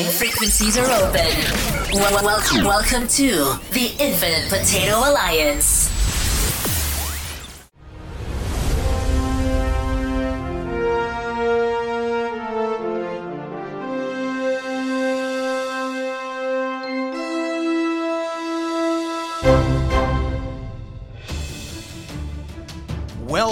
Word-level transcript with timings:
Frequencies 0.00 0.78
are 0.78 0.86
open. 0.86 1.26
Welcome, 1.92 2.64
welcome 2.64 3.06
to 3.08 3.58
the 3.72 3.92
Infinite 3.98 4.48
Potato 4.48 4.96
Alliance. 4.96 5.90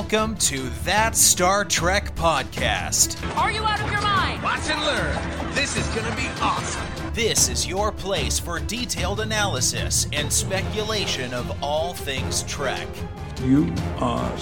Welcome 0.01 0.37
to 0.37 0.63
That 0.85 1.15
Star 1.15 1.63
Trek 1.63 2.15
Podcast. 2.17 3.23
Are 3.37 3.53
you 3.53 3.63
out 3.63 3.83
of 3.83 3.91
your 3.93 4.01
mind? 4.01 4.43
Watch 4.43 4.67
and 4.71 4.81
learn. 4.81 5.55
This 5.55 5.77
is 5.77 5.87
going 5.89 6.11
to 6.11 6.17
be 6.17 6.27
awesome. 6.41 7.13
This 7.13 7.51
is 7.51 7.67
your 7.67 7.93
place 7.93 8.39
for 8.39 8.59
detailed 8.61 9.21
analysis 9.21 10.07
and 10.15 10.33
speculation 10.33 11.35
of 11.35 11.63
all 11.63 11.93
things 11.93 12.45
Trek. 12.45 12.89
You 13.45 13.75
are 13.99 14.33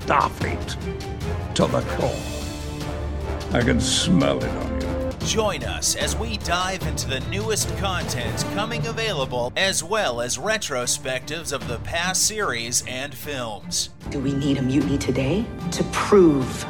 Starfleet 0.00 1.54
to 1.54 1.66
the 1.66 1.82
core. 1.82 3.60
I 3.60 3.62
can 3.62 3.82
smell 3.82 4.42
it 4.42 4.48
on 4.48 4.80
you. 4.80 4.93
Join 5.24 5.64
us 5.64 5.96
as 5.96 6.14
we 6.14 6.36
dive 6.38 6.86
into 6.86 7.08
the 7.08 7.20
newest 7.30 7.74
content 7.78 8.44
coming 8.52 8.86
available, 8.86 9.54
as 9.56 9.82
well 9.82 10.20
as 10.20 10.36
retrospectives 10.36 11.50
of 11.50 11.66
the 11.66 11.78
past 11.78 12.26
series 12.26 12.84
and 12.86 13.14
films. 13.14 13.88
Do 14.10 14.20
we 14.20 14.34
need 14.34 14.58
a 14.58 14.62
mutiny 14.62 14.98
today 14.98 15.46
to 15.72 15.84
prove 15.92 16.62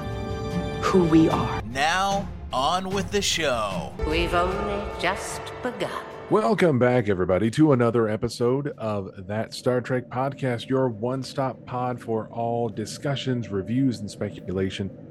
who 0.82 1.02
we 1.02 1.28
are? 1.28 1.60
Now, 1.72 2.28
on 2.52 2.90
with 2.90 3.10
the 3.10 3.20
show. 3.20 3.92
We've 4.06 4.34
only 4.34 4.84
just 5.00 5.42
begun. 5.64 6.04
Welcome 6.30 6.78
back, 6.78 7.08
everybody, 7.08 7.50
to 7.50 7.72
another 7.72 8.08
episode 8.08 8.68
of 8.78 9.26
That 9.26 9.52
Star 9.52 9.80
Trek 9.80 10.08
Podcast, 10.08 10.68
your 10.68 10.88
one 10.88 11.22
stop 11.24 11.66
pod 11.66 12.00
for 12.00 12.28
all 12.28 12.68
discussions, 12.68 13.50
reviews, 13.50 13.98
and 13.98 14.10
speculation 14.10 14.90
of 14.90 15.03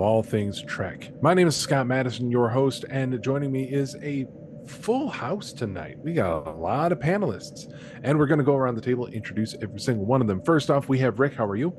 all 0.00 0.22
things 0.22 0.62
Trek. 0.62 1.10
My 1.22 1.34
name 1.34 1.46
is 1.48 1.56
Scott 1.56 1.86
Madison, 1.86 2.30
your 2.30 2.48
host, 2.48 2.84
and 2.90 3.22
joining 3.22 3.52
me 3.52 3.64
is 3.64 3.96
a 4.02 4.26
full 4.66 5.08
house 5.08 5.52
tonight. 5.52 5.98
We 5.98 6.12
got 6.14 6.46
a 6.46 6.50
lot 6.52 6.92
of 6.92 6.98
panelists, 6.98 7.72
and 8.02 8.18
we're 8.18 8.26
going 8.26 8.38
to 8.38 8.44
go 8.44 8.56
around 8.56 8.76
the 8.76 8.80
table, 8.80 9.06
introduce 9.08 9.54
every 9.62 9.80
single 9.80 10.06
one 10.06 10.20
of 10.20 10.26
them. 10.26 10.42
First 10.42 10.70
off, 10.70 10.88
we 10.88 10.98
have 11.00 11.18
Rick. 11.20 11.34
How 11.34 11.44
are 11.46 11.56
you? 11.56 11.74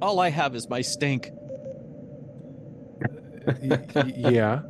All 0.00 0.18
I 0.20 0.30
have 0.30 0.54
is 0.54 0.68
my 0.68 0.80
stink. 0.80 1.30
Y- 3.60 3.84
y- 3.94 4.12
yeah, 4.16 4.62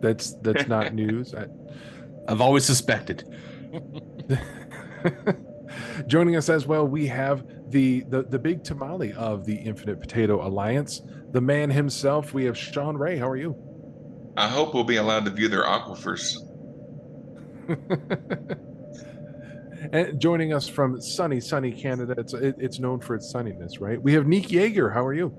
that's 0.00 0.34
that's 0.42 0.68
not 0.68 0.94
news. 1.02 1.34
I, 1.34 1.46
I've 2.28 2.40
always 2.40 2.64
suspected. 2.64 3.24
Joining 6.06 6.36
us 6.36 6.48
as 6.48 6.66
well, 6.66 6.86
we 6.86 7.06
have 7.06 7.44
the, 7.70 8.00
the 8.08 8.22
the 8.24 8.38
big 8.38 8.64
tamale 8.64 9.12
of 9.12 9.44
the 9.46 9.54
Infinite 9.54 10.00
Potato 10.00 10.46
Alliance, 10.46 11.02
the 11.32 11.40
man 11.40 11.70
himself. 11.70 12.34
We 12.34 12.44
have 12.44 12.56
Sean 12.56 12.96
Ray. 12.96 13.16
How 13.16 13.28
are 13.28 13.36
you? 13.36 13.56
I 14.36 14.48
hope 14.48 14.74
we'll 14.74 14.84
be 14.84 14.96
allowed 14.96 15.24
to 15.26 15.30
view 15.30 15.48
their 15.48 15.64
aquifers. 15.64 16.36
and 19.92 20.20
joining 20.20 20.52
us 20.52 20.68
from 20.68 21.00
sunny, 21.00 21.40
sunny 21.40 21.72
Canada, 21.72 22.14
it's 22.18 22.34
it, 22.34 22.56
it's 22.58 22.78
known 22.78 23.00
for 23.00 23.14
its 23.14 23.32
sunniness, 23.32 23.80
right? 23.80 24.00
We 24.00 24.12
have 24.14 24.26
Nick 24.26 24.44
Yeager. 24.44 24.92
How 24.92 25.04
are 25.04 25.14
you? 25.14 25.34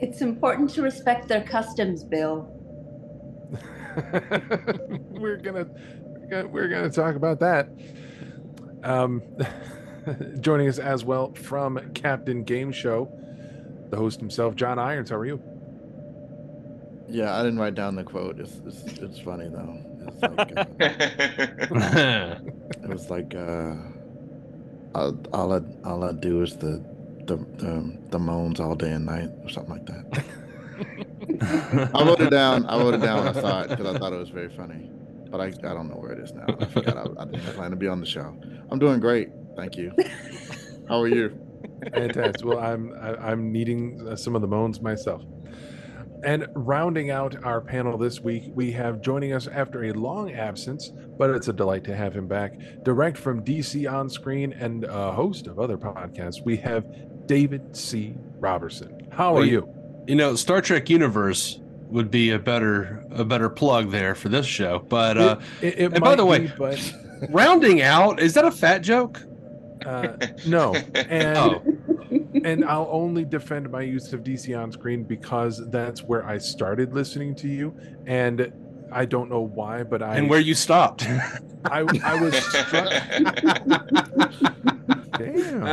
It's 0.00 0.20
important 0.20 0.70
to 0.70 0.82
respect 0.82 1.28
their 1.28 1.42
customs, 1.42 2.04
Bill. 2.04 2.50
we're 5.10 5.36
gonna 5.42 5.66
we're 5.70 6.28
gonna 6.28 6.48
we're 6.48 6.68
gonna 6.68 6.90
talk 6.90 7.14
about 7.14 7.40
that. 7.40 7.68
Um, 8.82 9.22
joining 10.40 10.68
us 10.68 10.78
as 10.78 11.04
well 11.04 11.32
from 11.34 11.92
Captain 11.94 12.44
Game 12.44 12.72
Show, 12.72 13.08
the 13.90 13.96
host 13.96 14.20
himself, 14.20 14.54
John 14.54 14.78
Irons. 14.78 15.10
How 15.10 15.16
are 15.16 15.26
you? 15.26 15.42
Yeah, 17.08 17.38
I 17.38 17.42
didn't 17.42 17.58
write 17.58 17.74
down 17.74 17.96
the 17.96 18.04
quote. 18.04 18.40
It's 18.40 18.60
it's, 18.66 18.82
it's 18.98 19.18
funny 19.20 19.48
though. 19.48 19.78
It's 20.06 20.22
like, 20.22 20.56
uh, 20.56 22.36
it 22.82 22.88
was 22.88 23.10
like 23.10 23.34
uh, 23.34 23.74
all, 24.94 25.16
all 25.32 25.52
I 25.52 25.60
all 25.88 26.04
I 26.04 26.12
do 26.12 26.42
is 26.42 26.56
the 26.56 26.84
the 27.26 27.36
the, 27.36 27.98
the 28.10 28.18
moans 28.18 28.60
all 28.60 28.74
day 28.74 28.92
and 28.92 29.06
night 29.06 29.30
or 29.42 29.48
something 29.48 29.74
like 29.74 29.86
that. 29.86 30.24
I 31.94 32.04
wrote 32.04 32.20
it 32.20 32.30
down. 32.30 32.66
I 32.66 32.78
wrote 32.78 32.94
it 32.94 33.02
down 33.02 33.24
when 33.24 33.36
I 33.36 33.40
saw 33.40 33.62
it 33.62 33.70
because 33.70 33.94
I 33.94 33.98
thought 33.98 34.12
it 34.12 34.18
was 34.18 34.30
very 34.30 34.50
funny. 34.50 34.90
But 35.30 35.40
I, 35.40 35.46
I 35.46 35.74
don't 35.74 35.88
know 35.88 35.96
where 35.96 36.12
it 36.12 36.20
is 36.20 36.32
now. 36.32 36.46
I 36.48 36.64
forgot. 36.66 36.96
I, 36.96 37.22
I 37.22 37.24
didn't 37.26 37.54
plan 37.54 37.70
to 37.70 37.76
be 37.76 37.88
on 37.88 38.00
the 38.00 38.06
show. 38.06 38.36
I'm 38.70 38.78
doing 38.78 39.00
great. 39.00 39.30
Thank 39.56 39.76
you. 39.76 39.92
How 40.88 41.00
are 41.00 41.08
you? 41.08 41.43
Fantastic. 41.92 42.44
Well, 42.44 42.58
I'm 42.58 42.92
I'm 43.20 43.52
needing 43.52 44.06
uh, 44.08 44.16
some 44.16 44.34
of 44.34 44.40
the 44.42 44.48
moans 44.48 44.80
myself. 44.80 45.22
And 46.24 46.46
rounding 46.54 47.10
out 47.10 47.44
our 47.44 47.60
panel 47.60 47.98
this 47.98 48.20
week, 48.20 48.44
we 48.54 48.72
have 48.72 49.02
joining 49.02 49.34
us 49.34 49.46
after 49.46 49.84
a 49.84 49.92
long 49.92 50.32
absence, 50.32 50.90
but 51.18 51.28
it's 51.28 51.48
a 51.48 51.52
delight 51.52 51.84
to 51.84 51.94
have 51.94 52.14
him 52.16 52.26
back. 52.26 52.54
Direct 52.82 53.18
from 53.18 53.44
DC 53.44 53.90
on 53.92 54.08
screen 54.08 54.54
and 54.54 54.84
a 54.84 55.12
host 55.12 55.48
of 55.48 55.58
other 55.58 55.76
podcasts, 55.76 56.42
we 56.42 56.56
have 56.58 56.86
David 57.26 57.76
C. 57.76 58.14
Robertson. 58.38 59.06
How 59.12 59.32
are 59.32 59.40
Well, 59.40 59.44
you? 59.46 59.68
You 60.06 60.14
know, 60.14 60.34
Star 60.34 60.62
Trek 60.62 60.88
Universe 60.88 61.60
would 61.88 62.10
be 62.10 62.30
a 62.30 62.38
better 62.38 63.04
a 63.10 63.24
better 63.24 63.50
plug 63.50 63.90
there 63.90 64.14
for 64.14 64.30
this 64.30 64.46
show. 64.46 64.84
But 64.88 65.18
uh 65.18 65.38
It- 65.60 65.66
it- 65.66 65.78
it 65.78 65.92
and 65.92 66.00
by 66.02 66.14
the 66.14 66.24
way, 66.24 66.38
be, 66.46 66.52
but 66.56 66.94
rounding 67.28 67.82
out, 67.82 68.18
is 68.18 68.32
that 68.32 68.46
a 68.46 68.50
fat 68.50 68.78
joke? 68.78 69.20
uh, 69.84 70.16
no. 70.46 70.74
And 70.94 71.36
Oh. 71.36 71.62
And 72.42 72.64
I'll 72.64 72.88
only 72.90 73.24
defend 73.24 73.70
my 73.70 73.82
use 73.82 74.12
of 74.12 74.22
DC 74.22 74.58
on 74.60 74.72
screen 74.72 75.04
because 75.04 75.62
that's 75.70 76.02
where 76.02 76.26
I 76.26 76.38
started 76.38 76.92
listening 76.92 77.34
to 77.36 77.48
you, 77.48 77.74
and 78.06 78.52
I 78.92 79.04
don't 79.04 79.30
know 79.30 79.40
why, 79.42 79.82
but 79.82 80.02
I 80.02 80.16
and 80.16 80.28
where 80.30 80.40
you 80.40 80.54
stopped. 80.54 81.06
I 81.64 81.80
I 82.02 82.20
was 82.20 82.34
struck. 82.36 82.92
Damn. 85.18 85.66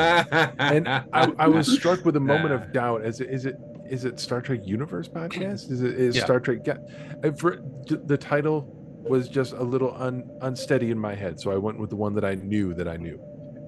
and 0.59 0.87
I, 0.87 1.31
I 1.37 1.47
was 1.47 1.71
struck 1.71 2.05
with 2.05 2.15
a 2.15 2.19
moment 2.19 2.53
of 2.53 2.71
doubt. 2.71 3.03
As 3.03 3.21
is 3.21 3.45
it 3.45 3.57
is 3.89 4.05
it 4.05 4.19
Star 4.19 4.41
Trek 4.41 4.61
Universe 4.65 5.07
podcast? 5.07 5.71
Is 5.71 5.81
it 5.81 5.99
is 5.99 6.15
Yeah. 6.15 6.23
Star 6.23 6.39
Trek? 6.39 6.59
Yeah. 6.65 6.77
The 7.21 8.17
title 8.17 8.77
was 9.03 9.27
just 9.27 9.53
a 9.53 9.63
little 9.63 9.95
un, 9.97 10.29
unsteady 10.41 10.91
in 10.91 10.99
my 10.99 11.15
head, 11.15 11.39
so 11.39 11.51
I 11.51 11.57
went 11.57 11.79
with 11.79 11.89
the 11.89 11.95
one 11.95 12.13
that 12.15 12.23
I 12.23 12.35
knew 12.35 12.73
that 12.75 12.87
I 12.87 12.97
knew. 12.97 13.19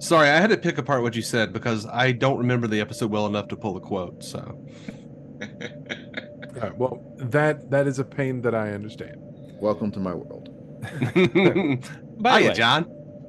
Sorry, 0.04 0.28
I 0.28 0.38
had 0.38 0.50
to 0.50 0.58
pick 0.58 0.76
apart 0.76 1.00
what 1.00 1.16
you 1.16 1.22
said 1.22 1.54
because 1.54 1.86
I 1.86 2.12
don't 2.12 2.36
remember 2.36 2.66
the 2.66 2.78
episode 2.78 3.10
well 3.10 3.24
enough 3.26 3.48
to 3.48 3.56
pull 3.56 3.72
the 3.72 3.80
quote. 3.80 4.22
So 4.22 4.38
All 5.40 6.60
right, 6.60 6.76
well, 6.76 7.16
that 7.16 7.70
that 7.70 7.86
is 7.86 7.98
a 7.98 8.04
pain 8.04 8.42
that 8.42 8.54
I 8.54 8.72
understand. 8.72 9.16
Welcome 9.62 9.90
to 9.92 10.00
my 10.00 10.12
world. 10.12 10.50
By 12.20 12.40
Hiya, 12.40 12.50
way, 12.50 12.54
John. 12.54 12.84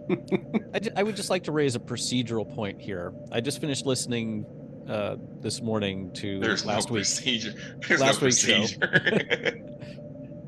I, 0.74 0.82
I 0.98 1.04
would 1.04 1.16
just 1.16 1.30
like 1.30 1.44
to 1.46 1.54
raise 1.54 1.78
a 1.78 1.80
procedural 1.80 2.54
point 2.54 2.82
here. 2.82 3.14
I 3.32 3.40
just 3.40 3.62
finished 3.62 3.86
listening 3.86 4.46
uh, 4.90 5.16
this 5.40 5.62
morning 5.62 6.12
to 6.16 6.42
There's 6.42 6.66
last 6.66 6.90
no 6.90 6.96
week, 6.96 7.04
procedure. 7.04 7.54
There's 7.88 8.02
last 8.02 8.22
no 8.22 8.26
week's 8.26 8.40
show. 8.40 8.66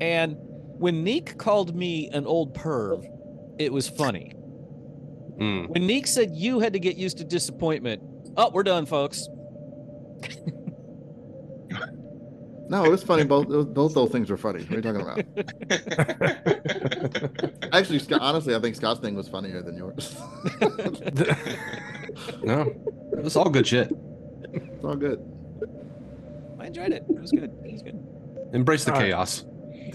and 0.02 0.36
when 0.76 1.02
Neek 1.02 1.38
called 1.38 1.74
me 1.74 2.10
an 2.10 2.26
old 2.26 2.54
perv, 2.54 3.06
it 3.58 3.72
was 3.72 3.88
funny. 3.88 4.34
Mm. 5.38 5.68
When 5.68 5.86
Neek 5.86 6.06
said 6.06 6.30
you 6.34 6.60
had 6.60 6.72
to 6.72 6.78
get 6.78 6.96
used 6.96 7.18
to 7.18 7.24
disappointment, 7.24 8.02
oh, 8.36 8.50
we're 8.50 8.62
done, 8.64 8.86
folks. 8.86 9.28
No, 12.70 12.84
it 12.84 12.90
was 12.90 13.02
funny. 13.02 13.24
Both 13.24 13.48
those, 13.48 13.64
both 13.64 13.94
those 13.94 14.10
things 14.10 14.28
were 14.30 14.36
funny. 14.36 14.62
What 14.64 14.72
are 14.72 14.76
you 14.76 14.82
talking 14.82 15.00
about? 15.00 15.24
Actually, 17.72 17.98
Scott, 18.00 18.20
honestly, 18.20 18.54
I 18.54 18.60
think 18.60 18.76
Scott's 18.76 19.00
thing 19.00 19.14
was 19.14 19.26
funnier 19.28 19.62
than 19.62 19.76
yours. 19.76 20.16
No, 22.42 22.74
it's 23.12 23.36
all 23.36 23.48
good 23.48 23.66
shit. 23.66 23.92
it's 24.52 24.84
all 24.84 24.96
good. 24.96 25.20
I 26.58 26.66
enjoyed 26.66 26.90
it. 26.92 27.04
It 27.08 27.20
was 27.20 27.30
good. 27.30 27.52
It 27.64 27.72
was 27.72 27.82
good. 27.82 28.04
Embrace 28.52 28.84
the 28.84 28.92
All 28.92 29.00
right. 29.00 29.44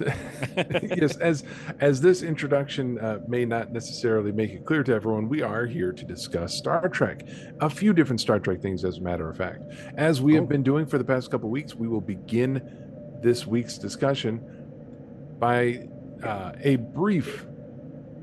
yes, 0.97 1.17
as 1.17 1.43
as 1.79 2.01
this 2.01 2.21
introduction 2.23 2.99
uh, 2.99 3.19
may 3.27 3.45
not 3.45 3.71
necessarily 3.71 4.31
make 4.31 4.51
it 4.51 4.65
clear 4.65 4.83
to 4.83 4.93
everyone, 4.93 5.29
we 5.29 5.41
are 5.41 5.65
here 5.65 5.91
to 5.91 6.05
discuss 6.05 6.53
Star 6.55 6.89
Trek, 6.89 7.27
a 7.61 7.69
few 7.69 7.93
different 7.93 8.21
Star 8.21 8.39
Trek 8.39 8.61
things, 8.61 8.83
as 8.85 8.97
a 8.97 9.01
matter 9.01 9.29
of 9.29 9.37
fact. 9.37 9.63
As 9.95 10.21
we 10.21 10.35
have 10.35 10.47
been 10.47 10.63
doing 10.63 10.85
for 10.85 10.97
the 10.97 11.03
past 11.03 11.31
couple 11.31 11.49
weeks, 11.49 11.75
we 11.75 11.87
will 11.87 12.01
begin 12.01 12.61
this 13.21 13.47
week's 13.47 13.77
discussion 13.77 14.41
by 15.39 15.87
uh, 16.23 16.51
a 16.61 16.75
brief 16.77 17.45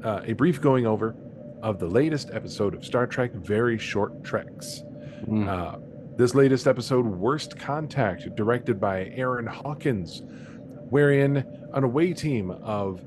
uh, 0.05 0.21
a 0.25 0.33
brief 0.33 0.61
going 0.61 0.87
over 0.87 1.15
of 1.63 1.79
the 1.79 1.87
latest 1.87 2.31
episode 2.33 2.75
of 2.75 2.85
Star 2.85 3.07
Trek: 3.07 3.33
Very 3.33 3.79
Short 3.79 4.23
Treks. 4.25 4.83
Mm. 5.27 5.49
Uh, 5.49 5.79
this 6.17 6.35
latest 6.35 6.67
episode, 6.67 7.07
Worst 7.07 7.59
Contact, 7.59 8.35
directed 8.37 8.79
by 8.79 9.07
Aaron 9.15 9.47
Hawkins, 9.47 10.23
wherein 10.91 11.45
an 11.73 11.85
away 11.85 12.13
team 12.13 12.51
of 12.51 13.01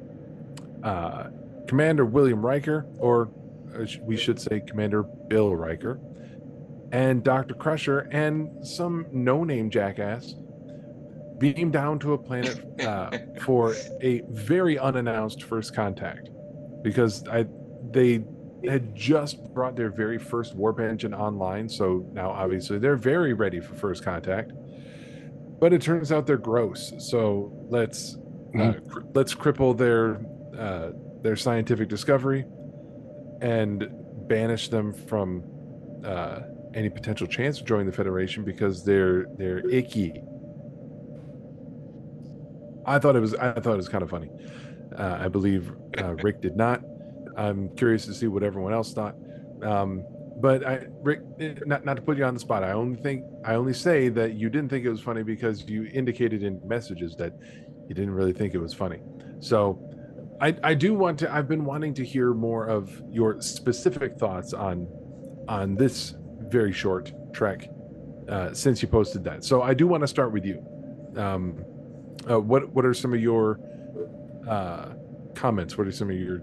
uh, 0.84 1.30
Commander 1.68 2.06
William 2.06 2.46
Riker, 2.46 2.86
or 2.98 3.30
uh, 3.78 3.86
we 4.02 4.18
should 4.18 4.40
say 4.40 4.62
Commander 4.62 5.04
Bill 5.04 5.56
Riker, 5.56 6.00
and 6.92 7.24
Dr. 7.24 7.54
Crusher, 7.54 8.08
and 8.12 8.66
some 8.66 9.06
no 9.12 9.44
name 9.44 9.70
jackass 9.70 10.36
beam 11.38 11.72
down 11.72 12.00
to 12.00 12.14
a 12.14 12.18
planet 12.18 12.64
uh, 12.82 13.18
for 13.42 13.76
a 14.02 14.22
very 14.30 14.78
unannounced 14.80 15.44
first 15.44 15.76
contact 15.76 16.30
because 16.82 17.28
I 17.28 17.46
they 17.92 18.24
had 18.66 18.96
just 18.96 19.54
brought 19.54 19.76
their 19.76 19.90
very 19.90 20.18
first 20.18 20.56
warp 20.56 20.80
engine 20.80 21.14
online 21.14 21.68
so 21.68 22.06
now 22.14 22.30
obviously 22.30 22.80
they're 22.80 22.96
very 22.96 23.34
ready 23.34 23.60
for 23.60 23.76
first 23.76 24.06
contact 24.06 24.54
but 25.60 25.74
it 25.74 25.82
turns 25.82 26.12
out 26.12 26.26
they're 26.28 26.38
gross 26.38 26.94
so 26.98 27.52
let's 27.70 28.18
uh, 28.60 28.74
cr- 28.88 29.02
let's 29.14 29.34
cripple 29.34 29.76
their 29.76 30.22
uh, 30.58 30.92
their 31.22 31.36
scientific 31.36 31.88
discovery 31.90 32.46
and 33.42 33.90
banish 34.28 34.70
them 34.70 34.94
from 34.94 35.44
uh, 36.06 36.42
any 36.74 36.90
potential 36.90 37.28
chance 37.28 37.60
of 37.60 37.66
joining 37.66 37.86
the 37.86 37.92
federation 37.92 38.44
because 38.44 38.84
they're 38.84 39.26
they're 39.38 39.68
icky 39.70 40.22
I 42.86 43.00
thought 43.00 43.16
it 43.16 43.20
was 43.20 43.34
I 43.36 43.54
thought 43.54 43.74
it 43.74 43.78
was 43.78 43.90
kind 43.90 44.04
of 44.04 44.10
funny. 44.10 44.30
Uh, 44.98 45.18
I 45.22 45.28
believe 45.28 45.72
uh, 46.00 46.16
Rick 46.16 46.42
did 46.42 46.56
not. 46.56 46.82
I'm 47.38 47.70
curious 47.76 48.06
to 48.06 48.14
see 48.14 48.28
what 48.28 48.44
everyone 48.44 48.74
else 48.74 48.94
thought. 48.94 49.16
Um, 49.62 50.04
but 50.44 50.68
I, 50.68 50.88
Rick, 51.02 51.22
eh, 51.40 51.54
not 51.66 51.86
not 51.86 51.96
to 51.96 52.02
put 52.02 52.18
you 52.18 52.26
on 52.26 52.34
the 52.34 52.40
spot. 52.42 52.66
I 52.66 52.74
only 52.74 52.98
think 52.98 53.24
I 53.46 53.56
only 53.56 53.74
say 53.74 54.10
that 54.10 54.34
you 54.34 54.50
didn't 54.50 54.70
think 54.70 54.84
it 54.84 54.90
was 54.90 55.00
funny 55.00 55.24
because 55.24 55.64
you 55.70 55.86
indicated 55.94 56.44
in 56.44 56.60
messages 56.68 57.16
that 57.16 57.32
you 57.88 57.96
didn't 57.96 58.12
really 58.12 58.34
think 58.34 58.54
it 58.54 58.58
was 58.58 58.74
funny. 58.74 59.00
So 59.40 59.80
I 60.42 60.54
I 60.62 60.74
do 60.74 60.94
want 60.96 61.18
to. 61.20 61.34
I've 61.34 61.48
been 61.48 61.64
wanting 61.64 61.94
to 61.94 62.04
hear 62.04 62.34
more 62.34 62.66
of 62.66 62.92
your 63.10 63.40
specific 63.42 64.18
thoughts 64.18 64.54
on 64.54 64.86
on 65.48 65.76
this 65.76 66.16
very 66.50 66.74
short 66.74 67.14
trek 67.32 67.70
uh, 68.28 68.54
since 68.54 68.82
you 68.82 68.90
posted 68.90 69.24
that. 69.24 69.46
So 69.46 69.62
I 69.62 69.74
do 69.74 69.88
want 69.88 70.02
to 70.02 70.08
start 70.08 70.34
with 70.34 70.44
you. 70.44 70.62
Um, 71.16 71.64
uh, 72.30 72.38
what 72.42 72.68
what 72.74 72.84
are 72.86 72.94
some 72.94 73.14
of 73.14 73.22
your 73.22 73.62
uh, 74.46 74.90
comments? 75.36 75.78
What 75.78 75.88
are 75.88 75.92
some 75.94 76.10
of 76.10 76.18
your 76.18 76.42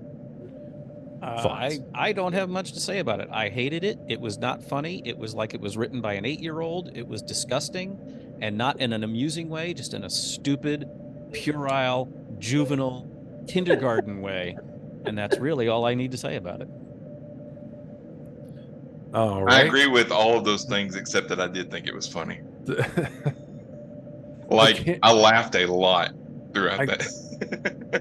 Uh. 1.23 1.49
I, 1.49 1.79
I 1.95 2.13
don't 2.13 2.33
have 2.33 2.49
much 2.49 2.73
to 2.73 2.81
say 2.81 2.99
about 2.99 3.21
it. 3.21 3.29
I 3.31 3.49
hated 3.51 3.85
it. 3.85 3.99
It 4.09 4.21
was 4.21 4.39
not 4.39 4.63
funny. 4.63 5.03
It 5.05 5.19
was 5.19 5.35
like 5.35 5.53
it 5.55 5.61
was 5.61 5.77
written 5.77 6.01
by 6.01 6.15
an 6.15 6.25
eight 6.25 6.41
year 6.41 6.61
old. 6.61 6.97
It 6.97 7.07
was 7.07 7.21
disgusting 7.23 7.99
and 8.41 8.57
not 8.57 8.81
in 8.81 8.93
an 8.95 9.05
amusing 9.05 9.49
way, 9.51 9.75
just 9.75 9.93
in 9.93 10.05
a 10.05 10.11
stupid, 10.11 10.89
puerile, 11.33 12.11
juvenile, 12.39 13.07
kindergarten 13.47 14.21
way. 14.23 14.57
And 15.05 15.17
that's 15.17 15.39
really 15.39 15.69
all 15.69 15.85
I 15.85 15.95
need 15.95 16.11
to 16.13 16.17
say 16.19 16.37
about 16.37 16.63
it. 16.63 16.69
All 19.13 19.51
I 19.51 19.63
agree 19.63 19.89
with 19.89 20.11
all 20.13 20.39
of 20.39 20.45
those 20.45 20.65
things 20.65 20.95
except 20.95 21.29
that 21.29 21.41
I 21.41 21.49
did 21.49 21.71
think 21.71 21.87
it 21.87 21.95
was 21.95 22.07
funny. 22.09 22.41
Like 24.51 24.85
can't- 24.85 24.99
I, 25.05 25.13
laughed 25.13 25.55
a 25.55 25.65
lot 25.67 26.11
throughout 26.53 26.81
I- 26.81 26.87
that. 26.87 27.07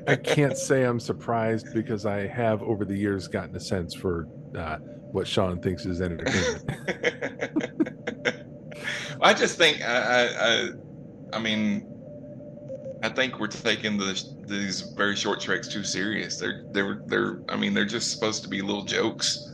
I 0.07 0.15
can't 0.15 0.57
say 0.57 0.83
I'm 0.83 0.99
surprised 0.99 1.73
because 1.73 2.05
I 2.05 2.27
have 2.27 2.61
over 2.63 2.85
the 2.85 2.95
years 2.95 3.27
gotten 3.27 3.55
a 3.55 3.59
sense 3.59 3.93
for 3.93 4.27
uh, 4.55 4.77
what 5.11 5.27
Sean 5.27 5.61
thinks 5.61 5.85
is 5.85 6.01
entertainment. 6.01 6.69
I 9.21 9.33
just 9.33 9.57
think 9.57 9.81
I, 9.81 9.95
I, 9.95 10.27
I, 10.27 10.69
I 11.33 11.39
mean, 11.39 11.85
I 13.03 13.09
think 13.09 13.39
we're 13.39 13.47
taking 13.47 13.97
this, 13.97 14.33
these 14.47 14.81
very 14.95 15.15
short 15.15 15.41
treks 15.41 15.67
too 15.67 15.83
serious. 15.83 16.37
They're 16.37 16.63
they're 16.71 17.01
they're. 17.07 17.41
I 17.49 17.55
mean, 17.57 17.73
they're 17.73 17.85
just 17.85 18.11
supposed 18.11 18.43
to 18.43 18.49
be 18.49 18.61
little 18.61 18.83
jokes, 18.85 19.49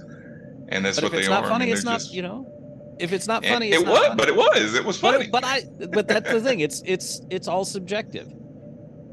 and 0.70 0.86
that's 0.86 0.98
but 0.98 1.06
what 1.06 1.14
if 1.14 1.20
it's 1.20 1.28
they 1.28 1.34
not 1.34 1.44
are. 1.44 1.48
I 1.48 1.50
funny, 1.50 1.66
mean, 1.66 1.74
it's 1.76 1.84
not, 1.84 2.00
just- 2.00 2.14
you 2.14 2.22
know, 2.22 2.96
if 3.00 3.12
it's 3.14 3.28
not 3.28 3.44
It- 3.46 3.50
funny, 3.50 3.70
it 3.72 3.76
it's 3.76 3.84
not 3.84 3.92
was, 3.92 4.08
funny. 4.08 4.18
but 4.18 4.30
it 4.30 4.36
was. 4.36 4.76
It 4.76 4.86
was 4.86 4.98
But- 5.00 5.14
funny. 5.16 5.28
But, 5.28 5.44
I, 5.44 5.64
but 5.92 6.08
that's 6.08 6.32
the 6.32 6.42
thing. 6.42 6.60
It's 6.60 6.82
it's 6.86 7.22
it's 7.30 7.48
all 7.48 7.66
subjective. 7.66 8.32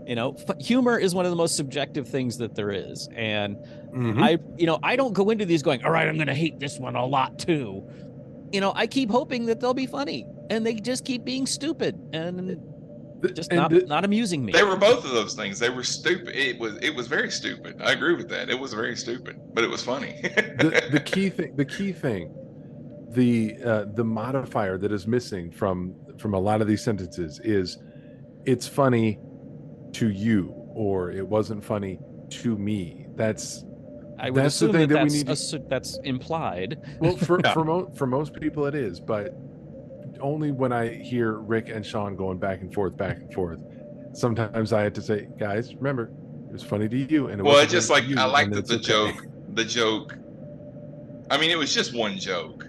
You 0.06 0.16
know, 0.16 0.34
f- 0.48 0.58
humor 0.60 0.98
is 0.98 1.14
one 1.14 1.24
of 1.26 1.30
the 1.30 1.36
most 1.36 1.56
subjective 1.56 2.08
things 2.08 2.36
that 2.38 2.54
there 2.54 2.70
is, 2.70 3.08
and 3.14 3.56
Mhm. 3.94 4.22
I, 4.22 4.38
you 4.56 4.66
know, 4.66 4.78
I 4.82 4.96
don't 4.96 5.12
go 5.12 5.30
into 5.30 5.44
these 5.44 5.62
going, 5.62 5.84
all 5.84 5.90
right, 5.92 6.08
I'm 6.08 6.16
going 6.16 6.26
to 6.26 6.34
hate 6.34 6.58
this 6.58 6.78
one 6.78 6.96
a 6.96 7.04
lot 7.06 7.38
too. 7.38 7.82
You 8.52 8.60
know, 8.60 8.72
I 8.74 8.86
keep 8.86 9.10
hoping 9.10 9.46
that 9.46 9.60
they'll 9.60 9.74
be 9.74 9.86
funny, 9.86 10.26
and 10.50 10.66
they 10.66 10.74
just 10.74 11.04
keep 11.04 11.24
being 11.24 11.46
stupid 11.46 11.98
and 12.12 12.58
just 13.34 13.52
and 13.52 13.58
not 13.60 13.70
the- 13.70 13.86
not 13.86 14.04
amusing 14.04 14.44
me. 14.44 14.52
They 14.52 14.64
were 14.64 14.76
both 14.76 15.04
of 15.04 15.12
those 15.12 15.34
things. 15.34 15.58
They 15.60 15.70
were 15.70 15.84
stupid. 15.84 16.34
It 16.34 16.58
was 16.58 16.76
it 16.82 16.94
was 16.94 17.06
very 17.06 17.30
stupid. 17.30 17.80
I 17.80 17.92
agree 17.92 18.14
with 18.14 18.28
that. 18.30 18.50
It 18.50 18.58
was 18.58 18.72
very 18.74 18.96
stupid, 18.96 19.36
but 19.54 19.62
it 19.62 19.70
was 19.70 19.82
funny. 19.84 20.18
the, 20.22 20.88
the 20.90 21.00
key 21.12 21.30
thing 21.30 21.54
the 21.56 21.64
key 21.64 21.92
thing 21.92 22.34
the 23.10 23.56
uh, 23.64 23.84
the 23.94 24.04
modifier 24.04 24.78
that 24.78 24.90
is 24.90 25.06
missing 25.06 25.50
from 25.52 25.94
from 26.18 26.34
a 26.34 26.38
lot 26.40 26.60
of 26.60 26.66
these 26.66 26.82
sentences 26.82 27.40
is 27.44 27.78
it's 28.46 28.66
funny 28.66 29.18
to 29.92 30.10
you 30.10 30.52
or 30.74 31.10
it 31.10 31.26
wasn't 31.26 31.62
funny 31.64 31.98
to 32.30 32.56
me 32.56 33.06
that's 33.16 33.64
I 34.18 34.30
would 34.30 34.42
that's 34.44 34.58
the 34.58 34.66
assume 34.66 34.72
thing 34.72 34.88
that, 34.88 34.94
that 34.94 35.12
we 35.12 35.22
that's, 35.22 35.52
need 35.52 35.58
to- 35.58 35.58
assu- 35.66 35.68
that's 35.68 35.98
implied. 36.04 36.78
well 37.00 37.16
for 37.16 37.40
for, 37.52 37.64
mo- 37.64 37.90
for 37.94 38.06
most 38.06 38.34
people 38.34 38.66
it 38.66 38.74
is 38.74 39.00
but 39.00 39.36
only 40.20 40.52
when 40.52 40.72
i 40.72 40.88
hear 40.88 41.32
rick 41.34 41.68
and 41.68 41.84
sean 41.84 42.14
going 42.16 42.38
back 42.38 42.60
and 42.60 42.72
forth 42.72 42.96
back 42.96 43.16
and 43.18 43.32
forth 43.34 43.60
sometimes 44.12 44.72
i 44.72 44.80
had 44.80 44.94
to 44.94 45.02
say 45.02 45.26
guys 45.38 45.74
remember 45.74 46.12
it 46.48 46.52
was 46.52 46.62
funny 46.62 46.88
to 46.88 46.96
you 46.96 47.28
and 47.28 47.40
it 47.40 47.42
well, 47.42 47.54
wasn't 47.54 47.64
it's 47.64 47.72
just 47.72 47.90
like 47.90 48.04
you, 48.04 48.16
I 48.18 48.24
like 48.24 48.44
and 48.46 48.54
that 48.54 48.58
it's 48.60 48.68
the 48.68 48.76
okay. 48.76 49.12
joke. 49.16 49.26
The 49.54 49.64
joke. 49.64 50.16
I 51.30 51.38
mean, 51.38 51.50
it 51.50 51.56
was 51.56 51.72
just 51.74 51.94
one 51.94 52.18
joke, 52.18 52.66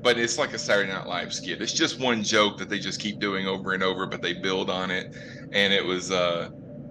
but 0.00 0.16
it's 0.18 0.38
like 0.38 0.54
a 0.54 0.58
Saturday 0.58 0.90
Night 0.90 1.06
Live 1.06 1.34
skit. 1.34 1.60
It's 1.60 1.74
just 1.74 2.00
one 2.00 2.22
joke 2.22 2.56
that 2.56 2.70
they 2.70 2.78
just 2.78 3.00
keep 3.00 3.18
doing 3.18 3.46
over 3.46 3.74
and 3.74 3.82
over, 3.82 4.06
but 4.06 4.22
they 4.22 4.32
build 4.32 4.70
on 4.70 4.90
it. 4.90 5.14
And 5.52 5.74
it 5.74 5.84
was 5.84 6.10
uh, 6.10 6.48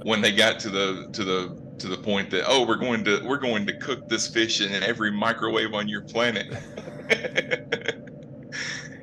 when 0.08 0.22
they 0.22 0.32
got 0.32 0.58
to 0.58 0.70
the 0.70 1.10
to 1.12 1.26
the 1.26 1.62
to 1.80 1.88
the 1.90 1.98
point 1.98 2.30
that 2.30 2.46
oh, 2.48 2.66
we're 2.66 2.78
going 2.78 3.04
to 3.04 3.22
we're 3.26 3.38
going 3.38 3.68
to 3.68 3.74
cook 3.74 4.08
this 4.08 4.26
fish 4.26 4.62
in 4.62 4.82
every 4.82 5.12
microwave 5.12 5.74
on 5.74 5.90
your 5.90 6.02
planet. 6.02 6.48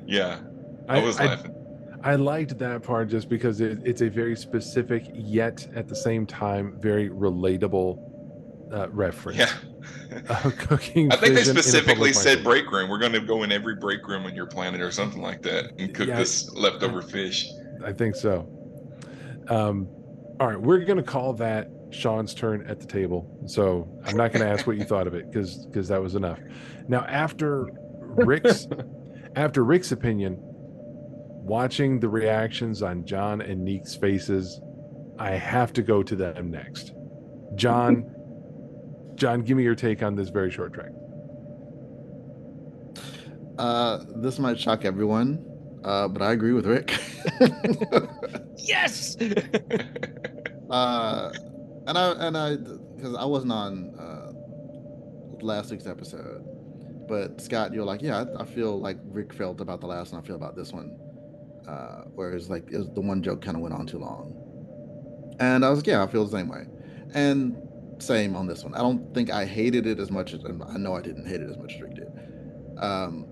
yeah, 0.07 0.41
I, 0.89 0.99
was 1.01 1.21
laughing. 1.21 1.55
I 2.03 2.15
liked 2.15 2.59
that 2.59 2.83
part 2.83 3.09
just 3.09 3.29
because 3.29 3.61
it, 3.61 3.81
it's 3.85 4.01
a 4.01 4.09
very 4.09 4.35
specific 4.35 5.11
yet 5.13 5.69
at 5.75 5.89
the 5.89 5.95
same 5.95 6.25
time 6.25 6.75
very 6.81 7.11
relatable 7.11 7.99
uh, 8.73 8.89
reference. 8.89 9.39
Yeah. 9.41 9.53
of 10.45 10.57
cooking. 10.57 11.13
I 11.13 11.17
think 11.17 11.35
they 11.35 11.41
fish 11.41 11.49
in- 11.49 11.51
in 11.51 11.59
a 11.59 11.63
specifically 11.63 12.15
said 12.15 12.39
microwave. 12.39 12.45
break 12.45 12.73
room. 12.73 12.89
We're 12.89 12.99
going 12.99 13.13
to 13.13 13.21
go 13.21 13.43
in 13.43 13.53
every 13.53 13.75
break 13.75 14.09
room 14.09 14.25
on 14.25 14.35
your 14.35 14.47
planet 14.47 14.81
or 14.81 14.91
something 14.91 15.21
like 15.21 15.43
that 15.43 15.73
and 15.79 15.95
cook 15.95 16.09
Yeah, 16.09 16.17
this 16.17 16.51
leftover 16.55 17.03
fish. 17.03 17.47
I 17.85 17.93
think 17.93 18.17
so. 18.17 18.49
Um, 19.49 19.87
all 20.41 20.49
right, 20.49 20.61
we're 20.61 20.81
going 20.81 20.97
to 20.97 21.03
call 21.03 21.33
that 21.35 21.71
Sean's 21.91 22.35
turn 22.35 22.67
at 22.67 22.81
the 22.81 22.87
table. 22.87 23.41
So 23.47 23.89
I'm 24.05 24.17
not 24.17 24.33
going 24.33 24.45
to 24.45 24.51
ask 24.51 24.67
what 24.67 24.77
you 24.77 24.85
thought 24.85 25.07
of 25.07 25.15
it 25.15 25.31
because 25.31 25.67
because 25.67 25.89
that 25.89 26.03
was 26.03 26.15
enough. 26.15 26.41
Now 26.89 27.05
after 27.05 27.65
Rick's 28.01 28.67
after 29.37 29.65
Rick's 29.65 29.93
opinion, 29.93 30.39
watching 30.41 32.01
the 32.01 32.09
reactions 32.09 32.83
on 32.83 33.05
John 33.05 33.41
and 33.41 33.65
Neek's 33.65 33.95
faces, 33.95 34.61
I 35.19 35.33
have 35.33 35.73
to 35.75 35.83
go 35.83 36.03
to 36.03 36.17
them 36.17 36.51
next. 36.51 36.93
John, 37.55 38.11
John, 39.15 39.43
give 39.43 39.57
me 39.57 39.63
your 39.63 39.75
take 39.75 40.03
on 40.03 40.15
this 40.15 40.31
very 40.31 40.51
short 40.51 40.73
trek. 40.73 40.91
Uh, 43.59 44.05
this 44.17 44.41
might 44.41 44.59
shock 44.59 44.85
everyone, 44.85 45.45
uh, 45.85 46.09
but 46.09 46.23
I 46.23 46.33
agree 46.33 46.53
with 46.53 46.67
Rick. 46.67 46.99
yes. 48.57 49.17
uh, 50.71 51.33
and 51.87 51.99
I 51.99 52.11
and 52.27 52.37
I 52.37 52.57
because 52.57 53.15
I 53.15 53.25
wasn't 53.25 53.53
on 53.53 53.95
uh, 53.99 54.33
last 55.45 55.71
week's 55.71 55.87
episode, 55.87 56.43
but 57.07 57.41
Scott, 57.41 57.75
you're 57.75 57.85
like, 57.85 58.01
yeah, 58.01 58.25
I, 58.39 58.43
I 58.43 58.47
feel 58.47 58.81
like 58.81 58.97
Rick 59.05 59.35
felt 59.35 59.61
about 59.61 59.81
the 59.81 59.87
last 59.87 60.13
one. 60.13 60.23
I 60.23 60.27
feel 60.27 60.37
about 60.37 60.57
this 60.57 60.73
one. 60.73 60.99
Uh, 61.69 62.05
whereas 62.15 62.49
like 62.49 62.71
it 62.73 62.79
was, 62.79 62.89
the 62.95 63.01
one 63.01 63.23
joke 63.23 63.43
kind 63.43 63.57
of 63.57 63.63
went 63.63 63.75
on 63.75 63.87
too 63.87 63.99
long, 63.99 65.37
and 65.41 65.65
I 65.65 65.71
was 65.71 65.81
like, 65.81 65.87
yeah, 65.87 66.03
I 66.03 66.07
feel 66.07 66.25
the 66.25 66.37
same 66.37 66.49
way, 66.49 66.67
and 67.15 67.57
same 67.99 68.37
on 68.37 68.47
this 68.47 68.65
one. 68.65 68.75
I 68.75 68.79
don't 68.79 69.15
think 69.15 69.31
I 69.31 69.45
hated 69.45 69.87
it 69.87 69.99
as 69.99 70.11
much 70.11 70.33
as 70.33 70.41
I 70.45 70.79
know 70.79 70.95
I 70.95 71.01
didn't 71.03 71.27
hate 71.27 71.41
it 71.41 71.51
as 71.51 71.57
much 71.57 71.75
as 71.75 71.81
Rick 71.81 71.95
did. 71.95 72.09
Um, 72.79 73.27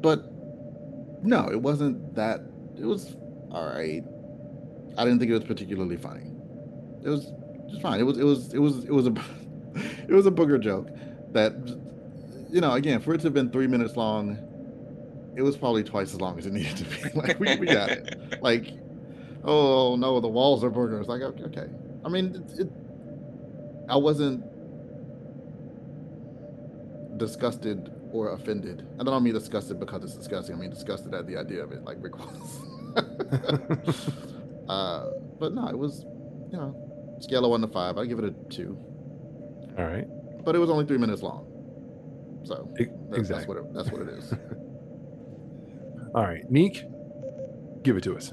but 0.00 0.35
no, 1.22 1.48
it 1.50 1.60
wasn't 1.60 2.14
that. 2.14 2.40
It 2.78 2.84
was 2.84 3.16
all 3.50 3.66
right. 3.66 4.02
I 4.98 5.04
didn't 5.04 5.18
think 5.18 5.30
it 5.30 5.34
was 5.34 5.44
particularly 5.44 5.96
funny. 5.96 6.30
It 7.04 7.08
was 7.08 7.32
just 7.70 7.82
fine. 7.82 8.00
It 8.00 8.04
was 8.04 8.18
it 8.18 8.24
was 8.24 8.54
it 8.54 8.58
was 8.58 8.84
it 8.84 8.92
was 8.92 9.06
a 9.06 9.10
it 10.08 10.12
was 10.12 10.26
a 10.26 10.30
booger 10.30 10.60
joke 10.60 10.88
that 11.32 11.52
you 12.50 12.60
know 12.60 12.72
again 12.72 13.00
for 13.00 13.14
it 13.14 13.18
to 13.18 13.24
have 13.24 13.34
been 13.34 13.50
three 13.50 13.66
minutes 13.66 13.96
long, 13.96 14.38
it 15.36 15.42
was 15.42 15.56
probably 15.56 15.84
twice 15.84 16.14
as 16.14 16.20
long 16.20 16.38
as 16.38 16.46
it 16.46 16.52
needed 16.52 16.76
to 16.76 16.84
be. 16.84 17.10
Like 17.14 17.38
we, 17.38 17.56
we 17.56 17.66
got 17.66 17.90
it. 17.90 18.42
Like 18.42 18.72
oh 19.44 19.96
no, 19.96 20.20
the 20.20 20.28
walls 20.28 20.64
are. 20.64 21.00
It's 21.00 21.08
like 21.08 21.22
okay, 21.22 21.44
okay. 21.44 21.66
I 22.04 22.08
mean, 22.08 22.44
it, 22.56 22.60
it, 22.60 22.72
I 23.88 23.96
wasn't 23.96 24.44
disgusted 27.18 27.90
or 28.12 28.32
offended. 28.32 28.80
And 28.80 29.00
then 29.00 29.08
I 29.08 29.10
don't 29.12 29.22
mean 29.24 29.34
disgusted 29.34 29.78
because 29.80 30.04
it's 30.04 30.14
disgusting. 30.16 30.56
I 30.56 30.58
mean 30.58 30.70
disgusted 30.70 31.14
at 31.14 31.26
the 31.26 31.36
idea 31.36 31.62
of 31.62 31.72
it, 31.72 31.82
like 31.84 31.98
Rick 32.00 32.18
was. 32.18 32.60
uh, 34.68 35.10
but 35.38 35.52
no, 35.54 35.68
it 35.68 35.78
was, 35.78 36.04
you 36.50 36.58
know, 36.58 37.16
scale 37.20 37.44
of 37.44 37.50
one 37.50 37.60
to 37.60 37.68
five. 37.68 37.98
I 37.98 38.06
give 38.06 38.18
it 38.18 38.24
a 38.24 38.34
two. 38.50 38.78
All 39.78 39.84
right. 39.84 40.06
But 40.44 40.54
it 40.54 40.58
was 40.58 40.70
only 40.70 40.86
three 40.86 40.98
minutes 40.98 41.22
long. 41.22 41.46
So 42.44 42.72
E- 42.78 42.84
that- 43.10 43.18
exactly. 43.18 43.34
that's 43.36 43.48
what 43.48 43.56
it, 43.58 43.74
that's 43.74 43.90
what 43.90 44.02
it 44.02 44.08
is. 44.08 44.32
All 46.14 46.22
right, 46.22 46.48
Neek, 46.50 46.82
give 47.82 47.96
it 47.98 48.04
to 48.04 48.16
us. 48.16 48.32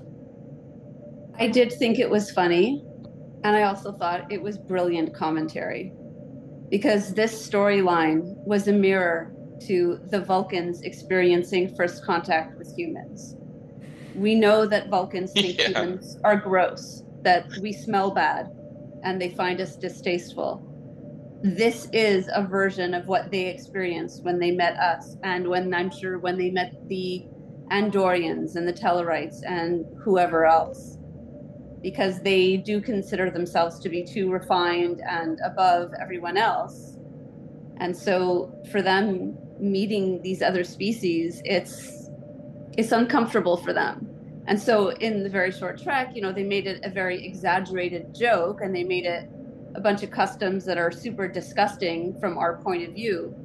I 1.38 1.48
did 1.48 1.74
think 1.74 2.00
it 2.00 2.10
was 2.10 2.32
funny, 2.32 2.82
and 3.44 3.56
I 3.58 3.63
also 3.63 3.92
thought 3.92 4.32
it 4.32 4.42
was 4.42 4.58
brilliant 4.58 5.13
commentary 5.13 5.92
because 6.70 7.13
this 7.13 7.34
storyline 7.50 8.22
was 8.46 8.68
a 8.70 8.72
mirror 8.72 9.33
to 9.62 10.00
the 10.10 10.22
Vulcans 10.22 10.81
experiencing 10.83 11.74
first 11.75 12.03
contact 12.05 12.57
with 12.57 12.72
humans. 12.75 13.36
We 14.13 14.36
know 14.36 14.65
that 14.67 14.89
Vulcans 14.89 15.33
think 15.41 15.57
Yeah. 15.57 15.67
humans 15.67 16.17
are 16.24 16.38
gross, 16.38 17.03
that 17.24 17.48
we 17.57 17.74
smell 17.74 18.12
bad, 18.12 18.48
and 19.03 19.22
they 19.22 19.29
find 19.29 19.62
us 19.62 19.77
distasteful. 19.77 20.65
This 21.43 21.88
is 21.93 22.29
a 22.33 22.43
version 22.48 22.93
of 22.93 23.07
what 23.07 23.31
they 23.31 23.48
experienced 23.48 24.19
when 24.24 24.39
they 24.39 24.51
met 24.51 24.77
us, 24.79 25.17
and 25.24 25.48
when 25.48 25.74
I'm 25.74 25.91
sure 25.91 26.19
when 26.19 26.38
they 26.38 26.51
met 26.51 26.72
the 26.89 27.25
Andorians 27.72 28.55
and 28.55 28.67
the 28.67 28.74
Tellarites 28.74 29.39
and 29.48 29.86
whoever 30.03 30.45
else 30.45 30.98
because 31.83 32.22
they 32.22 32.57
do 32.57 32.81
consider 32.81 33.29
themselves 33.29 33.79
to 33.81 33.89
be 33.89 34.03
too 34.03 34.31
refined 34.31 35.01
and 35.10 35.38
above 35.45 35.91
everyone 36.01 36.38
else. 36.38 36.93
And 37.84 37.96
so 37.98 38.50
for 38.72 38.82
them 38.82 39.38
meeting 39.60 40.22
these 40.22 40.42
other 40.42 40.63
species, 40.63 41.42
it's 41.44 42.10
it's 42.78 42.94
uncomfortable 42.94 43.58
for 43.58 43.74
them. 43.74 44.08
And 44.48 44.60
so 44.60 44.92
in 44.92 45.22
the 45.22 45.30
very 45.30 45.52
short 45.52 45.84
trek, 45.84 46.16
you 46.16 46.22
know, 46.22 46.32
they 46.32 46.46
made 46.46 46.66
it 46.66 46.80
a 46.86 46.90
very 46.90 47.25
exaggerated 47.25 48.16
joke 48.16 48.62
and 48.62 48.74
they 48.74 48.86
made 48.86 49.06
it 49.06 49.30
a 49.75 49.82
bunch 49.82 50.02
of 50.02 50.12
customs 50.12 50.63
that 50.63 50.78
are 50.78 50.92
super 50.92 51.28
disgusting 51.28 52.18
from 52.22 52.38
our 52.38 52.56
point 52.62 52.88
of 52.88 52.94
view. 52.94 53.36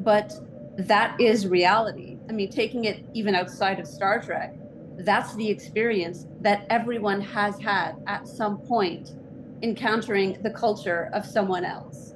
But 0.00 0.32
that 0.76 1.20
is 1.20 1.46
reality. 1.46 2.18
I 2.28 2.32
mean, 2.32 2.50
taking 2.50 2.86
it 2.86 3.04
even 3.14 3.36
outside 3.36 3.78
of 3.78 3.86
Star 3.86 4.20
Trek, 4.20 4.52
that's 4.96 5.32
the 5.36 5.48
experience 5.48 6.26
that 6.40 6.66
everyone 6.70 7.20
has 7.20 7.56
had 7.60 8.02
at 8.08 8.26
some 8.26 8.58
point 8.58 9.14
encountering 9.62 10.42
the 10.42 10.50
culture 10.50 11.08
of 11.12 11.24
someone 11.24 11.64
else. 11.64 12.11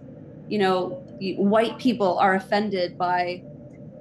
You 0.48 0.58
know, 0.58 1.04
white 1.38 1.78
people 1.78 2.18
are 2.18 2.34
offended 2.34 2.96
by 2.96 3.42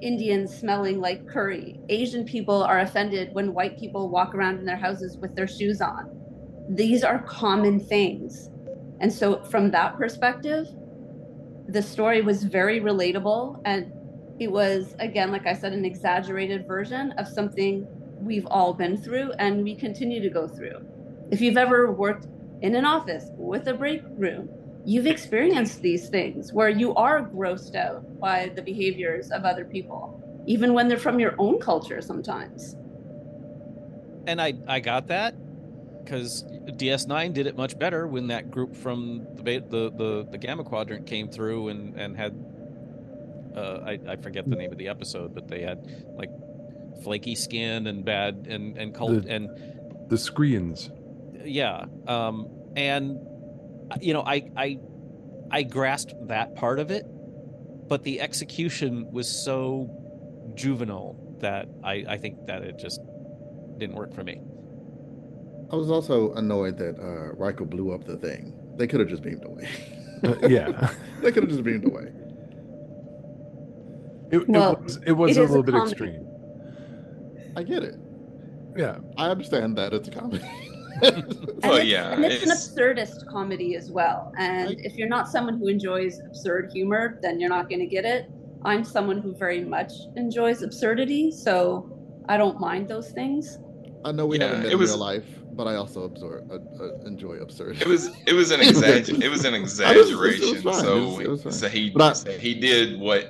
Indians 0.02 0.56
smelling 0.56 1.00
like 1.00 1.28
curry. 1.28 1.80
Asian 1.90 2.26
people 2.26 2.64
are 2.64 2.80
offended 2.80 3.34
when 3.34 3.54
white 3.54 3.80
people 3.80 4.10
walk 4.10 4.36
around 4.36 4.60
in 4.60 4.66
their 4.66 4.76
houses 4.78 5.18
with 5.18 5.36
their 5.36 5.48
shoes 5.48 5.82
on. 5.82 6.12
These 6.70 7.04
are 7.04 7.20
common 7.20 7.80
things. 7.80 8.50
And 9.00 9.12
so, 9.12 9.44
from 9.44 9.72
that 9.72 9.98
perspective, 9.98 10.68
the 11.68 11.82
story 11.82 12.22
was 12.22 12.44
very 12.44 12.80
relatable 12.80 13.60
and 13.66 13.92
it 14.40 14.52
was 14.52 14.96
again 15.00 15.32
like 15.32 15.48
i 15.48 15.54
said 15.54 15.74
an 15.74 15.84
exaggerated 15.84 16.68
version 16.68 17.12
of 17.14 17.28
something 17.28 17.88
we've 18.22 18.46
all 18.48 18.74
been 18.74 18.98
through 18.98 19.32
and 19.40 19.64
we 19.64 19.76
continue 19.76 20.22
to 20.22 20.30
go 20.30 20.48
through 20.48 20.80
if 21.32 21.42
you've 21.42 21.58
ever 21.58 21.92
worked 21.92 22.28
in 22.62 22.76
an 22.76 22.86
office 22.86 23.32
with 23.36 23.68
a 23.68 23.74
break 23.74 24.02
room 24.10 24.48
you've 24.86 25.08
experienced 25.08 25.82
these 25.82 26.10
things 26.10 26.54
where 26.54 26.70
you 26.70 26.94
are 26.96 27.24
grossed 27.24 27.76
out 27.76 28.04
by 28.20 28.52
the 28.56 28.62
behaviors 28.62 29.32
of 29.32 29.44
other 29.44 29.66
people 29.66 30.22
even 30.46 30.74
when 30.74 30.88
they're 30.88 30.98
from 31.00 31.20
your 31.20 31.34
own 31.40 31.60
culture 31.60 32.02
sometimes 32.02 32.76
and 34.28 34.42
I 34.42 34.54
I 34.68 34.80
got 34.80 35.08
that 35.08 35.36
because 36.04 36.44
DS9 36.66 37.34
did 37.34 37.48
it 37.48 37.56
much 37.58 37.78
better 37.78 38.08
when 38.08 38.28
that 38.28 38.50
group 38.52 38.76
from 38.76 39.26
the 39.36 39.44
Beta- 39.44 39.66
the 39.70 39.92
the, 39.92 40.28
the 40.32 40.38
Gamma 40.38 40.64
Quadrant 40.64 41.06
came 41.08 41.30
through 41.30 41.70
and 41.70 41.96
and 41.96 42.16
had 42.18 42.34
uh, 43.56 43.82
I 43.86 44.00
I 44.08 44.16
forget 44.18 44.50
the 44.50 44.56
name 44.56 44.72
of 44.72 44.78
the 44.78 44.88
episode, 44.90 45.34
but 45.34 45.48
they 45.48 45.62
had 45.62 46.06
like 46.18 46.30
flaky 47.04 47.36
skin 47.36 47.88
and 47.88 48.04
bad 48.04 48.48
and 48.50 48.78
and 48.78 48.94
cult 48.94 49.24
The- 49.24 49.32
and 49.32 49.50
The 50.10 50.18
Screens. 50.18 50.90
yeah 51.44 51.86
um 52.08 52.48
and 52.76 53.20
you 54.02 54.14
know 54.14 54.22
i 54.22 54.50
i 54.58 54.78
i 55.52 55.64
grasped 55.64 56.14
that 56.28 56.56
part 56.56 56.80
of 56.80 56.92
it 56.92 57.06
but 57.88 58.04
the 58.04 58.20
execution 58.22 59.10
was 59.12 59.28
so 59.28 59.90
juvenile 60.56 61.16
that 61.40 61.68
i 61.84 62.04
i 62.10 62.18
think 62.18 62.46
that 62.48 62.62
it 62.64 62.78
just 62.78 63.00
didn't 63.78 63.96
work 63.96 64.14
for 64.14 64.24
me 64.24 64.40
I 65.72 65.76
was 65.76 65.90
also 65.90 66.32
annoyed 66.36 66.78
that 66.78 67.00
uh, 67.00 67.34
Riker 67.34 67.66
blew 67.66 67.92
up 67.92 68.06
the 68.06 68.18
thing. 68.18 68.54
They 68.78 68.86
could 68.86 69.00
have 69.00 69.10
just 69.10 69.24
beamed 69.24 69.44
away. 69.44 69.68
Uh, 70.24 70.48
yeah. 70.48 70.94
they 71.24 71.32
could 71.32 71.42
have 71.42 71.50
just 71.50 71.64
beamed 71.64 71.86
away. 71.86 72.12
It, 74.32 74.48
Well, 74.48 74.74
it 74.74 74.82
was, 74.84 74.98
it 75.08 75.12
was 75.14 75.36
it 75.36 75.40
a 75.40 75.44
is 75.44 75.50
a 75.50 75.54
little 75.54 75.64
bit 75.64 75.74
comedy. 75.74 75.92
extreme. 75.92 76.28
I 77.58 77.64
get 77.64 77.84
it. 77.84 77.96
Yeah. 78.78 79.00
I 79.18 79.30
understand 79.30 79.76
that 79.80 79.92
it's 79.94 80.08
a 80.08 80.12
comedy. 80.12 80.46
And 81.02 81.72
Well, 81.72 81.76
it's, 81.78 81.86
yeah, 81.90 82.14
and 82.14 82.24
it's, 82.26 82.44
an 82.44 82.50
absurdist 82.52 83.26
comedy 83.28 83.76
as 83.76 83.92
well. 83.92 84.32
And 84.38 84.80
if 84.82 84.96
you're 84.96 85.08
not 85.10 85.28
someone 85.30 85.58
who 85.58 85.68
enjoys 85.68 86.20
absurd 86.20 86.72
humor, 86.74 87.20
then 87.22 87.40
you're 87.40 87.50
not 87.50 87.70
going 87.70 87.80
to 87.80 87.88
get 87.88 88.06
it. 88.06 88.30
I'm 88.64 88.84
someone 88.84 89.20
who 89.20 89.36
very 89.36 89.64
much 89.64 89.92
enjoys 90.16 90.62
absurdity, 90.62 91.32
so 91.32 91.90
I 92.30 92.38
don't 92.38 92.60
mind 92.60 92.88
those 92.88 93.12
things. 93.12 93.60
I 94.04 94.12
know 94.12 94.26
we 94.26 94.38
Yeah, 94.40 94.46
haven't 94.46 94.60
met 94.64 94.70
it 94.70 94.74
in 94.74 94.80
was- 94.80 94.90
real 94.92 95.00
life, 95.00 95.26
but 95.54 95.68
I 95.68 95.76
also 95.76 96.04
absorb, 96.04 96.52
uh, 96.52 96.56
uh, 96.84 97.06
enjoy 97.06 97.36
absurd. 97.38 97.82
It 97.82 97.88
was 97.88 98.10
it 98.28 98.34
was 98.34 98.52
an 98.52 98.60
exagger 98.70 99.22
it 99.22 99.30
was 99.30 99.46
an 99.46 99.54
I 99.56 99.60
was- 99.62 99.80
was 99.80 99.80
exaggeration. 99.80 100.62
fine. 100.62 100.74
so 100.74 100.98
It 101.20 101.28
was- 101.30 101.40
it 101.42 101.46
was 101.46 101.60
so 101.60 101.68
he 101.70 101.90
But 101.90 102.02
I- 102.02 102.14
so 102.14 102.32
he 102.38 102.54
did 102.54 103.00
what 103.00 103.30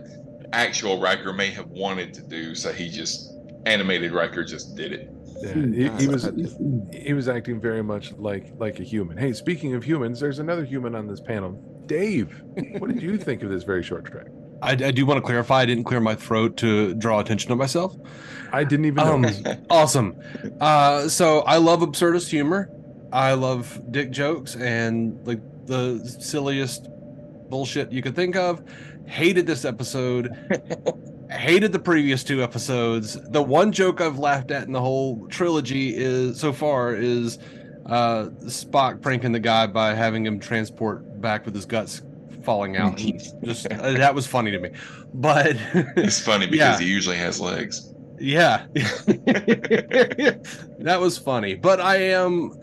actual 0.54 1.00
Riker 1.02 1.34
may 1.34 1.50
have 1.52 1.68
wanted 1.68 2.14
to 2.16 2.22
do. 2.24 2.56
So 2.56 2.72
he 2.72 2.90
just 2.90 3.34
animated 3.66 4.12
Riker 4.12 4.44
just 4.44 4.76
did 4.76 4.92
it. 4.94 5.10
Yeah, 5.42 5.54
he, 5.54 6.04
he 6.04 6.08
was 6.08 6.30
he 6.94 7.14
was 7.14 7.28
acting 7.28 7.60
very 7.60 7.84
much 7.84 8.14
like 8.14 8.54
like 8.58 8.80
a 8.80 8.84
human. 8.84 9.18
Hey, 9.18 9.34
speaking 9.34 9.74
of 9.74 9.84
humans, 9.84 10.20
there's 10.20 10.40
another 10.40 10.64
human 10.66 10.96
on 10.96 11.08
this 11.08 11.20
panel. 11.20 11.52
Dave, 11.86 12.42
what 12.80 12.88
did 12.88 13.02
you 13.02 13.18
think 13.28 13.44
of 13.44 13.50
this 13.50 13.64
very 13.64 13.84
short 13.84 14.06
trek? 14.06 14.28
I, 14.62 14.72
I 14.72 14.92
do 14.92 15.06
want 15.06 15.18
to 15.18 15.22
clarify. 15.22 15.62
I 15.62 15.66
didn't 15.66 15.84
clear 15.84 16.00
my 16.00 16.16
throat 16.16 16.58
to 16.58 16.94
draw 16.96 17.20
attention 17.20 17.50
to 17.50 17.56
myself. 17.56 17.96
I 18.52 18.64
didn't 18.64 18.86
even 18.86 19.00
Um, 19.00 19.26
awesome. 19.70 20.16
Uh, 20.62 21.08
so 21.10 21.40
I 21.42 21.58
love 21.58 21.82
absurdist 21.82 22.30
humor. 22.30 22.70
I 23.12 23.34
love 23.34 23.82
dick 23.92 24.12
jokes 24.12 24.56
and 24.56 25.20
like 25.28 25.42
the 25.68 26.00
silliest 26.20 26.88
bullshit 27.50 27.92
you 27.92 28.02
could 28.02 28.16
think 28.16 28.36
of. 28.36 28.64
Hated 29.06 29.46
this 29.46 29.66
episode. 29.66 30.30
Hated 31.30 31.72
the 31.72 31.80
previous 31.80 32.24
two 32.24 32.44
episodes. 32.44 33.18
The 33.32 33.42
one 33.42 33.72
joke 33.72 34.00
I've 34.02 34.20
laughed 34.20 34.52
at 34.52 34.68
in 34.68 34.74
the 34.74 34.82
whole 34.82 35.28
trilogy 35.28 35.96
is 35.96 36.40
so 36.40 36.54
far 36.54 36.94
is 36.94 37.40
uh, 37.88 38.28
Spock 38.44 39.02
pranking 39.02 39.32
the 39.32 39.40
guy 39.40 39.66
by 39.68 39.94
having 39.96 40.26
him 40.26 40.40
transport 40.40 41.20
back 41.22 41.46
with 41.46 41.56
his 41.56 41.66
guts 41.66 42.02
falling 42.44 42.78
out. 42.78 42.98
Just 43.44 43.66
uh, 43.72 43.94
that 43.94 44.14
was 44.14 44.28
funny 44.28 44.52
to 44.52 44.60
me. 44.60 44.70
But 45.16 45.56
It's 45.98 46.20
funny 46.20 46.46
because 46.46 46.80
Yeah. 46.80 46.86
he 46.86 46.92
usually 46.92 47.18
has 47.18 47.40
legs. 47.42 47.92
yeah. 48.20 48.66
that 50.80 50.98
was 51.00 51.18
funny. 51.18 51.56
But 51.56 51.82
I 51.82 51.98
am 51.98 52.60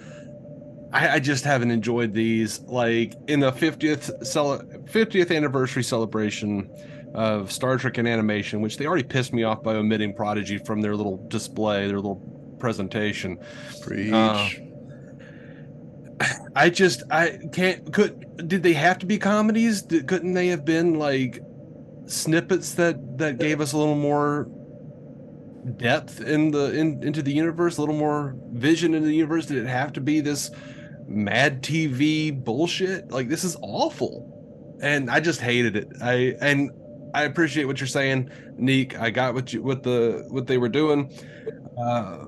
I, 0.93 1.15
I 1.15 1.19
just 1.21 1.45
haven't 1.45 1.71
enjoyed 1.71 2.13
these. 2.15 2.61
Like 2.61 3.15
in 3.27 3.41
the 3.41 3.51
50th 3.51 4.25
cel- 4.27 4.61
50th 4.63 5.35
anniversary 5.35 5.83
celebration 5.83 6.71
of 7.15 7.53
Star 7.53 7.77
Trek 7.77 7.99
and 7.99 8.09
animation, 8.09 8.61
which 8.61 8.77
they 8.77 8.87
already 8.87 9.03
pissed 9.03 9.33
me 9.33 9.43
off 9.43 9.63
by 9.63 9.75
omitting 9.75 10.15
Prodigy 10.15 10.59
from 10.59 10.81
their 10.81 10.97
little 10.97 11.27
display, 11.29 11.87
their 11.87 11.97
little 11.97 12.57
presentation. 12.59 13.39
Preach. 13.81 14.13
Uh, 14.13 14.49
I 16.55 16.71
just 16.71 17.03
I 17.11 17.39
can't 17.53 17.93
could 17.93 18.49
did 18.49 18.63
they 18.63 18.73
have 18.75 18.99
to 19.01 19.07
be 19.07 19.19
comedies? 19.19 19.83
Did, 19.83 20.07
couldn't 20.07 20.35
they 20.35 20.49
have 20.49 20.65
been 20.65 20.99
like 20.99 21.41
snippets 22.07 22.75
that 22.75 23.19
that 23.19 23.39
gave 23.39 23.61
us 23.61 23.73
a 23.73 23.79
little 23.79 23.95
more 23.95 24.49
depth 25.77 26.21
in 26.21 26.51
the 26.51 26.73
in 26.73 27.03
into 27.03 27.23
the 27.23 27.33
universe, 27.33 27.79
a 27.79 27.81
little 27.81 27.97
more 27.97 28.37
vision 28.53 28.95
in 28.95 29.03
the 29.03 29.15
universe? 29.15 29.47
Did 29.47 29.59
it 29.59 29.69
have 29.69 29.93
to 29.95 30.01
be 30.01 30.21
this 30.21 30.51
mad 31.07 31.63
TV 31.63 32.33
bullshit? 32.33 33.11
Like 33.11 33.29
this 33.29 33.45
is 33.45 33.57
awful. 33.63 34.29
And 34.83 35.11
I 35.11 35.21
just 35.21 35.41
hated 35.41 35.77
it. 35.77 35.89
I 36.01 36.37
and 36.41 36.71
I 37.15 37.25
appreciate 37.25 37.65
what 37.65 37.81
you're 37.81 37.87
saying, 37.87 38.31
Neek. 38.57 38.99
I 38.99 39.11
got 39.11 39.35
what 39.35 39.53
you 39.53 39.63
what 39.63 39.83
the 39.83 40.25
what 40.29 40.47
they 40.47 40.59
were 40.59 40.69
doing. 40.69 41.13
Uh 41.79 42.27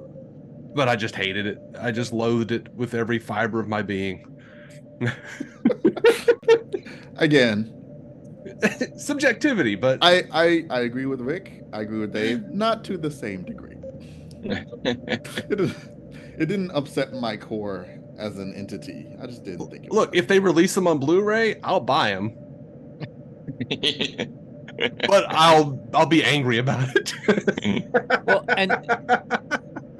but 0.74 0.88
I 0.88 0.96
just 0.96 1.14
hated 1.14 1.46
it. 1.46 1.58
I 1.80 1.92
just 1.92 2.12
loathed 2.12 2.50
it 2.50 2.68
with 2.74 2.94
every 2.94 3.18
fiber 3.18 3.60
of 3.60 3.68
my 3.68 3.80
being. 3.80 4.26
Again, 7.16 7.72
subjectivity, 8.96 9.76
but 9.76 9.98
I, 10.02 10.24
I 10.32 10.64
I 10.70 10.80
agree 10.80 11.06
with 11.06 11.20
Rick. 11.20 11.62
I 11.72 11.82
agree 11.82 12.00
with 12.00 12.12
Dave. 12.12 12.42
Not 12.48 12.84
to 12.84 12.98
the 12.98 13.10
same 13.10 13.44
degree. 13.44 13.76
it, 14.44 15.76
it 16.38 16.46
didn't 16.46 16.70
upset 16.72 17.12
my 17.14 17.36
core 17.36 17.86
as 18.18 18.38
an 18.38 18.54
entity. 18.54 19.08
I 19.22 19.26
just 19.26 19.44
didn't 19.44 19.70
think 19.70 19.86
it. 19.86 19.92
Look, 19.92 20.14
if 20.14 20.28
they 20.28 20.38
release 20.38 20.74
them 20.74 20.86
on 20.86 20.98
Blu-ray, 20.98 21.60
I'll 21.62 21.80
buy 21.80 22.10
them. 22.10 22.36
But 25.06 25.24
I'll 25.28 25.78
I'll 25.94 26.06
be 26.06 26.22
angry 26.24 26.58
about 26.58 26.88
it. 26.96 27.14
well, 28.26 28.44
and 28.56 28.72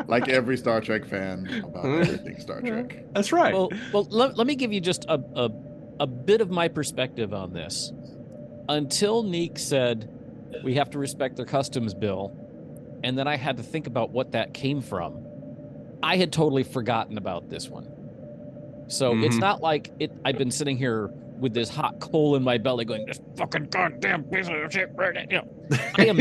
like 0.09 0.29
every 0.29 0.57
Star 0.57 0.81
Trek 0.81 1.05
fan 1.05 1.63
about 1.65 1.85
everything 1.87 2.39
Star 2.41 2.61
Trek. 2.61 3.05
That's 3.15 3.33
right. 3.33 3.53
Well, 3.55 3.71
well, 3.93 4.07
let, 4.11 4.37
let 4.37 4.47
me 4.47 4.55
give 4.55 4.73
you 4.73 4.81
just 4.81 5.05
a, 5.09 5.21
a 5.35 5.51
a 6.01 6.07
bit 6.07 6.41
of 6.41 6.51
my 6.51 6.69
perspective 6.69 7.33
on 7.33 7.53
this. 7.53 7.93
Until 8.69 9.23
Neek 9.23 9.59
said 9.59 10.09
we 10.63 10.75
have 10.75 10.91
to 10.91 10.99
respect 10.99 11.37
their 11.37 11.47
customs 11.47 11.95
bill, 11.95 12.33
and 13.05 13.17
then 13.19 13.29
I 13.29 13.37
had 13.37 13.57
to 13.59 13.63
think 13.63 13.87
about 13.87 14.11
what 14.11 14.33
that 14.33 14.55
came 14.55 14.81
from. 14.81 15.25
I 16.03 16.17
had 16.17 16.33
totally 16.33 16.65
forgotten 16.65 17.17
about 17.19 17.49
this 17.49 17.69
one. 17.69 17.89
So 18.89 19.17
it's 19.23 19.37
Mhm. 19.37 19.41
not 19.41 19.63
like 19.63 19.91
it. 19.99 20.13
I've 20.25 20.37
been 20.39 20.51
sitting 20.51 20.77
here 20.77 21.11
with 21.45 21.53
this 21.53 21.69
hot 21.69 22.01
coal 22.01 22.37
in 22.37 22.43
my 22.43 22.57
belly, 22.57 22.87
going, 22.87 23.05
"This 23.05 23.21
fucking 23.37 23.67
goddamn 23.67 24.25
piece 24.25 24.49
of 24.49 24.73
shit!" 24.73 24.89
You 25.31 25.37
know, 25.37 25.67
I 25.99 26.07
am. 26.07 26.19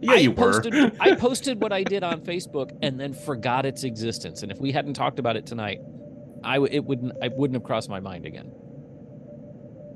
yeah, 0.00 0.12
I 0.12 0.14
you 0.14 0.30
were. 0.30 0.52
posted, 0.62 0.96
I 1.00 1.16
posted 1.16 1.60
what 1.60 1.72
I 1.72 1.82
did 1.82 2.04
on 2.04 2.20
Facebook 2.20 2.70
and 2.80 2.98
then 2.98 3.12
forgot 3.12 3.66
its 3.66 3.82
existence. 3.82 4.44
And 4.44 4.52
if 4.52 4.58
we 4.60 4.70
hadn't 4.70 4.94
talked 4.94 5.18
about 5.18 5.34
it 5.36 5.46
tonight, 5.46 5.80
I 6.44 6.54
w- 6.54 6.72
it 6.72 6.84
wouldn't 6.84 7.12
I 7.20 7.28
wouldn't 7.28 7.56
have 7.56 7.64
crossed 7.64 7.90
my 7.90 7.98
mind 7.98 8.24
again. 8.24 8.52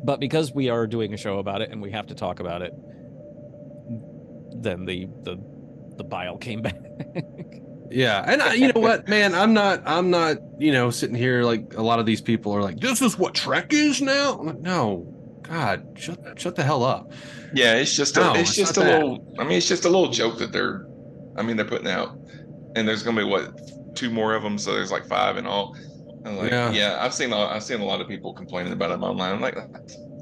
But 0.02 0.18
because 0.18 0.52
we 0.52 0.68
are 0.68 0.88
doing 0.88 1.14
a 1.14 1.16
show 1.16 1.38
about 1.38 1.62
it 1.62 1.70
and 1.70 1.80
we 1.80 1.92
have 1.92 2.08
to 2.08 2.14
talk 2.16 2.40
about 2.40 2.60
it, 2.60 2.72
then 4.62 4.84
the 4.84 5.06
the 5.22 5.38
the 5.96 6.04
bile 6.04 6.38
came 6.38 6.60
back. 6.60 6.76
Yeah, 7.94 8.24
and 8.26 8.42
I, 8.42 8.54
you 8.54 8.72
know 8.72 8.80
what, 8.80 9.08
man, 9.08 9.34
I'm 9.34 9.54
not, 9.54 9.80
I'm 9.86 10.10
not, 10.10 10.38
you 10.58 10.72
know, 10.72 10.90
sitting 10.90 11.14
here 11.14 11.44
like 11.44 11.74
a 11.74 11.82
lot 11.82 12.00
of 12.00 12.06
these 12.06 12.20
people 12.20 12.52
are 12.52 12.60
like, 12.62 12.80
this 12.80 13.00
is 13.00 13.16
what 13.16 13.34
Trek 13.34 13.72
is 13.72 14.02
now. 14.02 14.38
I'm 14.38 14.46
like, 14.46 14.60
no, 14.60 15.06
God, 15.42 15.86
shut, 15.96 16.18
shut 16.38 16.56
the 16.56 16.64
hell 16.64 16.82
up. 16.82 17.12
Yeah, 17.54 17.76
it's 17.76 17.94
just 17.96 18.16
a, 18.16 18.20
No, 18.20 18.34
it's 18.34 18.50
it's 18.50 18.56
just 18.56 18.76
a 18.78 18.80
that. 18.80 18.94
little. 19.00 19.34
I 19.38 19.44
mean, 19.44 19.58
it's 19.58 19.68
just 19.68 19.84
a 19.84 19.88
little 19.88 20.10
joke 20.10 20.38
that 20.38 20.50
they're. 20.52 20.86
I 21.36 21.42
mean, 21.42 21.56
they're 21.56 21.66
putting 21.66 21.86
out, 21.88 22.18
and 22.74 22.86
there's 22.86 23.02
gonna 23.04 23.20
be 23.20 23.24
what 23.28 23.52
two 23.94 24.10
more 24.10 24.34
of 24.34 24.42
them, 24.42 24.58
so 24.58 24.74
there's 24.74 24.90
like 24.90 25.06
five 25.06 25.36
in 25.36 25.46
all. 25.46 25.76
I'm 26.24 26.36
like, 26.36 26.50
Yeah. 26.50 26.72
yeah. 26.72 26.98
I've 27.00 27.14
seen 27.14 27.32
a, 27.32 27.38
I've 27.38 27.62
seen 27.62 27.80
a 27.80 27.84
lot 27.84 28.00
of 28.00 28.08
people 28.08 28.32
complaining 28.34 28.72
about 28.72 28.88
them 28.88 29.04
online. 29.04 29.34
I'm 29.34 29.40
like, 29.40 29.56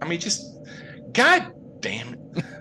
I 0.02 0.06
mean, 0.06 0.20
just 0.20 0.44
God 1.12 1.52
damn 1.80 2.16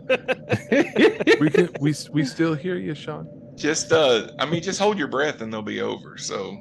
it. 0.10 1.40
we 1.42 1.50
can 1.50 1.70
we 1.82 1.94
we 2.14 2.24
still 2.24 2.54
hear 2.54 2.78
you, 2.78 2.96
Sean. 2.96 3.28
Just 3.62 3.92
uh, 3.92 4.30
I 4.40 4.46
mean, 4.46 4.64
just 4.64 4.80
hold 4.80 4.98
your 4.98 5.08
breath 5.08 5.42
and 5.42 5.54
they'll 5.54 5.62
be 5.62 5.82
over. 5.82 6.18
So 6.18 6.58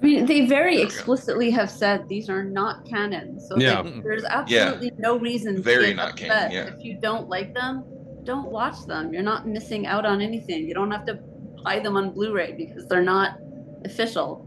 I 0.00 0.04
mean, 0.06 0.26
they 0.26 0.46
very 0.46 0.80
explicitly 0.80 1.50
have 1.50 1.70
said 1.70 2.08
these 2.08 2.30
are 2.30 2.42
not 2.44 2.88
canon. 2.88 3.38
So 3.40 3.58
Yeah. 3.58 3.80
like, 3.80 4.02
there's 4.02 4.24
absolutely 4.24 4.92
no 4.96 5.18
reason 5.18 5.62
Very 5.62 5.88
get 5.88 5.96
not 5.96 6.16
canon, 6.16 6.52
yeah. 6.52 6.64
If 6.74 6.84
you 6.84 6.98
don't 7.00 7.28
like 7.28 7.52
them, 7.52 7.84
don't 8.24 8.50
watch 8.50 8.86
them. 8.86 9.12
You're 9.12 9.22
not 9.22 9.46
missing 9.46 9.86
out 9.86 10.06
on 10.06 10.20
anything. 10.22 10.66
You 10.66 10.72
don't 10.74 10.90
have 10.90 11.04
to 11.06 11.18
buy 11.64 11.80
them 11.80 11.96
on 11.96 12.12
Blu-ray 12.12 12.52
because 12.52 12.86
they're 12.86 13.02
not 13.02 13.38
official. 13.84 14.46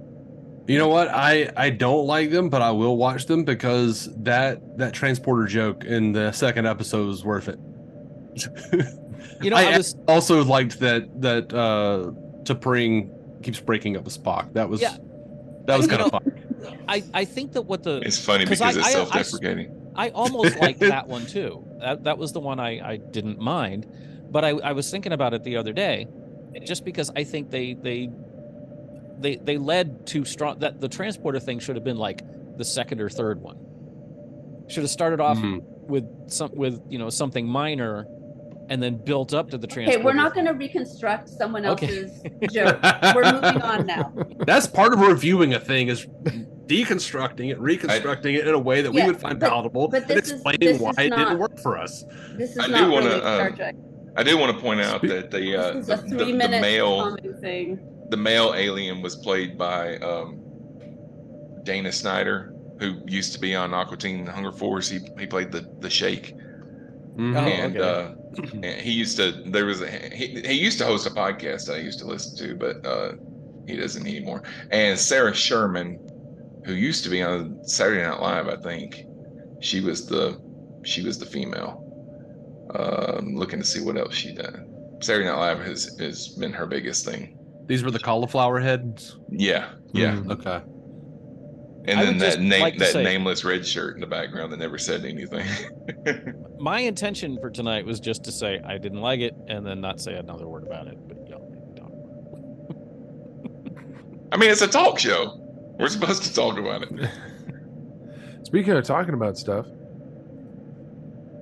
You 0.67 0.77
know 0.77 0.87
what? 0.87 1.09
I 1.09 1.51
I 1.57 1.69
don't 1.69 2.07
like 2.07 2.31
them, 2.31 2.49
but 2.49 2.61
I 2.61 2.71
will 2.71 2.95
watch 2.97 3.25
them 3.25 3.43
because 3.43 4.09
that 4.23 4.59
that 4.77 4.93
transporter 4.93 5.45
joke 5.45 5.83
in 5.83 6.13
the 6.13 6.31
second 6.31 6.65
episode 6.65 7.07
was 7.07 7.25
worth 7.25 7.49
it. 7.49 7.59
You 9.41 9.49
know, 9.49 9.55
I, 9.57 9.63
I 9.73 9.77
was- 9.77 9.95
also 10.07 10.43
liked 10.43 10.79
that 10.79 11.21
that 11.21 11.53
uh 11.53 12.11
T'Pring 12.43 13.09
keeps 13.43 13.59
breaking 13.59 13.97
up 13.97 14.03
with 14.03 14.21
Spock. 14.21 14.53
That 14.53 14.69
was 14.69 14.81
Yeah. 14.81 14.97
that 15.65 15.77
was 15.77 15.87
kind 15.87 16.01
of 16.01 16.11
fun. 16.11 16.37
I, 16.87 17.03
I 17.13 17.25
think 17.25 17.53
that 17.53 17.63
what 17.63 17.83
the 17.83 18.01
it's 18.05 18.19
funny 18.23 18.45
because 18.45 18.61
I- 18.61 18.69
it's 18.69 18.77
I- 18.79 18.81
I- 18.81 18.91
self-deprecating. 18.91 19.77
I 19.95 20.09
almost 20.09 20.57
liked 20.59 20.79
that 20.95 21.07
one 21.07 21.25
too. 21.25 21.65
That 21.79 22.03
that 22.05 22.17
was 22.17 22.31
the 22.33 22.39
one 22.39 22.59
I, 22.59 22.91
I 22.93 22.97
didn't 22.97 23.39
mind, 23.39 23.87
but 24.31 24.45
I, 24.45 24.49
I 24.49 24.71
was 24.73 24.89
thinking 24.89 25.11
about 25.11 25.33
it 25.33 25.43
the 25.43 25.57
other 25.57 25.73
day, 25.73 26.07
just 26.63 26.85
because 26.85 27.11
I 27.15 27.23
think 27.23 27.49
they 27.51 27.73
they 27.73 28.09
they 29.19 29.35
they 29.37 29.57
led 29.57 30.05
too 30.07 30.23
strong. 30.25 30.59
That 30.59 30.79
the 30.79 30.87
transporter 30.87 31.39
thing 31.39 31.59
should 31.59 31.75
have 31.75 31.83
been 31.83 31.97
like 31.97 32.21
the 32.57 32.63
second 32.65 33.01
or 33.01 33.09
third 33.09 33.41
one. 33.41 33.57
Should 34.67 34.83
have 34.83 34.89
started 34.91 35.19
off 35.19 35.37
Mhm. 35.37 35.61
with 35.87 36.05
some 36.31 36.51
with 36.53 36.81
you 36.89 36.97
know 36.97 37.09
something 37.09 37.45
minor, 37.47 38.05
and 38.71 38.81
then 38.81 38.95
built 38.95 39.33
up 39.33 39.49
to 39.51 39.57
the 39.57 39.67
transporter. 39.67 39.97
Okay, 39.99 40.05
we're 40.05 40.13
not 40.13 40.33
going 40.33 40.45
to 40.45 40.53
reconstruct 40.53 41.27
someone 41.27 41.65
Okay. 41.65 41.87
else's 41.87 42.21
joke. 42.53 42.79
We're 43.13 43.29
moving 43.33 43.61
on 43.61 43.85
now. 43.85 44.13
That's 44.47 44.65
part 44.65 44.93
of 44.93 45.01
reviewing 45.01 45.53
a 45.53 45.59
thing 45.59 45.89
is 45.89 46.07
deconstructing 46.67 47.51
it, 47.51 47.59
reconstructing 47.59 48.33
it 48.35 48.47
in 48.47 48.53
a 48.53 48.59
way 48.59 48.81
that 48.81 48.93
Yeah, 48.93 49.03
we 49.07 49.11
would 49.11 49.19
find 49.19 49.37
but- 49.41 49.49
palatable, 49.49 49.89
but 49.89 50.03
and 50.03 50.11
this 50.11 50.27
is- 50.27 50.31
explaining 50.31 50.59
this 50.61 50.79
why 50.79 50.91
is 50.91 50.97
it 50.99 51.09
didn't 51.17 51.37
work 51.37 51.59
for 51.59 51.77
us. 51.77 52.05
This 52.37 52.51
is 52.51 52.59
I 52.59 52.67
do 52.67 52.71
not 52.71 52.91
wanna, 52.93 53.05
really 53.07 53.19
Star 53.19 53.47
um, 53.49 53.55
Trek. 53.57 53.75
I 54.15 54.23
do 54.23 54.37
want 54.37 54.55
to 54.55 54.61
point 54.61 54.79
out 54.79 55.01
that 55.01 55.31
the 55.31 55.55
uh, 55.57 55.71
the, 55.73 55.95
the, 56.07 56.25
the 56.25 56.33
male 56.47 57.17
thing. 57.41 57.77
the 58.09 58.17
male 58.17 58.53
alien 58.55 59.01
was 59.01 59.17
played 59.17 59.57
by 59.57 59.97
um, 59.97 60.39
Dana 61.63 61.91
Snyder, 61.91 62.53
who 62.79 63.01
used 63.05 63.33
to 63.33 63.39
be 63.39 63.53
on 63.53 63.73
Aqua 63.73 63.97
Teen 63.97 64.25
Hunger 64.25 64.51
Force. 64.53 64.87
He 64.89 64.99
he 65.19 65.27
played 65.27 65.51
the 65.51 65.69
the 65.79 65.89
Shake, 65.89 66.35
Mhm. 67.17 67.35
and 67.35 67.77
okay. 67.77 67.87
uh, 67.87 68.15
and 68.63 68.81
he 68.81 68.91
used 68.91 69.17
to. 69.17 69.43
There 69.47 69.65
was 69.65 69.81
a, 69.81 69.89
he 69.89 70.41
he 70.41 70.53
used 70.53 70.77
to 70.79 70.85
host 70.85 71.05
a 71.05 71.09
podcast 71.09 71.73
I 71.73 71.77
used 71.77 71.99
to 71.99 72.05
listen 72.05 72.37
to, 72.37 72.55
but 72.55 72.85
uh, 72.85 73.13
he 73.67 73.75
doesn't 73.75 74.05
anymore. 74.07 74.43
And 74.71 74.97
Sarah 74.97 75.33
Sherman, 75.33 75.99
who 76.65 76.73
used 76.73 77.03
to 77.03 77.09
be 77.09 77.21
on 77.21 77.59
Saturday 77.63 78.03
Night 78.03 78.19
Live, 78.21 78.47
I 78.47 78.55
think 78.55 79.03
she 79.59 79.81
was 79.81 80.07
the 80.07 80.39
she 80.83 81.03
was 81.03 81.19
the 81.19 81.25
female. 81.25 81.77
Uh, 82.73 83.17
I'm 83.17 83.35
looking 83.35 83.59
to 83.59 83.65
see 83.65 83.81
what 83.81 83.97
else 83.97 84.15
she 84.15 84.33
done. 84.33 84.67
Saturday 85.01 85.25
Night 85.25 85.37
Live 85.37 85.59
has 85.59 85.95
has 85.99 86.29
been 86.29 86.53
her 86.53 86.65
biggest 86.65 87.05
thing. 87.05 87.37
These 87.67 87.83
were 87.83 87.91
the 87.91 87.99
cauliflower 87.99 88.59
heads. 88.59 89.17
Yeah, 89.29 89.69
yeah. 89.93 90.15
Mm, 90.15 90.31
okay. 90.31 90.61
And 91.85 91.99
I 91.99 92.05
then 92.05 92.17
that 92.19 92.39
name 92.39 92.61
like 92.61 92.77
that 92.77 92.91
say- 92.91 93.03
nameless 93.03 93.43
red 93.43 93.65
shirt 93.65 93.95
in 93.95 94.01
the 94.01 94.07
background 94.07 94.51
that 94.53 94.57
never 94.57 94.77
said 94.77 95.03
anything. 95.05 95.45
My 96.59 96.81
intention 96.81 97.37
for 97.41 97.49
tonight 97.49 97.85
was 97.85 97.99
just 97.99 98.23
to 98.25 98.31
say 98.31 98.59
I 98.63 98.77
didn't 98.77 99.01
like 99.01 99.19
it, 99.19 99.33
and 99.47 99.65
then 99.65 99.81
not 99.81 99.99
say 99.99 100.13
another 100.15 100.47
word 100.47 100.63
about 100.63 100.87
it. 100.87 100.97
But 101.07 101.17
you 101.27 101.35
know, 101.35 101.47
I 104.31 104.37
mean, 104.37 104.51
it's 104.51 104.61
a 104.61 104.67
talk 104.67 104.99
show. 104.99 105.37
We're 105.79 105.89
supposed 105.89 106.23
to 106.23 106.33
talk 106.33 106.59
about 106.59 106.83
it. 106.83 107.09
Speaking 108.43 108.73
of 108.73 108.83
talking 108.83 109.13
about 109.15 109.37
stuff, 109.37 109.65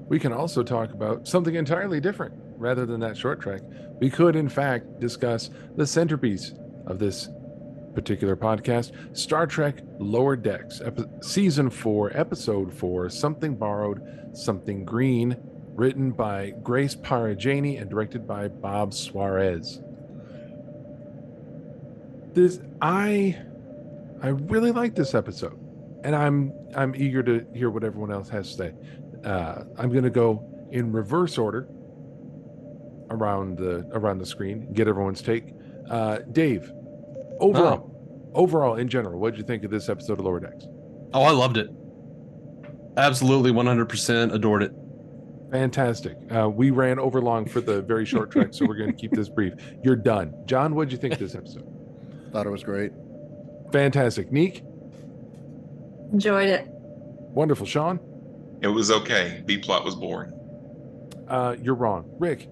we 0.08 0.19
can 0.19 0.32
also 0.32 0.63
talk 0.63 0.91
about 0.93 1.28
something 1.28 1.56
entirely 1.56 1.99
different 1.99 2.34
rather 2.58 2.86
than 2.86 2.99
that 3.02 3.17
short 3.17 3.41
trek. 3.41 3.62
We 3.99 4.10
could, 4.10 4.36
in 4.36 4.47
fact, 4.47 4.99
discuss 4.99 5.49
the 5.75 5.86
centerpiece 5.86 6.54
of 6.88 6.99
this 6.99 7.30
particular 7.93 8.36
podcast 8.36 9.17
Star 9.17 9.47
Trek 9.47 9.82
Lower 9.99 10.36
Decks, 10.36 10.82
epi- 10.82 11.06
Season 11.21 11.69
4, 11.69 12.17
Episode 12.17 12.73
4, 12.73 13.10
Something 13.10 13.56
Borrowed, 13.56 14.30
Something 14.34 14.86
Green, 14.86 15.38
written 15.75 16.12
by 16.12 16.52
Grace 16.63 16.95
Parra 16.95 17.36
Janney 17.36 17.78
and 17.78 17.89
directed 17.89 18.28
by 18.28 18.47
Bob 18.47 18.93
Suarez. 18.93 19.82
This, 22.34 22.60
I, 22.82 23.38
I 24.21 24.28
really 24.30 24.71
like 24.71 24.95
this 24.95 25.15
episode 25.15 25.60
and 26.04 26.15
I'm 26.15 26.54
I'm 26.75 26.95
eager 26.95 27.23
to 27.23 27.45
hear 27.54 27.69
what 27.69 27.84
everyone 27.84 28.12
else 28.12 28.30
has 28.30 28.52
to 28.52 28.58
say. 28.58 28.73
Uh, 29.23 29.63
I'm 29.78 29.91
going 29.91 30.04
to 30.04 30.10
go 30.10 30.43
in 30.71 30.91
reverse 30.91 31.38
order 31.38 31.67
around 33.10 33.58
the 33.58 33.89
around 33.93 34.19
the 34.19 34.25
screen, 34.25 34.71
get 34.73 34.88
everyone's 34.88 35.21
take. 35.21 35.54
Uh, 35.89 36.19
Dave, 36.32 36.71
overall, 37.39 38.32
overall 38.34 38.75
in 38.75 38.88
general, 38.88 39.19
what 39.19 39.32
did 39.32 39.39
you 39.39 39.45
think 39.45 39.63
of 39.63 39.71
this 39.71 39.89
episode 39.89 40.19
of 40.19 40.25
Lower 40.25 40.39
Decks? 40.39 40.65
Oh, 41.13 41.23
I 41.23 41.32
loved 41.32 41.58
it. 41.58 41.69
Absolutely, 42.97 43.52
100% 43.52 44.34
adored 44.34 44.63
it. 44.63 44.73
Fantastic. 45.52 46.17
Uh, 46.32 46.49
we 46.49 46.69
ran 46.69 46.99
over 46.99 47.21
long 47.21 47.45
for 47.47 47.62
the 47.62 47.82
very 47.82 48.06
short 48.06 48.32
trek, 48.32 48.49
so 48.52 48.65
we're 48.65 48.75
going 48.75 48.91
to 48.91 48.95
keep 48.95 49.12
this 49.12 49.30
brief. 49.30 49.54
You're 49.84 49.95
done, 49.95 50.34
John. 50.45 50.75
What 50.75 50.89
did 50.89 50.91
you 50.91 50.97
think 50.99 51.13
of 51.13 51.19
this 51.19 51.34
episode? 51.34 51.65
Thought 52.32 52.45
it 52.45 52.52
was 52.52 52.63
great. 52.63 52.91
Fantastic, 53.71 54.32
Neek. 54.32 54.63
Enjoyed 56.13 56.49
it. 56.49 56.67
Wonderful, 56.69 57.65
Sean. 57.65 57.99
It 58.62 58.67
was 58.67 58.91
okay. 58.91 59.41
B 59.45 59.58
plot 59.58 59.84
was 59.86 59.95
boring. 59.95 60.34
Uh, 61.28 61.56
you're 61.62 61.75
wrong, 61.75 62.10
Rick. 62.19 62.47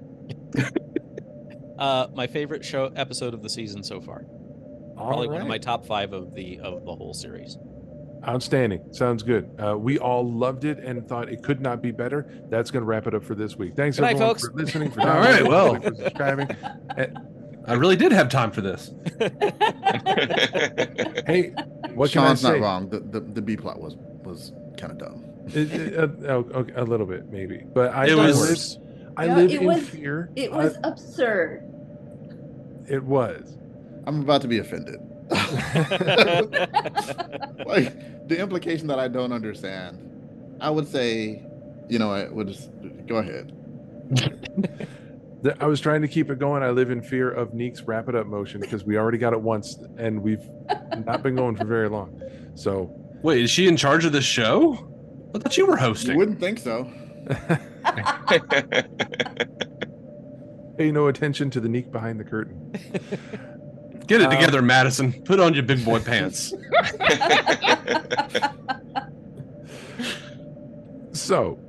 Uh, 1.78 2.08
my 2.16 2.26
favorite 2.26 2.66
show 2.66 2.92
episode 2.96 3.34
of 3.36 3.44
the 3.44 3.50
season 3.50 3.84
so 3.84 4.02
far. 4.02 4.26
All 4.98 5.08
Probably 5.08 5.28
one 5.28 5.42
of 5.42 5.48
my 5.48 5.58
top 5.60 5.86
five 5.86 6.14
of 6.14 6.34
the 6.34 6.60
of 6.60 6.86
the 6.86 6.96
whole 6.96 7.14
series. 7.14 7.58
Outstanding. 8.28 8.82
Sounds 8.92 9.22
good. 9.22 9.50
Uh, 9.64 9.78
we 9.78 10.00
all 10.00 10.30
loved 10.30 10.66
it 10.66 10.80
and 10.80 11.08
thought 11.08 11.30
it 11.30 11.44
could 11.44 11.62
not 11.62 11.82
be 11.84 11.92
better. 11.92 12.28
That's 12.50 12.72
going 12.72 12.82
to 12.82 12.86
wrap 12.88 13.06
it 13.08 13.14
up 13.14 13.24
for 13.24 13.36
this 13.36 13.56
week. 13.56 13.76
Thanks 13.76 13.98
Good 13.98 14.02
night, 14.04 14.18
folks. 14.18 14.42
for 14.48 14.52
listening. 14.54 14.90
For 14.92 15.02
All 15.08 15.20
right, 15.20 15.46
well. 15.48 15.76
for 15.80 15.94
subscribing. 15.96 16.50
I 17.68 17.74
really 17.74 17.96
did 17.96 18.12
have 18.12 18.30
time 18.30 18.52
for 18.52 18.62
this. 18.62 18.92
Hey, 21.28 21.50
what 21.94 22.10
Sean's 22.10 22.42
can 22.42 22.52
I 22.52 22.54
say? 22.54 22.60
not 22.60 22.66
wrong. 22.66 22.90
The, 22.90 23.00
the 23.00 23.20
the 23.20 23.42
B 23.42 23.58
plot 23.58 23.80
was 23.82 23.96
was 24.24 24.54
kind 24.78 24.92
of 24.92 24.98
dumb. 24.98 25.26
It- 25.54 25.72
it- 25.74 25.98
uh, 25.98 26.08
oh, 26.30 26.50
okay, 26.60 26.74
a 26.76 26.84
little 26.84 27.06
bit, 27.06 27.30
maybe, 27.32 27.64
but 27.74 27.94
I, 27.94 28.08
It 28.08 28.16
was- 28.16 28.78
live, 28.78 28.84
I 29.18 29.26
Yeah, 29.26 29.36
live 29.36 29.52
it 29.52 29.62
in 29.62 29.68
was- 29.68 29.90
fear. 29.90 30.30
It 30.36 30.52
I- 30.52 30.56
was 30.56 30.78
absurd. 30.84 31.64
it 32.88 33.04
was. 33.04 33.58
I'm 34.08 34.22
about 34.22 34.42
to 34.44 34.48
be 34.48 34.60
offended. 34.60 35.02
like 37.66 38.28
the 38.30 38.38
implication 38.40 38.88
that 38.88 39.00
I 39.00 39.10
don't 39.10 39.34
understand. 39.34 40.00
I 40.62 40.70
would 40.70 40.88
say, 40.88 41.44
you 41.90 42.00
know, 42.00 42.14
I 42.14 42.30
would 42.30 42.48
just 42.48 42.70
go 43.06 43.18
ahead. 43.18 43.52
I 45.60 45.66
was 45.68 45.82
trying 45.82 46.02
to 46.02 46.08
keep 46.08 46.32
it 46.32 46.40
going. 46.40 46.64
I 46.64 46.70
live 46.70 46.90
in 46.90 47.02
fear 47.02 47.30
of 47.30 47.54
Neek's 47.54 47.82
wrap 47.82 48.08
it 48.08 48.16
up 48.16 48.28
motion 48.28 48.62
because 48.62 48.86
we 48.86 48.98
already 48.98 49.18
got 49.18 49.34
it 49.34 49.42
once 49.42 49.78
and 49.98 50.24
we've 50.24 50.48
not 51.06 51.22
been 51.22 51.36
going 51.36 51.58
for 51.58 51.66
very 51.66 51.90
long. 51.90 52.22
So 52.56 52.90
Wait, 53.24 53.44
is 53.44 53.50
she 53.52 53.68
in 53.68 53.76
charge 53.76 54.06
of 54.06 54.14
this 54.14 54.24
show? 54.24 54.88
I 55.36 55.40
thought 55.40 55.58
you 55.58 55.66
were 55.66 55.74
You 55.74 55.80
hosting. 55.80 56.16
wouldn't 56.18 56.40
think 56.40 56.60
so. 56.60 56.90
pay 60.78 60.92
no 60.92 61.08
attention 61.08 61.50
to 61.50 61.60
the 61.60 61.68
Neek 61.68 61.92
behind 61.92 62.20
the 62.20 62.24
curtain. 62.24 62.72
Get 64.08 64.22
it 64.22 64.28
Uh, 64.28 64.32
together, 64.32 64.62
Madison. 64.62 65.12
Put 65.24 65.40
on 65.40 65.54
your 65.54 65.64
big 65.64 65.84
boy 65.86 66.00
pants. 66.04 66.54
So, 71.12 71.60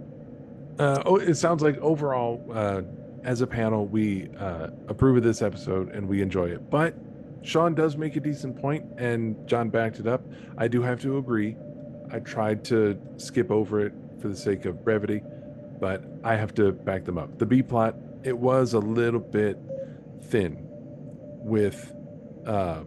uh, 0.78 1.02
oh, 1.06 1.16
it 1.16 1.34
sounds 1.36 1.62
like 1.62 1.78
overall, 1.78 2.44
uh, 2.52 2.82
as 3.24 3.40
a 3.40 3.46
panel, 3.46 3.86
we 3.86 4.28
uh, 4.38 4.68
approve 4.88 5.16
of 5.16 5.22
this 5.22 5.42
episode 5.42 5.90
and 5.90 6.06
we 6.06 6.20
enjoy 6.22 6.46
it. 6.50 6.68
But 6.70 6.94
Sean 7.42 7.74
does 7.74 7.96
make 7.96 8.16
a 8.16 8.20
decent 8.20 8.60
point, 8.60 8.84
and 8.98 9.36
John 9.48 9.70
backed 9.70 10.00
it 10.00 10.06
up. 10.06 10.22
I 10.58 10.68
do 10.68 10.82
have 10.82 11.00
to 11.02 11.16
agree. 11.18 11.56
I 12.12 12.18
tried 12.20 12.64
to 12.66 13.00
skip 13.16 13.50
over 13.50 13.80
it 13.80 13.92
for 14.20 14.28
the 14.28 14.36
sake 14.36 14.64
of 14.66 14.84
brevity, 14.84 15.22
but 15.80 16.04
I 16.24 16.36
have 16.36 16.54
to 16.54 16.72
back 16.72 17.04
them 17.04 17.16
up. 17.18 17.38
The 17.38 17.46
B 17.46 17.62
plot, 17.62 17.94
it 18.22 18.36
was 18.36 18.74
a 18.74 18.78
little 18.78 19.20
bit 19.20 19.56
thin 20.24 20.58
with, 20.60 21.92
uh, 22.48 22.82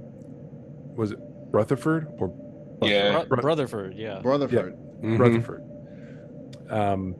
was 0.95 1.11
it 1.11 1.19
Rutherford 1.51 2.07
or 2.19 2.33
Yeah. 2.81 3.23
Bro- 3.25 3.41
Rutherford, 3.43 3.93
yeah. 3.95 4.19
Rutherford. 4.23 4.75
Mhm. 5.01 5.19
Rutherford. 5.19 5.63
Um, 6.69 7.13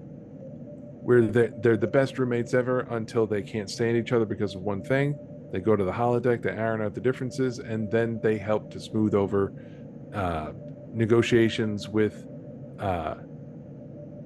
where 1.04 1.22
they're, 1.24 1.52
they're 1.62 1.78
the 1.78 1.88
best 1.88 2.18
roommates 2.20 2.54
ever 2.54 2.82
until 2.92 3.26
they 3.26 3.42
can't 3.42 3.70
stand 3.70 3.98
each 3.98 4.12
other 4.12 4.26
because 4.26 4.56
of 4.56 4.62
one 4.62 4.82
thing. 4.84 5.16
They 5.52 5.60
go 5.60 5.76
to 5.76 5.84
the 5.84 5.92
holodeck, 5.92 6.42
they 6.44 6.52
iron 6.52 6.82
out 6.82 6.94
the 6.94 7.02
differences, 7.02 7.60
and 7.60 7.90
then 7.92 8.20
they 8.24 8.38
help 8.38 8.72
to 8.72 8.80
smooth 8.80 9.14
over 9.14 9.52
uh, 10.14 10.52
negotiations 10.94 11.90
with 11.90 12.26
uh, 12.80 13.16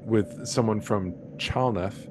with 0.06 0.46
someone 0.46 0.80
from 0.82 1.14
Chalnoth. 1.38 2.10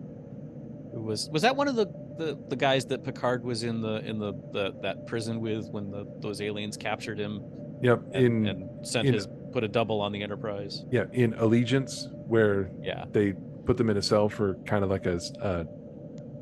Who 0.92 1.02
was 1.02 1.28
was 1.30 1.42
that 1.42 1.54
one 1.56 1.68
of 1.68 1.76
the, 1.76 1.86
the 2.18 2.38
the 2.48 2.56
guys 2.56 2.84
that 2.86 3.02
Picard 3.04 3.44
was 3.44 3.62
in 3.64 3.80
the 3.80 3.96
in 4.06 4.18
the, 4.18 4.32
the 4.52 4.74
that 4.82 5.06
prison 5.06 5.40
with 5.40 5.68
when 5.70 5.90
the 5.90 6.06
those 6.20 6.40
aliens 6.40 6.76
captured 6.76 7.18
him 7.18 7.42
Yep, 7.82 8.02
and, 8.14 8.24
in 8.24 8.46
and 8.46 8.86
sent 8.86 9.06
in- 9.08 9.14
his 9.14 9.28
put 9.52 9.62
a 9.64 9.68
double 9.68 10.00
on 10.00 10.10
the 10.12 10.22
Enterprise. 10.22 10.84
yeah 10.90 11.04
in 11.12 11.32
Allegiance, 11.34 12.08
where 12.26 12.70
Yeah. 12.82 13.04
they 13.12 13.34
put 13.66 13.76
them 13.76 13.88
in 13.90 13.96
a 13.96 14.02
cell 14.02 14.28
for 14.28 14.54
kind 14.66 14.82
of 14.84 14.90
like 14.90 15.06
a 15.06 15.20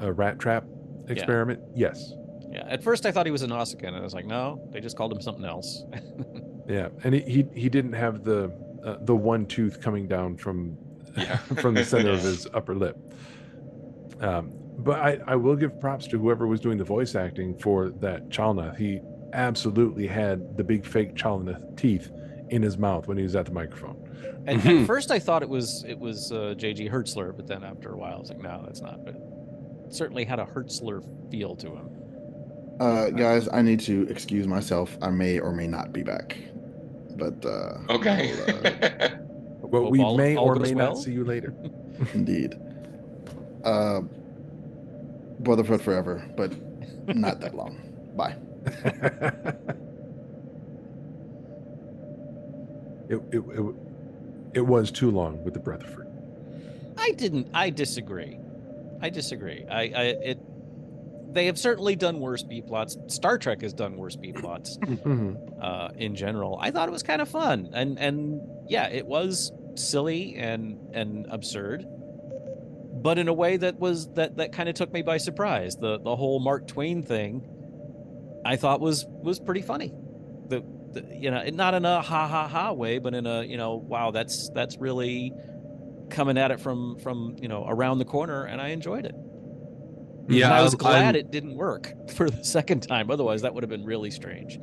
a 0.01 0.13
rat 0.13 0.39
trap 0.39 0.65
experiment. 1.09 1.61
Yes, 1.75 2.15
Yeah. 2.51 2.65
At 2.69 2.83
first 2.83 3.07
I 3.07 3.13
thought 3.13 3.27
he 3.27 3.33
was 3.33 3.43
a 3.43 3.47
Nausicaan, 3.49 3.89
and 3.89 3.97
I 3.97 4.01
was 4.01 4.15
like, 4.15 4.27
no, 4.27 4.67
they 4.73 4.81
just 4.81 4.97
called 4.97 5.13
him 5.13 5.21
something 5.21 5.45
else. 5.45 5.85
Yeah, 6.69 6.91
and 7.03 7.13
he 7.13 7.21
he, 7.23 7.45
he 7.55 7.69
didn't 7.69 7.95
have 7.95 8.23
the 8.23 8.53
uh, 8.85 8.97
the 9.01 9.17
one 9.17 9.47
tooth 9.47 9.81
coming 9.81 10.07
down 10.07 10.37
from 10.37 10.79
from 11.57 11.75
the 11.75 11.85
center 11.85 12.11
of 12.13 12.21
his 12.31 12.47
upper 12.55 12.77
lip. 12.77 12.97
Um, 14.21 14.53
but 14.79 15.01
I, 15.01 15.19
I 15.27 15.37
will 15.37 15.57
give 15.57 15.79
props 15.81 16.07
to 16.09 16.19
whoever 16.19 16.47
was 16.47 16.61
doing 16.61 16.79
the 16.79 16.85
voice 16.85 17.15
acting 17.15 17.57
for 17.59 17.91
that 18.01 18.29
Chalnoth. 18.31 18.77
He 18.77 19.01
absolutely 19.33 20.07
had 20.07 20.57
the 20.57 20.65
big 20.65 20.85
fake 20.87 21.15
Chalnoth 21.15 21.77
teeth 21.77 22.11
in 22.51 22.63
his 22.63 22.77
mouth 22.79 23.07
when 23.09 23.17
he 23.17 23.23
was 23.23 23.35
at 23.37 23.47
the 23.47 23.53
microphone. 23.53 23.97
And 24.47 24.61
Mhm. 24.61 24.81
at 24.83 24.87
first 24.87 25.11
I 25.11 25.19
thought 25.19 25.43
it 25.43 25.49
was 25.49 25.85
it 25.89 25.99
was 25.99 26.33
uh, 26.33 26.55
J.G. 26.57 26.89
Hertzler, 26.89 27.35
but 27.37 27.47
then 27.47 27.63
after 27.65 27.91
a 27.93 27.97
while 27.97 28.17
I 28.17 28.19
was 28.19 28.29
like, 28.31 28.43
no, 28.43 28.63
that's 28.65 28.81
not. 28.83 29.05
But 29.05 29.15
it 29.15 29.95
certainly 29.95 30.25
had 30.25 30.39
a 30.41 30.45
Hertzler 30.45 31.03
feel 31.31 31.55
to 31.57 31.69
him. 31.69 31.89
Uh, 32.81 33.11
guys, 33.11 33.49
I 33.53 33.63
need 33.63 33.79
to 33.81 34.03
excuse 34.09 34.47
myself. 34.49 34.99
I 35.01 35.11
may 35.11 35.39
or 35.39 35.53
may 35.53 35.69
not 35.69 35.93
be 35.93 36.03
back, 36.03 36.37
but 37.17 37.45
uh, 37.47 37.75
Okay. 37.91 38.33
I'll, 38.49 38.67
uh, 38.67 39.09
Well, 39.61 39.83
Hope 39.85 39.93
we 39.93 40.01
all- 40.03 40.17
may 40.17 40.37
all 40.37 40.47
or 40.47 40.57
may 40.57 40.75
well. 40.75 40.89
not 40.95 40.99
see 40.99 41.13
you 41.13 41.25
later. 41.25 41.55
indeed, 42.13 42.59
uh, 43.65 44.01
Brotherhood 45.43 45.83
forever, 45.83 46.25
but 46.37 46.53
not 47.17 47.41
that 47.41 47.55
long. 47.55 47.79
Bye. 48.17 48.37
it, 53.09 53.21
it, 53.33 53.39
it, 53.39 53.75
it 54.55 54.61
was 54.67 54.91
too 54.91 55.11
long 55.11 55.43
with 55.45 55.55
the 55.55 55.61
Rutherford. 55.61 56.09
I 56.97 57.11
didn't. 57.13 57.49
I 57.55 57.71
disagree. 57.71 58.39
I 59.01 59.11
disagree. 59.11 59.65
I, 59.71 59.81
I 59.83 60.03
it. 60.23 60.39
They 61.35 61.47
have 61.47 61.59
certainly 61.59 61.97
done 61.97 62.21
worse 62.21 62.43
B 62.43 62.61
plots. 62.61 62.97
Star 63.09 63.39
Trek 63.39 63.63
has 63.63 63.73
done 63.73 63.97
worse 63.97 64.17
B 64.17 64.33
plots 64.33 64.77
Mhm. 64.83 65.37
uh, 65.63 65.89
in 65.97 66.15
general. 66.15 66.59
I 66.61 66.71
thought 66.71 66.89
it 66.89 66.93
was 66.93 67.03
kind 67.03 67.23
of 67.23 67.29
fun, 67.29 67.71
and 67.73 67.99
and 67.99 68.41
yeah, 68.69 68.89
it 68.89 69.07
was 69.07 69.51
silly 69.75 70.37
and 70.37 70.79
and 70.93 71.27
absurd, 71.31 71.87
but 73.03 73.19
in 73.19 73.29
a 73.29 73.33
way 73.33 73.57
that 73.57 73.79
was 73.79 74.09
that 74.15 74.37
that 74.37 74.53
kind 74.53 74.69
of 74.69 74.75
took 74.75 74.93
me 74.93 75.03
by 75.03 75.19
surprise. 75.19 75.77
The 75.77 75.99
the 75.99 76.15
whole 76.15 76.39
Mark 76.41 76.69
Twain 76.69 77.03
thing, 77.03 77.43
I 78.45 78.57
thought 78.57 78.81
was 78.81 79.05
was 79.09 79.41
pretty 79.41 79.63
funny. 79.63 79.93
The, 80.49 80.63
the 80.93 81.07
you 81.19 81.31
know 81.31 81.43
not 81.51 81.75
in 81.75 81.85
a 81.85 82.01
ha 82.01 82.29
ha 82.29 82.49
ha 82.49 82.73
way, 82.73 82.99
but 82.99 83.15
in 83.15 83.27
a 83.27 83.43
you 83.43 83.57
know 83.57 83.75
wow 83.75 84.13
that's 84.13 84.51
that's 84.55 84.79
really 84.79 85.33
coming 86.11 86.39
at 86.39 86.51
it 86.51 86.61
from 86.61 86.99
from 87.01 87.37
you 87.41 87.49
know 87.49 87.65
around 87.67 87.99
the 87.99 88.05
corner, 88.05 88.45
and 88.45 88.61
I 88.61 88.69
enjoyed 88.69 89.05
it. 89.05 89.15
Yeah, 90.29 90.47
And 90.47 90.55
I 90.55 90.63
was 90.63 90.75
glad 90.75 91.17
I- 91.17 91.19
it 91.21 91.31
didn't 91.31 91.57
work 91.57 91.93
for 92.15 92.31
the 92.31 92.45
second 92.45 92.81
time. 92.81 93.11
Otherwise, 93.11 93.43
that 93.43 93.53
would 93.55 93.63
have 93.63 93.71
been 93.71 93.85
really 93.85 94.11
strange. 94.11 94.59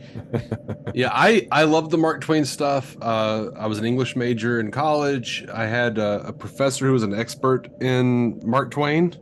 yeah, 0.94 1.10
I 1.12 1.48
I 1.52 1.64
love 1.64 1.90
the 1.90 1.98
Mark 1.98 2.22
Twain 2.22 2.46
stuff. 2.46 2.96
Uh, 3.02 3.50
I 3.58 3.68
was 3.68 3.78
an 3.78 3.86
English 3.86 4.16
major 4.16 4.60
in 4.60 4.72
college. 4.72 5.46
I 5.54 5.66
had 5.66 5.98
a, 5.98 6.28
a 6.28 6.34
professor 6.34 6.86
who 6.88 6.94
was 6.94 7.04
an 7.04 7.14
expert 7.14 7.68
in 7.82 8.40
Mark 8.46 8.72
Twain, 8.72 9.14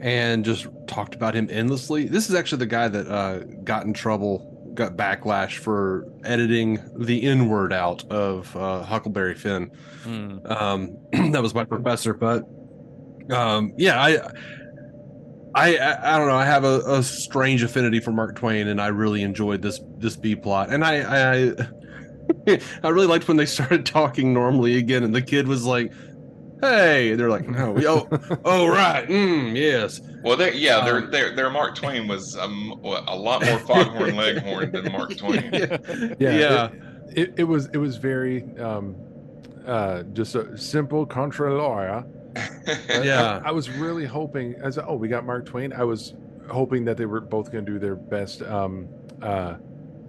and 0.00 0.44
just 0.44 0.68
talked 0.86 1.14
about 1.14 1.34
him 1.34 1.48
endlessly. 1.50 2.06
This 2.06 2.28
is 2.28 2.34
actually 2.34 2.58
the 2.58 2.66
guy 2.66 2.88
that 2.88 3.08
uh, 3.08 3.38
got 3.64 3.84
in 3.84 3.92
trouble, 3.92 4.72
got 4.74 4.96
backlash 4.96 5.58
for 5.58 6.06
editing 6.24 6.78
the 6.96 7.22
N 7.24 7.48
word 7.48 7.72
out 7.72 8.04
of 8.10 8.54
uh, 8.56 8.82
Huckleberry 8.84 9.34
Finn. 9.34 9.70
Hmm. 10.04 10.38
Um, 10.46 10.96
that 11.32 11.42
was 11.42 11.52
my 11.52 11.64
professor, 11.64 12.14
but 12.14 12.44
um, 13.30 13.72
yeah, 13.76 14.00
I. 14.00 14.30
I, 15.54 15.76
I 15.76 16.14
I 16.14 16.18
don't 16.18 16.28
know. 16.28 16.36
I 16.36 16.44
have 16.44 16.64
a, 16.64 16.80
a 16.86 17.02
strange 17.02 17.62
affinity 17.62 18.00
for 18.00 18.12
Mark 18.12 18.36
Twain, 18.36 18.68
and 18.68 18.80
I 18.80 18.88
really 18.88 19.22
enjoyed 19.22 19.62
this 19.62 19.80
this 19.96 20.16
B 20.16 20.36
plot. 20.36 20.70
And 20.70 20.84
I 20.84 21.00
I 21.00 21.52
I 22.82 22.88
really 22.88 23.06
liked 23.06 23.26
when 23.28 23.36
they 23.36 23.46
started 23.46 23.86
talking 23.86 24.32
normally 24.34 24.76
again, 24.76 25.02
and 25.04 25.14
the 25.14 25.22
kid 25.22 25.48
was 25.48 25.64
like, 25.64 25.92
"Hey," 26.60 27.14
they're 27.14 27.30
like, 27.30 27.48
"No, 27.48 27.72
we- 27.72 27.86
oh, 27.86 28.06
oh, 28.44 28.68
right, 28.68 29.08
mm, 29.08 29.56
yes." 29.56 30.00
Well, 30.22 30.36
they, 30.36 30.52
yeah, 30.54 30.84
their 30.84 30.98
Um, 30.98 31.10
their 31.10 31.34
their 31.34 31.50
Mark 31.50 31.76
Twain 31.76 32.06
was 32.08 32.36
um, 32.36 32.72
a 32.84 33.16
lot 33.16 33.44
more 33.44 33.58
foghorn 33.60 34.16
leghorn 34.22 34.72
than 34.72 34.92
Mark 34.92 35.16
Twain. 35.16 35.50
yeah, 35.52 36.16
Yeah. 36.18 36.68
It, 37.12 37.18
it, 37.30 37.34
it 37.38 37.44
was 37.44 37.66
it 37.72 37.78
was 37.78 37.96
very 37.96 38.44
um, 38.58 38.94
uh, 39.66 40.02
just 40.12 40.34
a 40.34 40.58
simple 40.58 41.06
contra 41.06 41.54
lawyer. 41.56 41.90
I- 42.04 42.17
Yeah. 42.88 43.40
I, 43.44 43.48
I 43.48 43.50
was 43.52 43.70
really 43.70 44.04
hoping 44.04 44.54
as 44.62 44.78
oh 44.78 44.94
we 44.96 45.08
got 45.08 45.24
Mark 45.24 45.46
Twain. 45.46 45.72
I 45.72 45.84
was 45.84 46.14
hoping 46.50 46.84
that 46.86 46.96
they 46.96 47.06
were 47.06 47.20
both 47.20 47.50
going 47.52 47.64
to 47.66 47.72
do 47.72 47.78
their 47.78 47.94
best. 47.96 48.42
Um, 48.42 48.88
uh, 49.22 49.56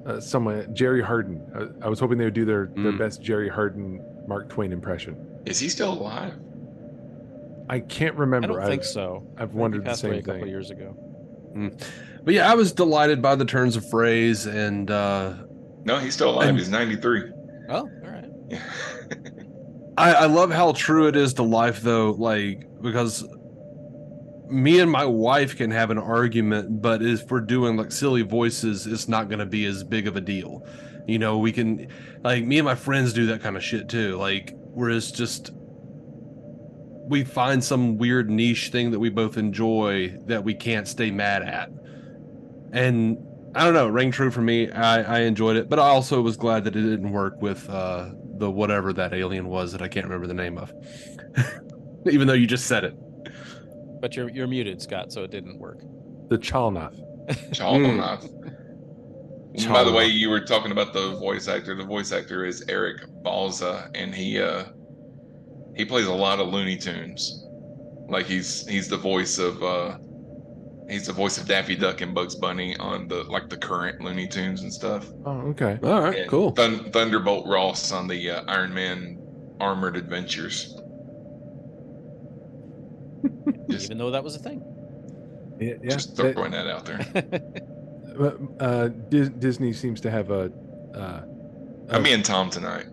uh, 0.06 0.20
someone 0.20 0.74
Jerry 0.74 1.02
Hardin. 1.02 1.42
I, 1.82 1.86
I 1.86 1.90
was 1.90 2.00
hoping 2.00 2.18
they 2.18 2.26
would 2.26 2.34
do 2.34 2.46
their 2.46 2.68
their 2.76 2.94
Mm. 2.94 2.98
best 2.98 3.22
Jerry 3.22 3.50
Hardin 3.50 4.02
Mark 4.28 4.50
Twain 4.50 4.72
impression. 4.72 5.16
Is 5.46 5.60
he 5.60 5.68
still 5.70 5.94
alive? 5.94 6.34
I 7.70 7.80
can't 7.82 8.16
remember. 8.16 8.54
I 8.60 8.62
don't 8.62 8.70
think 8.70 8.82
I've- 8.82 8.88
so. 8.92 9.24
I've 9.36 9.42
I 9.42 9.46
think 9.46 9.52
he 9.54 9.58
wondered 9.60 9.82
the 9.82 9.86
passed 9.90 10.04
away 10.04 10.12
same 10.14 10.20
a 10.20 10.24
couple 10.24 10.42
thing. 10.42 10.50
years 10.50 10.72
ago. 10.72 10.96
but 12.24 12.34
yeah, 12.34 12.50
I 12.52 12.56
was 12.56 12.72
delighted 12.72 13.22
by 13.22 13.36
the 13.36 13.46
turns 13.46 13.76
of 13.76 13.88
phrase 13.90 14.46
and 14.46 14.90
uh 14.90 15.34
No, 15.84 15.98
he's 15.98 16.14
still 16.14 16.32
alive. 16.32 16.50
And- 16.50 16.58
He's 16.58 16.70
93. 16.70 17.24
Oh, 17.70 17.76
all 17.76 17.90
right. 18.04 18.26
I, 20.00 20.14
I 20.14 20.26
love 20.28 20.50
how 20.50 20.72
true 20.72 21.08
it 21.08 21.18
is 21.18 21.34
to 21.34 21.44
life 21.44 21.82
though, 21.82 22.12
like 22.12 22.66
because 22.82 23.28
me 24.48 24.80
and 24.80 24.90
my 24.90 25.04
wife 25.04 25.58
can 25.58 25.72
have 25.72 25.92
an 25.92 25.98
argument, 25.98 26.82
but 26.82 27.04
if 27.04 27.30
we're 27.30 27.42
doing 27.42 27.76
like 27.76 27.92
silly 27.92 28.22
voices, 28.22 28.88
it's 28.88 29.10
not 29.10 29.30
gonna 29.30 29.46
be 29.46 29.66
as 29.66 29.84
big 29.84 30.08
of 30.08 30.16
a 30.16 30.22
deal. 30.22 30.66
You 31.06 31.20
know, 31.20 31.38
we 31.38 31.52
can 31.52 31.90
like 32.24 32.46
me 32.46 32.60
and 32.60 32.66
my 32.66 32.76
friends 32.76 33.12
do 33.12 33.26
that 33.26 33.42
kind 33.42 33.58
of 33.58 33.64
shit 33.64 33.90
too. 33.90 34.16
Like 34.16 34.56
where 34.74 34.90
it's 34.90 35.12
just 35.12 35.52
we 37.10 37.26
find 37.26 37.62
some 37.62 37.98
weird 37.98 38.30
niche 38.30 38.70
thing 38.70 38.92
that 38.92 39.00
we 39.00 39.10
both 39.10 39.38
enjoy 39.38 40.16
that 40.28 40.46
we 40.46 40.54
can't 40.54 40.88
stay 40.88 41.12
mad 41.12 41.42
at. 41.42 41.72
And 42.72 43.18
I 43.54 43.66
don't 43.66 43.74
know, 43.74 43.90
rang 43.90 44.12
true 44.12 44.32
for 44.32 44.42
me. 44.42 44.72
I, 44.72 45.18
I 45.18 45.20
enjoyed 45.24 45.58
it, 45.58 45.68
but 45.68 45.78
I 45.78 45.90
also 45.90 46.22
was 46.22 46.38
glad 46.38 46.64
that 46.64 46.76
it 46.78 46.84
didn't 46.84 47.12
work 47.12 47.42
with 47.42 47.70
uh, 47.70 48.12
the 48.40 48.50
whatever 48.50 48.94
that 48.94 49.14
alien 49.14 49.48
was 49.48 49.72
that 49.74 49.82
I 49.82 49.88
can't 49.88 50.06
remember 50.06 50.28
the 50.28 50.34
name 50.34 50.58
of. 50.58 50.74
Even 52.10 52.28
though 52.28 52.34
you 52.34 52.48
just 52.48 52.66
said 52.66 52.84
it. 52.84 52.96
But 54.02 54.16
you're 54.16 54.30
you're 54.30 54.48
muted, 54.48 54.82
Scott, 54.82 55.12
so 55.12 55.24
it 55.24 55.32
didn't 55.32 55.60
work. 55.60 55.82
The 56.30 56.38
Chalnoth. 56.38 57.00
Chalnoth. 57.52 58.28
Mm. 59.56 59.74
By 59.74 59.84
the 59.84 59.92
way, 59.92 60.06
you 60.06 60.30
were 60.30 60.40
talking 60.40 60.72
about 60.72 60.94
the 60.94 61.16
voice 61.18 61.48
actor. 61.48 61.76
The 61.76 61.84
voice 61.84 62.12
actor 62.12 62.46
is 62.46 62.64
Eric 62.70 63.02
Bauza, 63.24 63.90
and 63.94 64.16
he 64.16 64.40
uh 64.40 64.66
he 65.76 65.86
plays 65.86 66.08
a 66.08 66.14
lot 66.14 66.40
of 66.40 66.48
Looney 66.48 66.78
Tunes. 66.78 67.46
Like 68.08 68.26
he's 68.26 68.66
he's 68.68 68.88
the 68.88 68.98
voice 68.98 69.38
of 69.38 69.62
uh 69.62 69.98
he's 70.90 71.08
the 71.08 71.14
voice 71.14 71.38
of 71.38 71.48
Daffy 71.48 71.76
Duck 71.76 72.02
and 72.02 72.14
Bugs 72.14 72.36
Bunny 72.36 72.76
on 72.78 73.08
the 73.08 73.24
like 73.26 73.50
the 73.50 73.58
current 73.58 74.02
Looney 74.02 74.28
Tunes 74.28 74.62
and 74.64 74.74
stuff. 74.74 75.08
Oh, 75.26 75.40
okay. 75.50 75.78
All 75.84 76.02
right, 76.02 76.20
And 76.20 76.30
cool. 76.30 76.52
Thun- 76.52 76.92
Thunderbolt 76.92 77.48
Ross 77.48 77.92
on 77.92 78.08
the 78.08 78.30
uh, 78.32 78.44
Iron 78.48 78.74
Man 78.74 79.18
Armored 79.60 79.96
Adventures. 79.98 80.76
Even 83.70 83.98
though 83.98 84.12
that 84.12 84.24
was 84.24 84.36
a 84.36 84.40
thing. 84.40 84.64
Yeah, 85.60 85.74
yeah. 85.84 85.90
Just 85.92 86.16
throwing 86.16 86.52
that 86.52 86.68
out 86.68 86.86
there. 86.86 87.00
but, 88.18 88.38
uh, 88.60 88.88
Dis- 89.10 89.30
Disney 89.30 89.74
seems 89.74 90.00
to 90.02 90.10
have 90.12 90.32
a. 90.32 90.52
Uh, 90.96 91.22
I'm 91.90 92.04
me 92.04 92.14
and 92.14 92.24
Tom 92.24 92.50
tonight. 92.50 92.86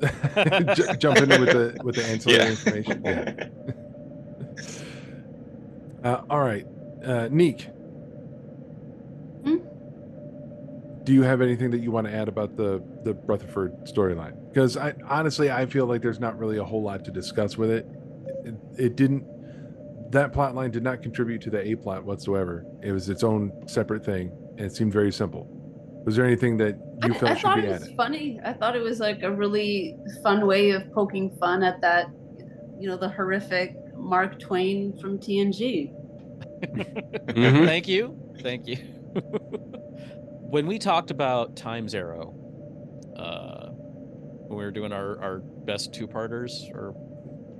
J- 0.74 0.96
jump 0.98 1.18
in 1.18 1.28
with 1.28 1.50
the 1.52 1.78
with 1.84 1.94
the 1.96 2.04
ancillary 2.06 2.40
Yeah. 2.44 2.50
information. 2.50 3.02
Yeah. 3.04 3.48
Uh, 6.02 6.22
all 6.30 6.40
right, 6.40 6.66
uh, 7.04 7.28
Neek. 7.30 7.68
Hmm? 9.44 9.56
Do 11.04 11.12
you 11.12 11.22
have 11.22 11.40
anything 11.40 11.70
that 11.70 11.78
you 11.78 11.90
want 11.90 12.06
to 12.06 12.12
add 12.12 12.28
about 12.28 12.56
the 12.56 12.82
the 13.04 13.14
Rutherford 13.14 13.72
storyline? 13.84 14.34
Because 14.52 14.76
I 14.76 14.94
honestly 15.08 15.50
I 15.50 15.66
feel 15.66 15.86
like 15.86 16.02
there's 16.02 16.20
not 16.20 16.38
really 16.38 16.58
a 16.58 16.64
whole 16.64 16.82
lot 16.82 17.04
to 17.06 17.10
discuss 17.10 17.56
with 17.56 17.70
it. 17.70 17.86
It, 18.44 18.54
it 18.78 18.96
didn't. 18.96 19.24
That 20.12 20.32
plot 20.32 20.54
line 20.54 20.70
did 20.72 20.82
not 20.82 21.02
contribute 21.02 21.40
to 21.42 21.50
the 21.50 21.66
A 21.66 21.76
plot 21.76 22.04
whatsoever. 22.04 22.66
It 22.82 22.92
was 22.92 23.08
its 23.08 23.22
own 23.22 23.52
separate 23.66 24.04
thing, 24.04 24.32
and 24.58 24.66
it 24.66 24.74
seemed 24.74 24.92
very 24.92 25.12
simple. 25.12 25.46
Was 26.04 26.16
there 26.16 26.24
anything 26.24 26.56
that 26.58 26.78
you 27.04 27.14
I, 27.14 27.18
felt 27.18 27.32
I 27.32 27.34
should 27.34 27.42
thought 27.42 27.56
be 27.56 27.62
it 27.62 27.70
was 27.70 27.82
added? 27.82 27.96
funny. 27.96 28.40
I 28.44 28.52
thought 28.52 28.74
it 28.74 28.82
was 28.82 28.98
like 29.00 29.22
a 29.22 29.30
really 29.30 29.96
fun 30.22 30.46
way 30.46 30.70
of 30.70 30.90
poking 30.92 31.30
fun 31.38 31.62
at 31.62 31.80
that, 31.82 32.06
you 32.78 32.88
know, 32.88 32.96
the 32.96 33.08
horrific 33.08 33.76
Mark 33.94 34.38
Twain 34.40 34.96
from 34.98 35.18
TNG. 35.18 35.92
Mhm. 36.62 37.64
Thank 37.66 37.88
you. 37.88 38.16
Thank 38.40 38.66
you. 38.66 38.76
when 40.50 40.66
we 40.66 40.78
talked 40.78 41.10
about 41.10 41.56
Time 41.56 41.88
Zero, 41.88 42.34
uh, 43.16 43.68
when 44.48 44.58
we 44.58 44.64
were 44.64 44.70
doing 44.70 44.92
our, 44.92 45.20
our 45.22 45.38
best 45.38 45.92
two 45.92 46.06
parters 46.06 46.68
or 46.74 46.94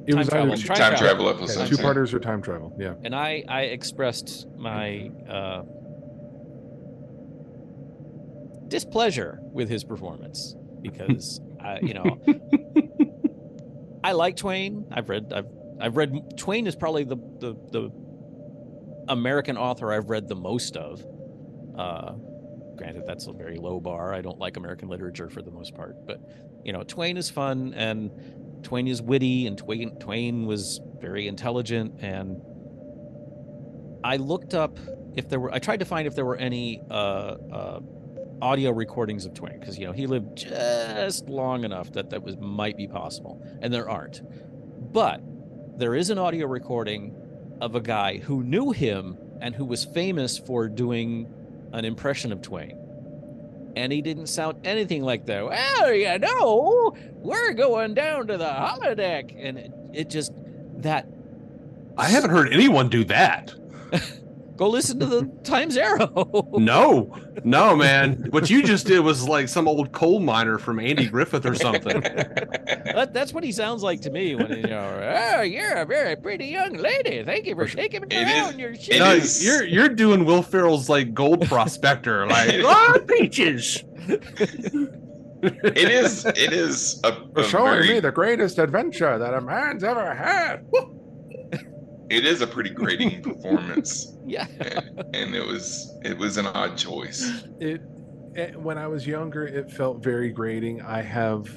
It 0.07 0.15
was 0.15 0.29
time 0.29 0.51
either 0.51 0.57
travel, 0.57 0.75
Time 0.77 0.97
travel 0.99 1.25
Yeah, 1.27 1.31
episodes. 1.33 1.71
Two 1.71 1.77
parters 1.77 2.13
or 2.15 2.19
time 2.21 2.43
travel. 2.43 2.75
Yeah. 2.79 2.95
and 3.05 3.15
I 3.15 3.45
I 3.49 3.63
expressed 3.63 4.47
my 4.57 5.11
uh, 5.29 5.63
displeasure 8.69 9.41
with 9.53 9.69
his 9.69 9.85
performance 9.85 10.55
because 10.83 11.41
I, 11.61 11.81
you 11.81 11.95
know 11.95 12.19
I 14.03 14.13
like 14.13 14.37
Twain. 14.37 14.87
I've 14.93 15.09
read 15.09 15.33
I've 15.33 15.47
I've 15.81 15.97
read 15.97 16.37
Twain 16.39 16.67
is 16.67 16.75
probably 16.77 17.05
the 17.05 17.17
the 17.39 17.55
the 17.71 17.91
American 19.09 19.57
author 19.57 19.93
I've 19.93 20.11
read 20.11 20.29
the 20.29 20.37
most 20.37 20.77
of. 20.77 21.05
Uh, 21.77 22.13
granted, 22.77 23.05
that's 23.07 23.27
a 23.27 23.33
very 23.33 23.59
low 23.59 23.81
bar. 23.81 24.15
I 24.15 24.21
don't 24.21 24.39
like 24.39 24.57
American 24.57 24.89
literature 24.89 25.29
for 25.29 25.43
the 25.43 25.51
most 25.51 25.75
part, 25.75 26.07
but 26.07 26.21
you 26.65 26.73
know, 26.73 26.83
Twain 26.83 27.17
is 27.17 27.31
fun 27.31 27.75
and 27.75 28.11
Twain 28.63 28.87
is 28.87 29.03
witty 29.03 29.47
and 29.47 29.57
Twain 29.57 29.97
Twain 29.99 30.47
was 30.47 30.81
very 31.01 31.27
intelligent 31.27 31.95
and 32.01 32.41
I 34.05 34.17
looked 34.17 34.55
up 34.55 34.79
if 35.15 35.29
there 35.29 35.41
were 35.41 35.53
I 35.53 35.59
tried 35.59 35.81
to 35.81 35.85
find 35.85 36.07
if 36.07 36.15
there 36.15 36.25
were 36.25 36.37
any 36.37 36.81
uh, 36.91 36.95
uh, 37.53 37.81
audio 38.43 38.71
recordings 38.71 39.27
of 39.27 39.35
Twain 39.35 39.59
because 39.59 39.79
you 39.79 39.87
know 39.87 39.93
he 39.93 40.07
lived 40.07 40.37
just 40.37 41.29
long 41.29 41.65
enough 41.65 41.93
that 41.93 42.11
that 42.11 42.23
was 42.23 42.37
might 42.39 42.77
be 42.77 42.87
possible 42.87 43.43
and 43.61 43.73
there 43.73 43.89
aren't 43.89 44.23
but 44.93 45.21
there 45.77 45.95
is 45.95 46.11
an 46.11 46.19
audio 46.19 46.47
recording 46.47 47.15
of 47.61 47.75
a 47.75 47.81
guy 47.81 48.19
who 48.19 48.43
knew 48.43 48.71
him 48.71 49.19
and 49.41 49.55
who 49.55 49.65
was 49.65 49.85
famous 49.85 50.39
for 50.39 50.69
doing 50.69 51.33
an 51.73 51.85
impression 51.85 52.33
of 52.33 52.43
Twain. 52.43 52.77
And 53.77 53.93
he 53.93 54.03
didn't 54.03 54.27
sound 54.27 54.67
anything 54.67 55.03
like 55.03 55.27
that. 55.27 55.45
Well 55.45 55.93
you 55.93 56.19
know 56.19 56.97
we're 57.15 57.53
going 57.53 57.95
down 57.95 58.27
to 58.27 58.37
the 58.37 58.45
holodeck. 58.45 59.35
And 59.39 59.59
it, 59.59 59.73
it 59.93 60.11
just 60.11 60.33
that 60.79 61.07
I 61.97 62.09
haven't 62.09 62.31
heard 62.31 62.53
anyone 62.53 62.89
do 62.89 63.05
that. 63.05 63.55
go 64.61 64.69
listen 64.69 65.01
to 65.01 65.07
the 65.07 65.23
Times 65.43 65.79
Arrow 65.79 66.51
No, 66.59 67.17
no, 67.45 67.75
man. 67.75 68.27
What 68.29 68.51
you 68.51 68.63
just 68.63 68.87
did 68.87 69.01
was 69.01 69.27
like 69.27 69.49
some 69.49 69.67
old 69.67 69.91
coal 69.93 70.21
miner 70.21 70.59
from 70.59 70.79
Andy 70.79 71.09
Griffith 71.09 71.47
or 71.47 71.55
something. 71.55 71.99
that, 72.03 73.11
that's 73.15 73.33
what 73.33 73.43
he 73.43 73.53
sounds 73.53 73.83
like 73.83 74.03
to 74.03 74.11
me 74.11 74.35
when 74.35 74.51
you 74.51 74.63
know, 74.65 75.37
oh, 75.39 75.41
you're 75.41 75.73
a 75.77 75.87
very 75.87 76.15
pretty 76.15 76.45
young 76.47 76.75
lady. 76.75 77.25
Thank 77.25 77.47
you 77.47 77.55
for 77.55 77.67
taking 77.67 78.03
me 78.03 78.09
It 78.11 78.29
is- 78.29 78.35
around 78.35 78.59
your 78.59 78.75
shit. 78.75 78.97
it 78.97 78.99
no, 78.99 79.13
is- 79.15 79.43
you're 79.43 79.65
you're 79.65 79.89
doing 79.89 80.27
Will 80.27 80.43
Ferrell's 80.43 80.91
like 80.91 81.15
gold 81.15 81.47
prospector, 81.49 82.27
like 82.29 82.61
ah, 82.63 82.99
peaches. 83.09 83.83
It 85.43 85.89
is. 85.91 86.27
It 86.27 86.53
is 86.53 87.01
a, 87.03 87.17
a 87.37 87.45
showing 87.45 87.73
very, 87.73 87.89
me 87.89 88.01
the 88.01 88.13
greatest 88.13 88.59
adventure 88.59 89.19
that 89.19 89.33
a 89.33 89.41
man's 89.41 89.83
ever 89.83 90.15
had. 90.15 90.67
It 92.11 92.27
is 92.27 92.41
a 92.43 92.47
pretty 92.47 92.71
grating 92.71 93.23
performance, 93.31 94.17
Yeah. 94.27 94.47
and, 94.61 95.05
and 95.15 95.35
it 95.35 95.47
was 95.47 95.97
it 96.05 96.19
was 96.19 96.37
an 96.37 96.47
odd 96.47 96.77
choice. 96.77 97.45
It, 97.61 97.81
it 98.35 98.61
when 98.61 98.77
I 98.79 98.87
was 98.89 99.07
younger, 99.07 99.47
it 99.47 99.71
felt 99.71 100.03
very 100.03 100.31
grating. 100.31 100.83
I 100.83 101.03
have 101.03 101.49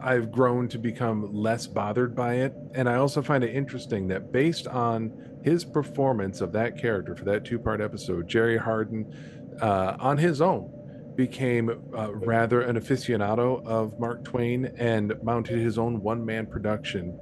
I've 0.00 0.30
grown 0.30 0.68
to 0.68 0.78
become 0.78 1.34
less 1.34 1.66
bothered 1.66 2.14
by 2.14 2.34
it, 2.36 2.54
and 2.74 2.88
I 2.88 2.94
also 2.94 3.20
find 3.20 3.42
it 3.42 3.54
interesting 3.54 4.06
that 4.08 4.30
based 4.32 4.68
on 4.68 5.12
his 5.42 5.64
performance 5.64 6.40
of 6.40 6.52
that 6.52 6.78
character 6.78 7.16
for 7.16 7.24
that 7.24 7.44
two-part 7.44 7.80
episode, 7.80 8.28
Jerry 8.28 8.56
Hardin, 8.58 9.12
uh, 9.60 9.96
on 9.98 10.16
his 10.18 10.40
own, 10.40 10.72
became 11.16 11.70
uh, 11.96 12.14
rather 12.14 12.60
an 12.60 12.76
aficionado 12.78 13.64
of 13.66 13.98
Mark 13.98 14.22
Twain 14.24 14.66
and 14.78 15.14
mounted 15.24 15.58
his 15.58 15.78
own 15.78 16.00
one-man 16.00 16.46
production. 16.46 17.18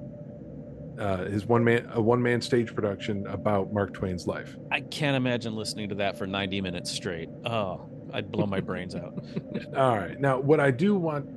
Uh, 0.99 1.25
his 1.27 1.45
one 1.45 1.63
man, 1.63 1.89
a 1.93 2.01
one 2.01 2.23
man 2.23 2.41
stage 2.41 2.75
production 2.75 3.27
about 3.27 3.73
Mark 3.73 3.93
Twain's 3.93 4.27
life. 4.27 4.57
I 4.71 4.81
can't 4.81 5.17
imagine 5.17 5.55
listening 5.55 5.91
to 5.91 5.95
that 5.97 6.17
for 6.17 6.27
90 6.27 6.61
minutes 6.63 6.91
straight. 6.91 7.29
Oh, 7.45 7.87
I'd 8.15 8.33
blow 8.33 8.47
my 8.47 8.61
brains 8.61 8.95
out. 8.95 9.13
All 9.77 9.97
right. 9.97 10.19
Now, 10.19 10.39
what 10.39 10.59
I 10.59 10.71
do 10.71 10.95
want 10.95 11.29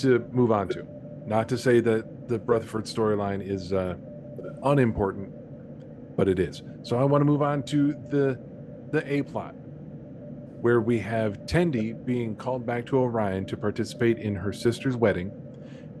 to 0.00 0.18
move 0.30 0.52
on 0.52 0.68
to, 0.70 0.86
not 1.26 1.48
to 1.48 1.58
say 1.58 1.80
that 1.80 2.28
the 2.28 2.38
Rutherford 2.40 2.84
storyline 2.84 3.46
is 3.46 3.72
uh, 3.72 3.94
unimportant, 4.62 5.32
but 6.16 6.28
it 6.28 6.38
is. 6.38 6.62
So 6.82 6.98
I 6.98 7.04
want 7.04 7.22
to 7.22 7.26
move 7.26 7.42
on 7.42 7.62
to 7.64 7.94
the 8.10 8.38
the 8.92 9.10
A 9.10 9.22
plot, 9.22 9.54
where 10.60 10.82
we 10.82 10.98
have 10.98 11.38
Tendi 11.46 12.04
being 12.04 12.36
called 12.36 12.66
back 12.66 12.84
to 12.86 12.98
Orion 12.98 13.46
to 13.46 13.56
participate 13.56 14.18
in 14.18 14.34
her 14.34 14.52
sister's 14.52 14.96
wedding, 14.96 15.32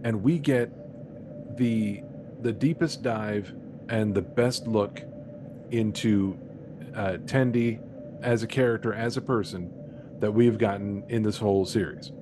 and 0.04 0.22
we 0.22 0.38
get 0.38 0.70
the 1.56 2.02
the 2.42 2.52
deepest 2.52 3.02
dive 3.02 3.54
and 3.88 4.14
the 4.14 4.22
best 4.22 4.66
look 4.66 5.02
into 5.70 6.36
uh, 6.94 7.16
Tendi 7.24 7.80
as 8.22 8.42
a 8.42 8.46
character, 8.46 8.92
as 8.92 9.16
a 9.16 9.20
person, 9.20 9.72
that 10.20 10.30
we've 10.32 10.58
gotten 10.58 11.02
in 11.08 11.22
this 11.22 11.38
whole 11.38 11.64
series. 11.64 12.12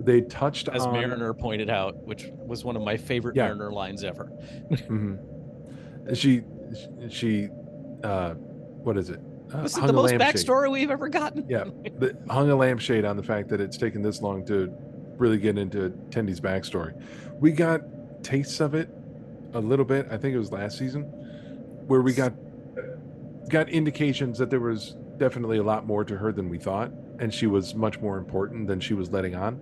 They 0.00 0.20
touched 0.22 0.68
As 0.68 0.86
on 0.86 0.92
Mariner 0.92 1.34
pointed 1.34 1.68
out, 1.68 1.96
which 2.06 2.28
was 2.46 2.64
one 2.64 2.76
of 2.76 2.82
my 2.82 2.96
favorite 2.96 3.36
Yeah. 3.36 3.46
Mariner 3.46 3.72
lines 3.72 4.04
ever. 4.04 4.30
Mhm. 4.70 5.18
She, 6.16 6.42
she, 7.10 7.48
uh, 8.04 8.34
what 8.34 8.96
is 8.96 9.10
it? 9.10 9.20
uh, 9.52 9.62
This 9.62 9.76
is 9.76 9.82
the 9.82 9.92
most 9.92 10.14
backstory 10.14 10.70
we've 10.70 10.90
ever 10.90 11.08
gotten. 11.08 11.44
Yeah, 11.48 11.64
the, 11.98 12.16
hung 12.30 12.48
a 12.50 12.56
lampshade 12.56 13.04
on 13.04 13.16
the 13.16 13.22
fact 13.22 13.48
that 13.50 13.60
it's 13.60 13.76
taken 13.76 14.00
this 14.00 14.22
long 14.22 14.44
to 14.46 14.72
really 15.18 15.36
get 15.38 15.58
into 15.58 15.90
Tendi's 16.10 16.40
backstory. 16.40 16.94
We 17.40 17.52
got 17.52 17.82
tastes 18.22 18.60
of 18.60 18.74
it 18.74 18.88
a 19.54 19.60
little 19.60 19.84
bit. 19.84 20.06
I 20.10 20.16
think 20.16 20.34
it 20.34 20.38
was 20.38 20.52
last 20.52 20.78
season 20.78 21.02
where 21.86 22.02
we 22.02 22.12
got 22.12 22.32
got 23.48 23.68
indications 23.68 24.38
that 24.38 24.50
there 24.50 24.60
was 24.60 24.96
definitely 25.16 25.58
a 25.58 25.62
lot 25.62 25.86
more 25.86 26.04
to 26.04 26.16
her 26.16 26.32
than 26.32 26.48
we 26.48 26.58
thought, 26.58 26.90
and 27.18 27.32
she 27.32 27.46
was 27.46 27.74
much 27.74 27.98
more 28.00 28.18
important 28.18 28.66
than 28.66 28.78
she 28.78 28.94
was 28.94 29.10
letting 29.10 29.34
on. 29.34 29.60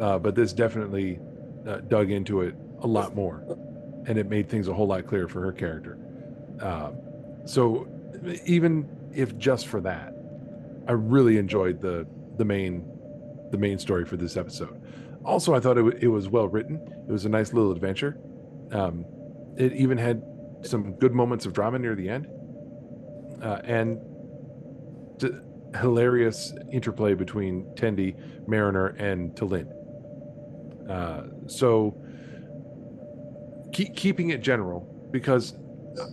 Uh, 0.00 0.18
but 0.18 0.34
this 0.34 0.52
definitely 0.52 1.20
uh, 1.68 1.76
dug 1.88 2.10
into 2.10 2.40
it 2.40 2.54
a 2.80 2.86
lot 2.86 3.14
more, 3.14 3.44
and 4.06 4.18
it 4.18 4.28
made 4.28 4.48
things 4.48 4.68
a 4.68 4.74
whole 4.74 4.86
lot 4.86 5.06
clearer 5.06 5.28
for 5.28 5.40
her 5.42 5.52
character. 5.52 5.98
Uh, 6.60 6.90
so 7.44 7.86
even 8.46 8.88
if 9.14 9.36
just 9.38 9.66
for 9.66 9.80
that, 9.80 10.14
I 10.88 10.92
really 10.92 11.38
enjoyed 11.38 11.80
the 11.80 12.06
the 12.36 12.44
main 12.44 12.84
the 13.50 13.58
main 13.58 13.78
story 13.78 14.04
for 14.04 14.16
this 14.16 14.36
episode. 14.36 14.80
Also, 15.24 15.54
I 15.54 15.60
thought 15.60 15.78
it, 15.78 15.82
w- 15.82 15.98
it 16.00 16.08
was 16.08 16.28
well 16.28 16.48
written. 16.48 16.76
It 17.08 17.12
was 17.12 17.24
a 17.24 17.28
nice 17.28 17.52
little 17.52 17.70
adventure. 17.70 18.18
Um, 18.74 19.06
it 19.56 19.72
even 19.72 19.96
had 19.96 20.22
some 20.62 20.94
good 20.94 21.12
moments 21.12 21.46
of 21.46 21.52
drama 21.52 21.78
near 21.78 21.94
the 21.94 22.08
end, 22.08 22.26
uh, 23.42 23.60
and 23.64 24.00
hilarious 25.80 26.52
interplay 26.72 27.14
between 27.14 27.64
Tendi, 27.74 28.14
Mariner, 28.48 28.88
and 28.98 29.34
T'Lyn. 29.36 29.68
Uh, 30.90 31.22
so, 31.46 31.96
keep, 33.72 33.94
keeping 33.96 34.30
it 34.30 34.40
general 34.40 34.80
because 35.10 35.56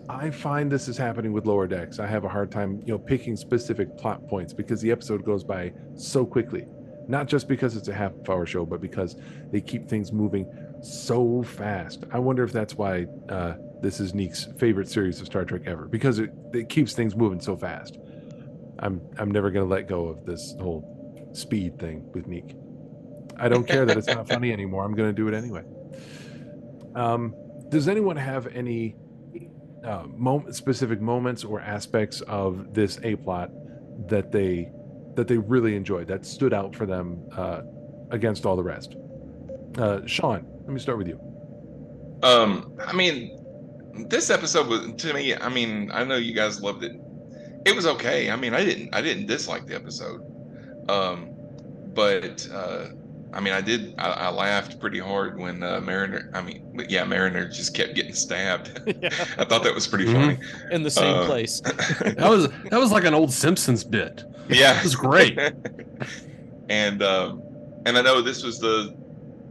I 0.10 0.30
find 0.30 0.72
this 0.72 0.88
is 0.88 0.98
happening 0.98 1.34
with 1.34 1.46
lower 1.46 1.68
decks. 1.68 2.00
I 2.00 2.08
have 2.08 2.24
a 2.24 2.30
hard 2.30 2.52
time, 2.52 2.82
you 2.86 2.94
know, 2.94 3.00
picking 3.00 3.36
specific 3.36 3.98
plot 3.98 4.28
points 4.28 4.54
because 4.54 4.82
the 4.82 4.92
episode 4.92 5.26
goes 5.26 5.44
by 5.44 5.74
so 5.96 6.26
quickly. 6.26 6.66
Not 7.08 7.28
just 7.28 7.48
because 7.48 7.76
it's 7.76 7.88
a 7.88 7.94
half 7.94 8.14
hour 8.30 8.46
show, 8.46 8.66
but 8.66 8.80
because 8.80 9.16
they 9.52 9.60
keep 9.60 9.88
things 9.90 10.12
moving 10.12 10.46
so 10.82 11.44
fast. 11.44 12.04
I 12.12 12.20
wonder 12.20 12.44
if 12.44 12.52
that's 12.52 12.76
why 12.76 13.06
uh, 13.30 13.56
this 13.82 14.00
is 14.00 14.14
Neek's 14.14 14.48
favorite 14.58 14.90
series 14.90 15.20
of 15.22 15.28
Star 15.28 15.46
Trek 15.46 15.64
ever 15.66 15.88
because 15.88 16.20
it, 16.20 16.32
it 16.54 16.70
keeps 16.70 16.94
things 16.94 17.16
moving 17.16 17.40
so 17.40 17.56
fast. 17.56 17.98
I'm 18.80 19.02
I'm 19.18 19.32
never 19.32 19.52
gonna 19.52 19.66
let 19.66 19.88
go 19.88 20.08
of 20.08 20.26
this 20.26 20.56
whole 20.60 21.30
speed 21.34 21.80
thing 21.80 22.12
with 22.14 22.28
Neek. 22.28 22.56
I 23.38 23.48
don't 23.50 23.68
care 23.68 23.86
that 23.86 23.98
it's 23.98 24.08
not 24.08 24.28
funny 24.28 24.52
anymore. 24.54 24.84
I'm 24.84 24.96
gonna 24.96 25.14
do 25.14 25.28
it 25.28 25.34
anyway. 25.34 25.64
Um, 26.96 27.36
does 27.70 27.88
anyone 27.88 28.18
have 28.18 28.48
any 28.48 28.96
uh, 29.84 30.04
moment, 30.16 30.56
specific 30.56 31.00
moments 31.00 31.44
or 31.44 31.62
aspects 31.62 32.22
of 32.22 32.74
this 32.74 33.00
a 33.04 33.16
plot 33.16 33.52
that 34.08 34.32
they 34.32 34.70
that 35.16 35.28
they 35.28 35.38
really 35.38 35.76
enjoyed 35.76 36.08
that 36.08 36.26
stood 36.26 36.54
out 36.54 36.76
for 36.76 36.86
them 36.86 37.24
uh, 37.36 37.62
against 38.10 38.46
all 38.46 38.56
the 38.56 38.64
rest? 38.64 38.96
Uh, 39.78 40.06
Sean, 40.06 40.46
let 40.62 40.70
me 40.70 40.80
start 40.80 40.98
with 40.98 41.08
you. 41.08 41.20
Um, 42.24 42.74
I 42.86 42.94
mean, 42.94 43.38
this 44.10 44.30
episode 44.30 44.68
was 44.68 44.92
to 45.02 45.14
me. 45.14 45.36
I 45.36 45.50
mean, 45.50 45.92
I 45.94 46.04
know 46.04 46.16
you 46.16 46.34
guys 46.34 46.62
loved 46.62 46.84
it. 46.84 46.94
It 47.66 47.76
was 47.76 47.86
okay. 47.86 48.32
I 48.32 48.36
mean, 48.36 48.54
I 48.54 48.64
didn't. 48.64 48.94
I 48.94 49.02
didn't 49.02 49.26
dislike 49.28 49.66
the 49.68 49.76
episode. 49.76 50.22
Um, 50.90 51.30
but 51.94 52.48
uh, 52.54 52.88
I 53.34 53.40
mean, 53.40 53.54
I 53.54 53.62
did. 53.62 53.96
I, 53.98 54.10
I 54.12 54.30
laughed 54.30 54.80
pretty 54.80 55.00
hard 55.00 55.40
when 55.40 55.62
uh, 55.64 55.80
Mariner. 55.82 56.32
I 56.34 56.42
mean, 56.42 56.72
but 56.76 56.90
yeah, 56.90 57.04
Mariner 57.06 57.48
just 57.48 57.76
kept 57.76 57.96
getting 57.96 58.14
stabbed. 58.14 58.80
I 59.38 59.46
thought 59.46 59.64
that 59.64 59.74
was 59.76 59.88
pretty 59.88 60.06
funny. 60.06 60.38
In 60.72 60.84
the 60.84 60.92
same 60.92 61.16
Uh, 61.16 61.26
place. 61.26 61.62
That 62.02 62.30
was 62.30 62.50
that 62.70 62.80
was 62.80 62.92
like 62.92 63.04
an 63.06 63.14
old 63.14 63.32
Simpsons 63.34 63.84
bit. 63.84 64.24
Yeah, 64.50 64.78
it 64.78 64.84
was 64.84 64.96
great. 64.96 65.38
and 66.70 67.02
um, 67.04 67.42
and 67.86 67.98
I 67.98 68.02
know 68.02 68.22
this 68.22 68.44
was 68.44 68.60
the 68.60 68.96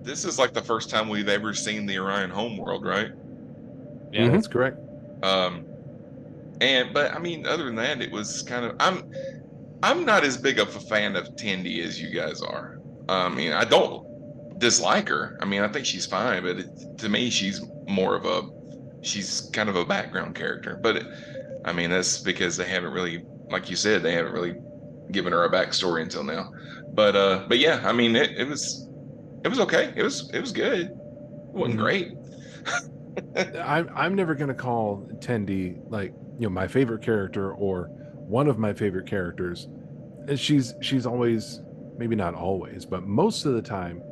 this 0.02 0.24
is 0.24 0.38
like 0.38 0.52
the 0.52 0.62
first 0.62 0.90
time 0.90 1.08
we've 1.08 1.28
ever 1.28 1.54
seen 1.54 1.86
the 1.86 1.98
Orion 1.98 2.30
homeworld, 2.30 2.84
right? 2.84 3.12
Yeah, 4.12 4.28
that's 4.28 4.46
correct. 4.46 4.78
Um, 5.22 5.64
and 6.60 6.92
but 6.92 7.14
I 7.14 7.18
mean, 7.18 7.46
other 7.46 7.64
than 7.64 7.76
that, 7.76 8.00
it 8.00 8.10
was 8.10 8.42
kind 8.42 8.64
of 8.64 8.76
I'm 8.80 9.10
I'm 9.82 10.04
not 10.04 10.24
as 10.24 10.36
big 10.36 10.58
of 10.58 10.74
a 10.74 10.80
fan 10.80 11.16
of 11.16 11.36
Tendi 11.36 11.84
as 11.84 12.00
you 12.00 12.10
guys 12.10 12.42
are. 12.42 12.80
I 13.08 13.28
mean, 13.28 13.52
I 13.52 13.64
don't 13.64 14.58
dislike 14.58 15.08
her. 15.08 15.38
I 15.40 15.44
mean, 15.44 15.62
I 15.62 15.68
think 15.68 15.86
she's 15.86 16.06
fine, 16.06 16.42
but 16.42 16.58
it, 16.58 16.98
to 16.98 17.08
me, 17.08 17.30
she's 17.30 17.62
more 17.88 18.14
of 18.14 18.24
a 18.24 18.42
she's 19.02 19.50
kind 19.52 19.68
of 19.68 19.76
a 19.76 19.84
background 19.84 20.34
character. 20.34 20.78
But 20.80 20.96
it, 20.96 21.06
I 21.64 21.72
mean, 21.72 21.90
that's 21.90 22.18
because 22.18 22.56
they 22.56 22.66
haven't 22.66 22.92
really, 22.92 23.24
like 23.50 23.70
you 23.70 23.76
said, 23.76 24.02
they 24.02 24.12
haven't 24.12 24.32
really 24.32 24.56
given 25.10 25.32
her 25.32 25.44
a 25.44 25.50
backstory 25.50 26.02
until 26.02 26.24
now. 26.24 26.52
But 26.92 27.16
uh, 27.16 27.46
but 27.48 27.58
yeah, 27.58 27.80
I 27.84 27.92
mean, 27.92 28.16
it, 28.16 28.32
it 28.36 28.48
was 28.48 28.88
it 29.44 29.48
was 29.48 29.60
okay. 29.60 29.92
It 29.96 30.02
was 30.02 30.30
it 30.32 30.40
was 30.40 30.52
good. 30.52 30.80
It 30.86 30.90
wasn't 31.52 31.78
Mhm. 31.78 31.82
great. 31.82 32.12
I'm 33.62 33.90
I'm 33.94 34.14
never 34.14 34.34
gonna 34.34 34.54
call 34.54 35.08
Tendi 35.18 35.80
like 35.90 36.12
you 36.38 36.46
know 36.46 36.50
my 36.50 36.68
favorite 36.68 37.02
character 37.02 37.52
or 37.52 37.86
one 38.14 38.46
of 38.48 38.58
my 38.58 38.72
favorite 38.72 39.06
characters. 39.06 39.68
She's 40.36 40.74
she's 40.80 41.06
always 41.06 41.60
maybe 41.98 42.16
not 42.16 42.34
always, 42.34 42.86
but 42.86 43.06
most 43.06 43.44
of 43.44 43.54
the 43.54 43.62
time, 43.62 44.02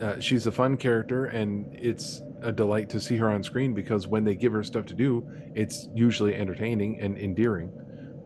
uh, 0.00 0.18
she's 0.20 0.46
a 0.46 0.52
fun 0.52 0.76
character, 0.76 1.26
and 1.26 1.66
it's 1.74 2.22
a 2.42 2.52
delight 2.52 2.88
to 2.90 3.00
see 3.00 3.16
her 3.16 3.28
on 3.30 3.42
screen 3.42 3.74
because 3.74 4.06
when 4.06 4.24
they 4.24 4.34
give 4.34 4.52
her 4.52 4.62
stuff 4.62 4.86
to 4.86 4.94
do, 4.94 5.26
it's 5.54 5.88
usually 5.94 6.34
entertaining 6.34 7.00
and 7.00 7.18
endearing. 7.18 7.70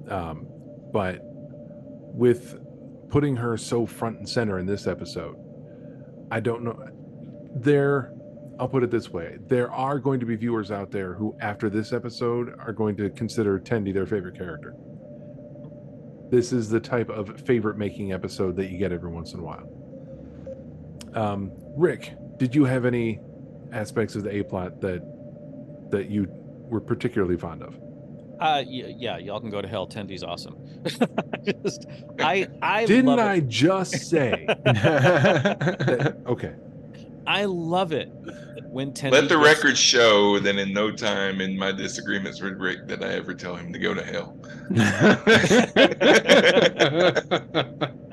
Um, 0.08 0.46
but 0.92 1.20
with 1.22 2.58
putting 3.08 3.34
her 3.36 3.56
so 3.56 3.86
front 3.86 4.18
and 4.18 4.28
center 4.28 4.58
in 4.58 4.66
this 4.66 4.86
episode, 4.86 5.36
I 6.30 6.40
don't 6.40 6.62
know. 6.62 6.88
There, 7.54 8.12
I'll 8.58 8.68
put 8.68 8.82
it 8.82 8.90
this 8.90 9.10
way: 9.10 9.38
there 9.48 9.70
are 9.70 9.98
going 9.98 10.20
to 10.20 10.26
be 10.26 10.36
viewers 10.36 10.70
out 10.70 10.90
there 10.90 11.14
who, 11.14 11.36
after 11.40 11.68
this 11.68 11.92
episode, 11.92 12.54
are 12.58 12.72
going 12.72 12.96
to 12.96 13.10
consider 13.10 13.58
Tendi 13.58 13.92
their 13.92 14.06
favorite 14.06 14.36
character. 14.36 14.74
This 16.30 16.52
is 16.52 16.68
the 16.68 16.78
type 16.78 17.10
of 17.10 17.40
favorite 17.40 17.76
making 17.76 18.12
episode 18.12 18.54
that 18.56 18.70
you 18.70 18.78
get 18.78 18.92
every 18.92 19.10
once 19.10 19.32
in 19.32 19.40
a 19.40 19.42
while. 19.42 19.68
Um, 21.14 21.50
Rick, 21.76 22.14
did 22.38 22.54
you 22.54 22.64
have 22.64 22.84
any 22.84 23.18
aspects 23.72 24.14
of 24.14 24.22
the 24.22 24.36
A 24.36 24.44
plot 24.44 24.80
that 24.80 25.02
that 25.90 26.08
you 26.08 26.28
were 26.30 26.80
particularly 26.80 27.36
fond 27.36 27.62
of? 27.62 27.76
Uh, 28.40 28.62
y- 28.66 28.94
yeah, 28.98 29.18
y'all 29.18 29.38
can 29.40 29.50
go 29.50 29.60
to 29.60 29.68
hell. 29.68 29.86
Tendi's 29.86 30.24
awesome. 30.24 30.56
Just, 31.62 31.86
I, 32.18 32.48
I 32.62 32.86
Didn't 32.86 33.06
love 33.06 33.18
I 33.18 33.34
It. 33.34 33.48
just 33.48 34.08
say? 34.08 34.46
that- 34.64 36.16
okay. 36.26 36.54
I 37.26 37.44
love 37.44 37.92
it 37.92 38.10
when 38.64 38.92
Tendi. 38.92 39.12
Let 39.12 39.28
the 39.28 39.36
gets- 39.38 39.44
record 39.62 39.76
show 39.76 40.38
that 40.40 40.56
in 40.56 40.72
no 40.72 40.90
time 40.90 41.40
in 41.42 41.56
my 41.58 41.70
disagreements 41.70 42.40
with 42.40 42.54
Rick 42.58 42.88
that 42.88 43.04
I 43.04 43.12
ever 43.14 43.34
tell 43.34 43.56
him 43.56 43.72
to 43.74 43.78
go 43.78 43.92
to 43.94 44.02
hell. 44.02 44.36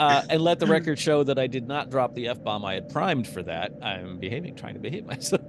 uh, 0.00 0.22
and 0.30 0.42
let 0.42 0.58
the 0.58 0.66
record 0.66 0.98
show 0.98 1.22
that 1.24 1.38
I 1.38 1.46
did 1.46 1.68
not 1.68 1.90
drop 1.90 2.14
the 2.14 2.28
f 2.28 2.42
bomb 2.42 2.64
I 2.64 2.74
had 2.74 2.88
primed 2.88 3.28
for 3.28 3.42
that. 3.42 3.72
I'm 3.82 4.18
behaving, 4.18 4.56
trying 4.56 4.74
to 4.74 4.80
behave 4.80 5.04
myself. 5.14 5.42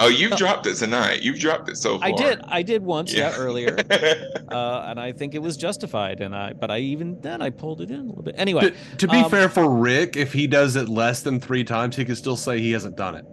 Oh, 0.00 0.08
you've 0.08 0.36
dropped 0.36 0.66
it 0.66 0.74
tonight. 0.74 1.22
You've 1.22 1.38
dropped 1.38 1.68
it 1.68 1.76
so 1.76 1.98
far. 1.98 2.08
I 2.08 2.12
did, 2.12 2.40
I 2.48 2.62
did 2.62 2.82
once, 2.82 3.12
yeah, 3.12 3.30
Yeah. 3.30 3.36
earlier, 3.36 3.76
uh, 4.50 4.86
and 4.86 4.98
I 4.98 5.12
think 5.12 5.34
it 5.34 5.42
was 5.42 5.56
justified. 5.56 6.20
And 6.20 6.34
I, 6.34 6.52
but 6.52 6.70
I 6.70 6.78
even 6.78 7.20
then 7.20 7.40
I 7.40 7.50
pulled 7.50 7.80
it 7.80 7.90
in 7.90 8.00
a 8.00 8.02
little 8.04 8.22
bit. 8.22 8.34
Anyway, 8.36 8.70
to, 8.70 8.96
to 8.96 9.08
be 9.08 9.18
um, 9.18 9.30
fair 9.30 9.48
for 9.48 9.70
Rick, 9.70 10.16
if 10.16 10.32
he 10.32 10.46
does 10.46 10.74
it 10.76 10.88
less 10.88 11.22
than 11.22 11.38
three 11.40 11.64
times, 11.64 11.94
he 11.96 12.04
can 12.04 12.16
still 12.16 12.36
say 12.36 12.58
he 12.60 12.72
hasn't 12.72 12.96
done 12.96 13.14
it. 13.14 13.24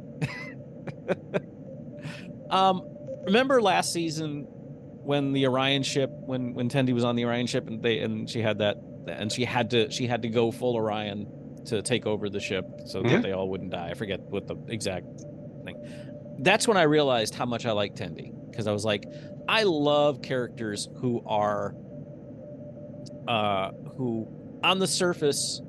Um, 2.49 2.84
remember 3.25 3.62
last 3.62 3.91
season 3.91 4.45
when 4.47 5.34
the 5.34 5.47
Orion 5.47 5.84
ship, 5.84 6.10
when 6.12 6.53
when 6.53 6.70
Tendi 6.70 6.93
was 6.93 7.03
on 7.03 7.15
the 7.15 7.26
Orion 7.26 7.47
ship, 7.47 7.67
and 7.67 7.82
they 7.82 7.99
and 7.99 8.30
she 8.30 8.41
had 8.41 8.59
that, 8.59 8.78
and 9.08 9.32
she 9.32 9.45
had 9.45 9.70
to 9.72 9.89
she 9.91 10.08
had 10.08 10.22
to 10.22 10.30
go 10.30 10.51
full 10.51 10.76
Orion 10.76 11.28
to 11.66 11.82
take 11.82 12.06
over 12.06 12.30
the 12.30 12.39
ship 12.39 12.66
so 12.86 13.01
that 13.01 13.24
they 13.24 13.32
all 13.32 13.49
wouldn't 13.49 13.72
die. 13.72 13.89
I 13.89 13.93
forget 13.93 14.20
what 14.20 14.47
the 14.47 14.56
exact 14.68 15.08
thing. 15.64 16.36
That's 16.39 16.68
when 16.68 16.78
I 16.78 16.84
realized 16.84 17.34
how 17.34 17.45
much 17.45 17.66
I 17.66 17.72
like 17.72 17.95
Tendi 17.95 18.32
because 18.49 18.68
I 18.68 18.72
was 18.72 18.86
like, 18.86 19.06
I 19.47 19.64
love 19.64 20.22
characters 20.22 20.88
who 20.97 21.24
are, 21.26 21.76
uh, 23.28 23.72
who 23.97 24.28
on 24.64 24.80
the 24.80 24.88
surface 24.88 25.62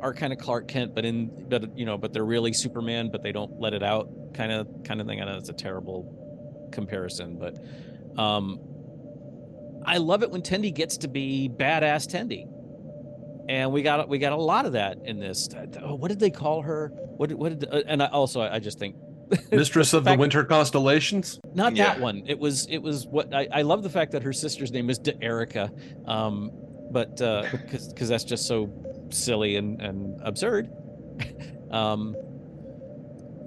are 0.00 0.14
kind 0.14 0.32
of 0.32 0.38
Clark 0.38 0.68
Kent, 0.68 0.94
but 0.94 1.04
in 1.04 1.48
but 1.48 1.76
you 1.76 1.84
know, 1.84 1.98
but 1.98 2.12
they're 2.12 2.24
really 2.24 2.52
Superman, 2.52 3.10
but 3.10 3.22
they 3.22 3.32
don't 3.32 3.60
let 3.60 3.74
it 3.74 3.82
out, 3.82 4.08
kind 4.34 4.52
of 4.52 4.68
kind 4.84 5.00
of 5.00 5.06
thing. 5.06 5.20
I 5.20 5.24
know 5.26 5.36
it's 5.36 5.48
a 5.48 5.54
terrible 5.54 6.68
comparison, 6.72 7.38
but 7.38 7.58
um, 8.20 8.58
I 9.84 9.98
love 9.98 10.22
it 10.22 10.30
when 10.30 10.42
Tendi 10.42 10.72
gets 10.72 10.96
to 10.98 11.08
be 11.08 11.50
badass 11.54 12.06
Tendi, 12.06 12.46
and 13.50 13.72
we 13.72 13.82
got 13.82 14.08
we 14.08 14.18
got 14.18 14.32
a 14.32 14.36
lot 14.36 14.64
of 14.64 14.72
that 14.72 14.98
in 15.04 15.18
this. 15.18 15.48
Oh, 15.82 15.96
what 15.96 16.08
did 16.08 16.20
they 16.20 16.30
call 16.30 16.62
her? 16.62 16.92
What 17.16 17.28
did- 17.30 17.38
what 17.38 17.58
did? 17.58 17.68
Uh, 17.68 17.82
and 17.88 18.00
I 18.00 18.06
also 18.06 18.40
I 18.42 18.60
just 18.60 18.78
think 18.78 18.94
Mistress 19.50 19.92
of 19.92 20.04
the 20.04 20.10
fact- 20.10 20.20
Winter 20.20 20.44
Constellations. 20.44 21.40
Not 21.52 21.74
Yeah. 21.74 21.86
that 21.86 22.00
one. 22.00 22.22
It 22.26 22.38
was 22.38 22.66
it 22.70 22.78
was 22.78 23.06
what 23.08 23.34
I, 23.34 23.48
I 23.52 23.62
love 23.62 23.82
the 23.82 23.90
fact 23.90 24.12
that 24.12 24.22
her 24.22 24.32
sister's 24.32 24.70
name 24.70 24.88
is 24.88 24.98
D'Erika, 25.00 25.70
um, 26.06 26.52
but 26.92 27.16
because 27.16 27.92
because 27.92 28.08
that's 28.08 28.22
just 28.24 28.46
so 28.46 28.70
silly 29.10 29.56
and 29.56 29.80
and 29.82 30.20
absurd. 30.22 30.70
um, 31.72 32.14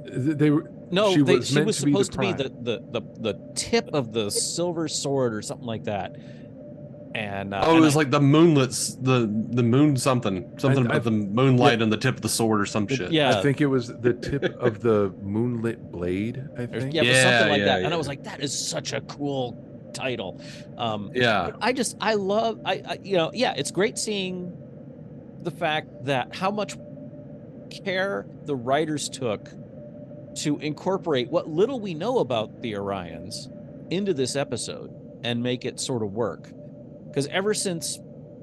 They 0.06 0.50
were 0.52 0.70
no, 0.92 1.14
She 1.14 1.22
they, 1.24 1.38
was 1.38 1.48
she 1.48 1.56
meant 1.56 1.66
was 1.68 1.78
to 1.80 1.86
be 1.86 1.92
the 1.94 2.04
supposed 2.04 2.12
to 2.12 2.20
be 2.20 2.34
the, 2.34 2.50
the 2.62 3.00
the 3.00 3.32
the 3.34 3.52
tip 3.56 3.88
of 3.94 4.12
the 4.12 4.30
silver 4.30 4.88
sword 4.90 5.34
or 5.34 5.42
something 5.42 5.66
like 5.66 5.86
that. 5.86 6.18
And 7.16 7.54
uh, 7.54 7.62
Oh, 7.66 7.72
it 7.72 7.76
and 7.76 7.82
was 7.86 7.96
I- 7.96 8.00
like 8.00 8.10
the 8.12 8.20
moonlets, 8.20 8.96
the 9.02 9.30
the 9.52 9.62
moon 9.64 9.96
something, 9.98 10.52
something 10.58 10.84
I- 10.84 10.86
about 10.88 10.96
I- 10.96 11.00
the 11.00 11.12
moonlight 11.12 11.82
and 11.82 11.92
the 11.92 11.98
tip 11.98 12.16
of 12.16 12.22
the 12.22 12.30
sword 12.30 12.60
or 12.60 12.66
some 12.66 12.88
shit. 12.88 13.12
yeah, 13.12 13.38
I 13.38 13.42
think 13.44 13.62
it 13.62 13.68
was 13.68 13.88
the 13.88 14.14
tip 14.14 14.44
of 14.60 14.82
the 14.82 15.14
moonlit 15.22 15.92
blade. 15.92 16.44
I 16.58 16.66
think. 16.66 16.94
yeah, 16.94 17.04
Yeah, 17.04 17.22
something 17.40 17.50
like 17.52 17.60
yeah, 17.60 17.66
that. 17.66 17.84
And 17.84 17.94
I 17.94 17.98
was 17.98 18.08
like, 18.08 18.24
that 18.24 18.40
is 18.42 18.58
such 18.58 18.94
a 18.94 19.02
cool 19.02 19.92
title. 19.94 20.42
Um, 20.76 21.12
yeah. 21.14 21.52
I 21.62 21.72
just 21.72 21.98
I 22.02 22.16
love 22.16 22.60
I, 22.66 22.82
I 22.88 23.00
you 23.04 23.16
know 23.18 23.30
yeah 23.32 23.54
it's 23.56 23.70
great 23.70 24.00
seeing 24.00 24.52
the 25.44 25.52
fact 25.52 26.06
that 26.06 26.36
how 26.36 26.50
much 26.50 26.76
care 27.86 28.26
the 28.46 28.56
writers 28.56 29.08
took 29.10 29.50
to 30.38 30.58
incorporate 30.60 31.30
what 31.30 31.48
little 31.48 31.80
we 31.80 31.94
know 31.94 32.20
about 32.20 32.62
the 32.62 32.74
Orions 32.74 33.52
into 33.92 34.14
this 34.16 34.36
episode 34.36 34.92
and 35.24 35.44
make 35.44 35.64
it 35.64 35.80
sort 35.80 36.02
of 36.02 36.14
work 36.14 36.50
because 37.14 37.28
ever 37.28 37.54
since 37.54 38.00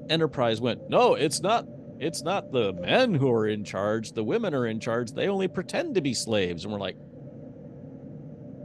Enterprise 0.09 0.61
went 0.61 0.89
no 0.89 1.15
it's 1.15 1.41
not 1.41 1.65
it's 1.99 2.23
not 2.23 2.51
the 2.51 2.73
men 2.73 3.13
who 3.13 3.29
are 3.31 3.47
in 3.47 3.63
charge 3.63 4.13
the 4.13 4.23
women 4.23 4.53
are 4.53 4.65
in 4.65 4.79
charge 4.79 5.11
they 5.11 5.27
only 5.27 5.47
pretend 5.47 5.95
to 5.95 6.01
be 6.01 6.13
slaves 6.13 6.63
and 6.63 6.73
we're 6.73 6.79
like 6.79 6.97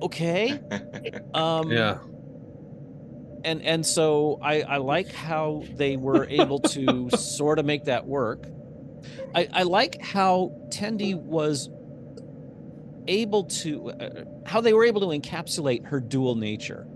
okay 0.02 0.58
um 1.34 1.70
Yeah. 1.70 1.98
and 3.44 3.62
and 3.62 3.84
so 3.86 4.38
I 4.42 4.62
I 4.62 4.76
like 4.78 5.12
how 5.12 5.62
they 5.76 5.96
were 5.96 6.26
able 6.28 6.60
to 6.60 7.10
sort 7.16 7.58
of 7.58 7.64
make 7.66 7.84
that 7.84 8.06
work. 8.06 8.46
I 9.34 9.48
I 9.52 9.62
like 9.62 10.02
how 10.02 10.52
Tendi 10.70 11.14
was 11.14 11.70
able 13.06 13.44
to 13.44 13.90
uh, 13.90 14.24
how 14.46 14.60
they 14.60 14.72
were 14.72 14.84
able 14.84 15.00
to 15.02 15.06
encapsulate 15.18 15.86
her 15.86 16.00
dual 16.00 16.34
nature, 16.34 16.86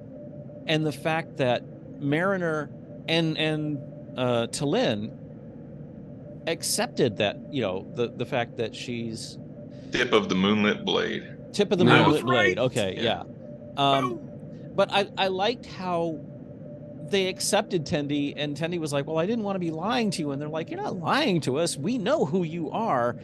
and 0.67 0.85
the 0.85 0.93
fact 0.93 1.37
that 1.37 1.63
Mariner 2.01 2.69
and 3.11 3.37
and 3.39 3.79
uh, 4.17 4.47
T'Lyn 4.51 5.11
accepted 6.47 7.17
that 7.19 7.37
you 7.53 7.61
know 7.63 7.87
the 7.95 8.09
the 8.09 8.25
fact 8.25 8.57
that 8.57 8.75
she's 8.75 9.39
Tip 9.93 10.13
of 10.13 10.29
the 10.29 10.35
moonlit 10.37 10.85
blade. 10.85 11.25
tip 11.53 11.73
of 11.73 11.79
the 11.79 11.85
No. 11.85 12.05
moonlit 12.05 12.25
blade. 12.25 12.59
Okay, 12.59 12.95
Yeah. 12.97 13.25
yeah. 13.25 13.25
Um, 13.77 14.21
but 14.75 14.91
I 14.93 15.09
I 15.19 15.27
liked 15.29 15.67
how 15.67 16.21
they 17.11 17.27
accepted 17.27 17.85
Tendi, 17.85 18.35
and 18.37 18.57
Tendi 18.57 18.79
was 18.79 18.93
like, 18.93 19.07
"Well, 19.09 19.19
I 19.19 19.27
didn't 19.27 19.43
want 19.45 19.57
to 19.57 19.61
be 19.61 19.73
lying 19.73 20.11
to 20.13 20.23
you," 20.23 20.31
and 20.31 20.41
they're 20.41 20.49
like, 20.49 20.71
"You're 20.71 20.81
not 20.81 20.97
lying 21.01 21.41
to 21.43 21.59
us. 21.59 21.77
We 21.77 21.99
know 21.99 22.25
who 22.25 22.45
you 22.45 22.71
are." 22.71 23.17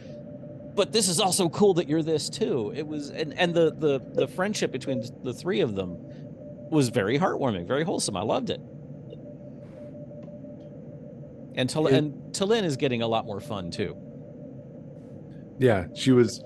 But 0.75 0.91
this 0.91 1.07
is 1.07 1.19
also 1.19 1.47
cool 1.49 1.73
that 1.75 1.87
you're 1.87 2.03
this 2.03 2.29
too. 2.29 2.71
It 2.75 2.85
was, 2.85 3.09
and, 3.09 3.33
and 3.39 3.53
the, 3.53 3.71
the 3.71 3.99
the 4.13 4.27
friendship 4.27 4.71
between 4.71 5.03
the 5.23 5.33
three 5.33 5.61
of 5.61 5.73
them 5.75 5.97
was 6.69 6.89
very 6.89 7.17
heartwarming, 7.17 7.65
very 7.65 7.83
wholesome. 7.83 8.15
I 8.17 8.21
loved 8.23 8.49
it. 8.49 8.59
And 11.57 11.69
Tal- 11.69 11.87
It- 11.87 11.93
and 11.95 12.13
T'Lyn 12.33 12.63
is 12.63 12.77
getting 12.77 13.01
a 13.01 13.07
lot 13.07 13.25
more 13.25 13.39
fun 13.41 13.69
too. 13.71 13.95
Yeah, 15.59 15.87
she 15.95 16.11
was 16.11 16.43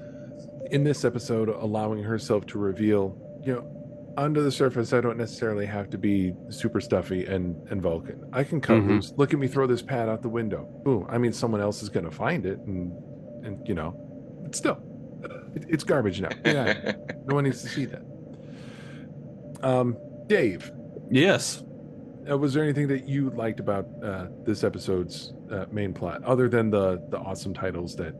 in 0.72 0.84
this 0.84 1.03
episode 1.05 1.49
allowing 1.49 2.01
herself 2.01 2.45
to 2.47 2.57
reveal, 2.57 3.18
you 3.45 3.53
know, 3.53 4.14
under 4.18 4.41
the 4.41 4.51
surface, 4.51 4.93
I 4.93 5.01
don't 5.01 5.18
necessarily 5.18 5.66
have 5.66 5.89
to 5.91 5.97
be 5.97 6.34
super 6.49 6.80
stuffy 6.82 7.26
and 7.26 7.55
and 7.70 7.82
Vulcan. 7.82 8.22
I 8.34 8.43
can 8.43 8.59
cut 8.62 8.78
Mhm. 8.78 8.88
loose. 8.88 9.14
Look 9.18 9.34
at 9.34 9.39
me 9.39 9.47
throw 9.47 9.68
this 9.68 9.82
pad 9.82 10.09
out 10.09 10.22
the 10.22 10.30
window. 10.30 10.68
Boom. 10.84 11.05
I 11.09 11.18
mean, 11.18 11.32
someone 11.34 11.62
else 11.62 11.82
is 11.84 11.89
going 11.89 12.05
to 12.05 12.12
find 12.12 12.45
it, 12.45 12.59
and 12.59 12.91
and 13.43 13.68
you 13.68 13.74
know, 13.74 13.93
but 14.43 14.55
still, 14.55 14.78
it, 15.55 15.66
it's 15.68 15.84
garbage 15.84 16.22
now. 16.22 16.30
Yeah, 16.45 16.93
no 17.26 17.36
one 17.36 17.43
needs 17.45 17.62
to 17.64 17.70
see 17.70 17.86
that. 17.86 18.03
Um, 19.62 19.97
Dave, 20.28 20.72
Yes. 21.09 21.64
Uh, 22.30 22.38
was 22.38 22.53
there 22.53 22.63
anything 22.63 22.88
that 22.88 23.07
you 23.07 23.30
liked 23.32 23.59
about 23.59 23.88
uh, 24.03 24.28
this 24.45 24.63
episode's 24.63 25.34
uh, 25.51 25.65
main 25.72 25.93
plot, 25.93 26.24
other 26.24 26.47
than 26.47 26.69
the 26.69 27.03
the 27.09 27.17
awesome 27.17 27.53
titles 27.53 27.95
that 27.95 28.13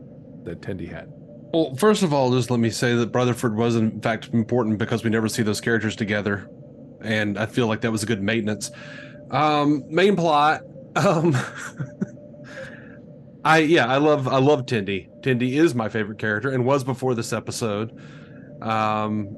that 0.44 0.60
Tendi 0.60 0.90
had? 0.90 1.12
Well, 1.52 1.74
first 1.76 2.02
of 2.02 2.12
all, 2.12 2.32
just 2.32 2.50
let 2.50 2.60
me 2.60 2.70
say 2.70 2.94
that 2.94 3.12
Brotherford 3.12 3.56
was 3.56 3.76
in 3.76 4.00
fact 4.00 4.30
important 4.32 4.78
because 4.78 5.04
we 5.04 5.10
never 5.10 5.28
see 5.28 5.42
those 5.42 5.60
characters 5.60 5.94
together, 5.94 6.48
and 7.00 7.38
I 7.38 7.46
feel 7.46 7.66
like 7.66 7.82
that 7.82 7.92
was 7.92 8.02
a 8.02 8.06
good 8.06 8.22
maintenance. 8.22 8.70
Um, 9.30 9.84
main 9.88 10.16
plot. 10.16 10.62
Um, 10.96 11.36
I 13.44 13.58
yeah, 13.58 13.86
I 13.86 13.98
love 13.98 14.28
I 14.28 14.38
love 14.38 14.66
Tendi. 14.66 15.08
Tendi 15.20 15.52
is 15.52 15.74
my 15.74 15.88
favorite 15.88 16.18
character 16.18 16.50
and 16.50 16.64
was 16.64 16.84
before 16.84 17.14
this 17.14 17.32
episode. 17.32 17.92
Um, 18.62 19.36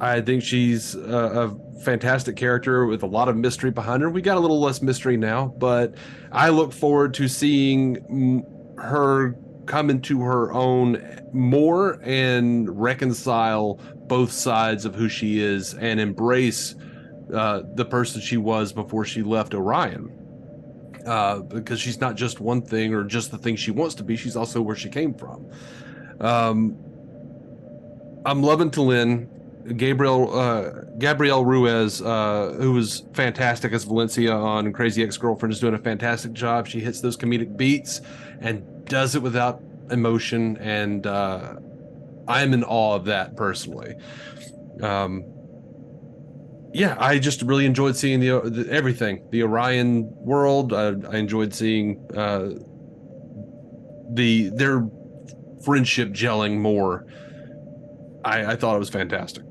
I 0.00 0.20
think 0.20 0.42
she's 0.42 0.94
a 0.94 1.56
fantastic 1.82 2.36
character 2.36 2.86
with 2.86 3.02
a 3.02 3.06
lot 3.06 3.28
of 3.28 3.36
mystery 3.36 3.70
behind 3.70 4.02
her. 4.02 4.10
We 4.10 4.22
got 4.22 4.36
a 4.36 4.40
little 4.40 4.60
less 4.60 4.82
mystery 4.82 5.16
now, 5.16 5.54
but 5.58 5.94
I 6.32 6.50
look 6.50 6.72
forward 6.72 7.14
to 7.14 7.28
seeing 7.28 8.44
her 8.78 9.36
come 9.66 9.90
into 9.90 10.20
her 10.20 10.52
own 10.52 11.02
more 11.32 12.00
and 12.02 12.68
reconcile 12.80 13.80
both 14.06 14.30
sides 14.30 14.84
of 14.84 14.94
who 14.94 15.08
she 15.08 15.40
is 15.40 15.74
and 15.74 15.98
embrace 15.98 16.74
uh, 17.32 17.62
the 17.74 17.84
person 17.84 18.20
she 18.20 18.36
was 18.36 18.72
before 18.72 19.04
she 19.04 19.22
left 19.22 19.54
Orion. 19.54 20.10
Uh, 21.06 21.40
because 21.40 21.80
she's 21.80 22.00
not 22.00 22.14
just 22.14 22.40
one 22.40 22.62
thing 22.62 22.94
or 22.94 23.04
just 23.04 23.30
the 23.30 23.36
thing 23.36 23.56
she 23.56 23.70
wants 23.70 23.94
to 23.94 24.02
be, 24.02 24.16
she's 24.16 24.36
also 24.36 24.62
where 24.62 24.76
she 24.76 24.88
came 24.88 25.12
from. 25.12 25.46
Um, 26.20 26.78
I'm 28.24 28.42
loving 28.42 28.70
T'Lyn. 28.70 29.28
Gabriel 29.76 30.38
uh, 30.38 30.70
Gabrielle 30.98 31.44
Ruiz, 31.44 32.02
uh, 32.02 32.54
who 32.58 32.72
was 32.72 33.04
fantastic 33.14 33.72
as 33.72 33.84
Valencia 33.84 34.32
on 34.32 34.72
Crazy 34.72 35.02
Ex 35.02 35.16
Girlfriend, 35.16 35.52
is 35.52 35.60
doing 35.60 35.74
a 35.74 35.78
fantastic 35.78 36.32
job. 36.32 36.66
She 36.66 36.80
hits 36.80 37.00
those 37.00 37.16
comedic 37.16 37.56
beats 37.56 38.00
and 38.40 38.84
does 38.84 39.14
it 39.14 39.22
without 39.22 39.62
emotion, 39.90 40.58
and 40.58 41.06
uh, 41.06 41.54
I'm 42.28 42.52
in 42.52 42.62
awe 42.64 42.94
of 42.94 43.06
that 43.06 43.36
personally. 43.36 43.94
Um, 44.82 45.24
yeah, 46.74 46.96
I 46.98 47.18
just 47.18 47.40
really 47.42 47.64
enjoyed 47.64 47.96
seeing 47.96 48.20
the, 48.20 48.40
the 48.40 48.70
everything, 48.70 49.26
the 49.30 49.44
Orion 49.44 50.12
world. 50.16 50.72
I, 50.74 50.88
I 51.10 51.16
enjoyed 51.16 51.54
seeing 51.54 52.04
uh, 52.14 52.50
the 54.12 54.50
their 54.50 54.86
friendship 55.64 56.10
gelling 56.10 56.58
more. 56.58 57.06
I, 58.24 58.52
I 58.52 58.56
thought 58.56 58.76
it 58.76 58.80
was 58.80 58.90
fantastic. 58.90 59.44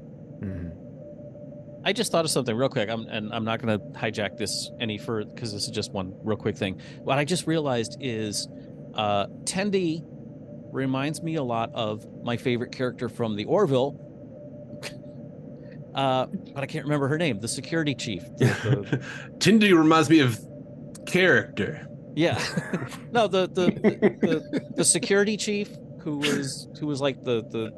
I 1.85 1.91
just 1.93 2.11
thought 2.11 2.23
of 2.25 2.31
something 2.31 2.55
real 2.55 2.69
quick, 2.69 2.89
I'm, 2.89 3.07
and 3.07 3.33
I'm 3.33 3.43
not 3.43 3.61
going 3.61 3.77
to 3.79 3.85
hijack 3.99 4.37
this 4.37 4.71
any 4.79 4.97
further 4.97 5.29
because 5.29 5.51
this 5.51 5.63
is 5.65 5.69
just 5.69 5.91
one 5.91 6.13
real 6.23 6.37
quick 6.37 6.57
thing. 6.57 6.79
What 6.99 7.17
I 7.17 7.25
just 7.25 7.45
realized 7.45 7.97
is 7.99 8.47
uh, 8.95 9.27
Tendi 9.43 10.01
reminds 10.71 11.21
me 11.21 11.35
a 11.35 11.43
lot 11.43 11.71
of 11.73 12.05
my 12.23 12.37
favorite 12.37 12.71
character 12.71 13.09
from 13.09 13.35
the 13.35 13.45
Orville, 13.45 13.99
uh, 15.95 16.25
but 16.53 16.63
I 16.63 16.65
can't 16.65 16.85
remember 16.85 17.07
her 17.07 17.17
name. 17.17 17.39
The 17.39 17.47
security 17.47 17.95
chief. 17.95 18.23
The- 18.37 18.45
the- 18.89 19.03
Tendi 19.39 19.75
reminds 19.77 20.09
me 20.09 20.19
of 20.19 20.39
character. 21.05 21.87
yeah, 22.15 22.41
no, 23.11 23.27
the 23.27 23.47
the, 23.47 23.65
the 23.65 24.27
the 24.27 24.61
the 24.77 24.85
security 24.85 25.35
chief 25.37 25.69
who 25.99 26.17
was 26.17 26.67
who 26.79 26.87
was 26.87 27.01
like 27.01 27.23
the 27.23 27.43
the 27.49 27.71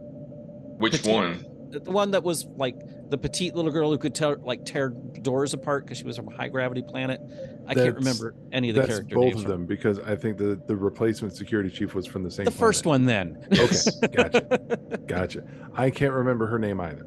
Which 0.78 0.94
Petite- 0.94 1.14
one? 1.14 1.46
the 1.70 1.80
the 1.80 1.92
one 1.92 2.12
that 2.12 2.24
was 2.24 2.46
like 2.56 2.76
the 3.10 3.18
petite 3.18 3.56
little 3.56 3.72
girl 3.72 3.92
who 3.92 3.98
could 3.98 4.16
tear 4.16 4.36
like 4.38 4.66
tear 4.66 4.90
doors 4.90 5.54
apart 5.54 5.86
because 5.86 5.98
she 6.00 6.04
was 6.04 6.16
from 6.18 6.28
a 6.28 6.36
high 6.36 6.48
gravity 6.48 6.82
planet. 6.82 7.22
I 7.68 7.74
can't 7.74 7.96
remember 7.96 8.36
any 8.52 8.70
of 8.70 8.76
the 8.76 8.82
That's 8.82 8.94
character 8.94 9.16
both 9.16 9.24
names. 9.26 9.36
of 9.38 9.42
from- 9.44 9.52
them 9.52 9.66
because 9.66 10.00
I 10.00 10.16
think 10.16 10.38
the 10.38 10.60
the 10.68 10.76
replacement 10.76 11.36
security 11.36 11.70
chief 11.70 11.94
was 11.96 12.06
from 12.06 12.24
the 12.24 12.32
same. 12.32 12.46
The 12.46 12.52
first 12.52 12.86
one, 12.86 13.06
then. 13.06 13.38
Okay, 13.52 14.08
gotcha, 14.14 14.80
gotcha. 15.08 15.44
I 15.76 15.90
can't 15.90 16.14
remember 16.14 16.48
her 16.48 16.58
name 16.60 16.80
either, 16.82 17.06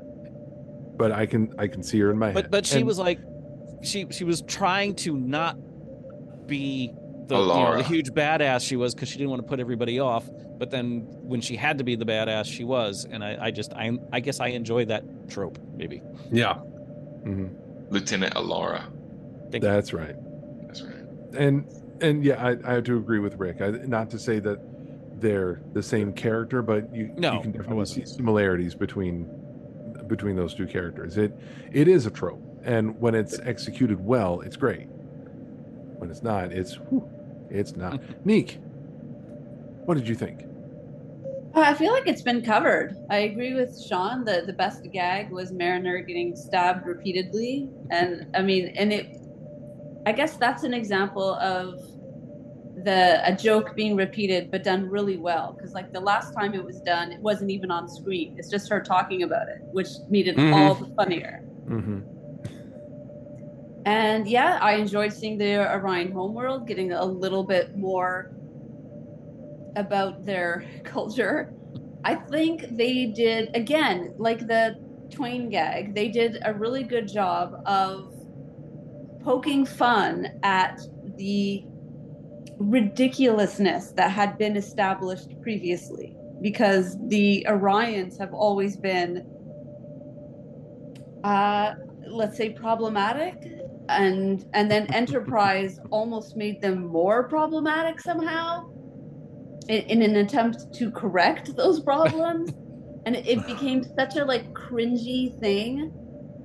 but 0.96 1.10
I 1.12 1.26
can 1.26 1.52
I 1.58 1.66
can 1.66 1.82
see 1.82 1.98
her 2.00 2.10
in 2.10 2.18
my 2.18 2.32
but 2.32 2.44
head. 2.44 2.50
but 2.50 2.66
she 2.66 2.78
And- 2.78 2.86
was 2.86 2.98
like, 2.98 3.18
she 3.82 4.06
she 4.10 4.24
was 4.24 4.42
trying 4.42 4.94
to 4.96 5.16
not 5.16 5.56
be 6.46 6.92
the, 7.28 7.36
you 7.38 7.46
know, 7.46 7.76
the 7.76 7.82
huge 7.84 8.10
badass 8.10 8.66
she 8.66 8.76
was 8.76 8.94
because 8.94 9.08
she 9.08 9.18
didn't 9.18 9.30
want 9.30 9.42
to 9.42 9.48
put 9.48 9.60
everybody 9.60 10.00
off. 10.00 10.28
But 10.58 10.70
then 10.70 11.06
when 11.08 11.40
she 11.40 11.54
had 11.56 11.78
to 11.78 11.84
be 11.84 11.94
the 11.94 12.04
badass, 12.04 12.46
she 12.46 12.64
was, 12.64 13.06
and 13.08 13.22
I, 13.22 13.36
I 13.40 13.50
just 13.50 13.72
I 13.74 13.92
I 14.12 14.20
guess 14.20 14.40
I 14.40 14.48
enjoy 14.48 14.86
that 14.86 15.04
trope 15.30 15.58
maybe. 15.76 16.02
Yeah. 16.32 16.54
Mhm. 17.24 17.50
Lieutenant 17.90 18.34
Alara. 18.34 18.82
Thank 19.50 19.62
you. 19.64 19.70
That's 19.70 19.92
right. 19.92 20.16
That's 20.66 20.82
right. 20.82 20.94
and 21.38 21.64
and 22.00 22.24
yeah, 22.24 22.44
I, 22.44 22.56
I 22.70 22.74
have 22.74 22.84
to 22.84 22.96
agree 22.96 23.18
with 23.18 23.36
Rick. 23.36 23.60
I, 23.60 23.70
not 23.70 24.10
to 24.10 24.18
say 24.18 24.38
that 24.40 24.58
they're 25.20 25.60
the 25.72 25.82
same 25.82 26.12
character, 26.12 26.62
but 26.62 26.94
you, 26.94 27.12
No, 27.16 27.34
you 27.34 27.40
can 27.40 27.52
definitely 27.52 27.86
see 27.86 28.04
similarities 28.04 28.74
between 28.74 29.28
between 30.06 30.36
those 30.36 30.54
two 30.54 30.66
characters. 30.66 31.16
It 31.18 31.32
it 31.72 31.88
is 31.88 32.06
a 32.06 32.10
trope, 32.10 32.42
and 32.64 32.98
when 33.00 33.14
it's 33.14 33.38
executed 33.40 34.04
well, 34.04 34.40
it's 34.40 34.56
great. 34.56 34.86
When 35.98 36.10
it's 36.10 36.22
not, 36.22 36.52
it's 36.52 36.74
whew, 36.74 37.08
it's 37.50 37.76
not. 37.76 38.00
Neek, 38.24 38.58
what 39.84 39.96
did 39.96 40.08
you 40.08 40.14
think? 40.14 40.44
Uh, 41.54 41.60
I 41.60 41.74
feel 41.74 41.92
like 41.92 42.06
it's 42.06 42.22
been 42.22 42.42
covered. 42.42 42.94
I 43.10 43.18
agree 43.18 43.54
with 43.54 43.76
Sean 43.80 44.24
that 44.24 44.46
the 44.46 44.52
best 44.52 44.80
gag 44.92 45.30
was 45.30 45.50
Mariner 45.50 46.00
getting 46.00 46.36
stabbed 46.36 46.86
repeatedly. 46.86 47.68
And 47.90 48.26
I 48.34 48.42
mean, 48.42 48.72
and 48.78 48.92
it, 48.92 49.08
I 50.06 50.12
guess 50.12 50.36
that's 50.36 50.62
an 50.62 50.74
example 50.74 51.34
of 51.34 51.74
the 52.84 53.20
a 53.28 53.34
joke 53.34 53.74
being 53.74 53.96
repeated 53.96 54.50
but 54.52 54.62
done 54.62 54.88
really 54.88 55.16
well. 55.16 55.56
Because 55.56 55.74
like 55.74 55.90
the 55.92 56.00
last 56.00 56.32
time 56.38 56.54
it 56.54 56.64
was 56.64 56.80
done, 56.80 57.10
it 57.10 57.20
wasn't 57.22 57.50
even 57.50 57.70
on 57.70 57.88
screen. 57.88 58.34
It's 58.36 58.50
just 58.50 58.68
her 58.70 58.80
talking 58.80 59.22
about 59.22 59.48
it, 59.48 59.56
which 59.72 59.88
made 60.08 60.28
it 60.28 60.36
Mhm. 60.36 60.52
all 60.54 60.74
the 60.74 60.86
funnier. 60.96 61.40
Mm-hmm. 61.68 62.00
And 63.88 64.28
yeah, 64.28 64.58
I 64.60 64.74
enjoyed 64.74 65.14
seeing 65.14 65.38
the 65.38 65.60
Orion 65.60 66.12
homeworld, 66.12 66.68
getting 66.68 66.92
a 66.92 67.02
little 67.02 67.42
bit 67.42 67.74
more 67.74 68.30
about 69.76 70.26
their 70.26 70.66
culture. 70.84 71.54
I 72.04 72.16
think 72.16 72.76
they 72.76 73.06
did, 73.06 73.48
again, 73.56 74.12
like 74.18 74.40
the 74.40 74.76
Twain 75.10 75.48
gag, 75.48 75.94
they 75.94 76.08
did 76.08 76.36
a 76.44 76.52
really 76.52 76.82
good 76.82 77.08
job 77.08 77.62
of 77.64 78.12
poking 79.24 79.64
fun 79.64 80.28
at 80.42 80.78
the 81.16 81.64
ridiculousness 82.58 83.92
that 83.92 84.10
had 84.10 84.36
been 84.36 84.58
established 84.58 85.40
previously. 85.40 86.14
Because 86.42 86.98
the 87.08 87.46
Orions 87.48 88.18
have 88.18 88.34
always 88.34 88.76
been, 88.76 89.24
uh, 91.24 91.72
let's 92.06 92.36
say, 92.36 92.50
problematic 92.50 93.57
and 93.88 94.44
and 94.54 94.70
then 94.70 94.86
enterprise 94.92 95.80
almost 95.90 96.36
made 96.36 96.60
them 96.60 96.86
more 96.86 97.28
problematic 97.28 98.00
somehow 98.00 98.68
in, 99.68 99.82
in 99.84 100.02
an 100.02 100.16
attempt 100.16 100.72
to 100.74 100.90
correct 100.90 101.54
those 101.56 101.80
problems. 101.80 102.52
And 103.06 103.16
it, 103.16 103.26
it 103.26 103.46
became 103.46 103.86
such 103.96 104.16
a 104.16 104.24
like 104.24 104.52
cringy 104.52 105.38
thing 105.40 105.92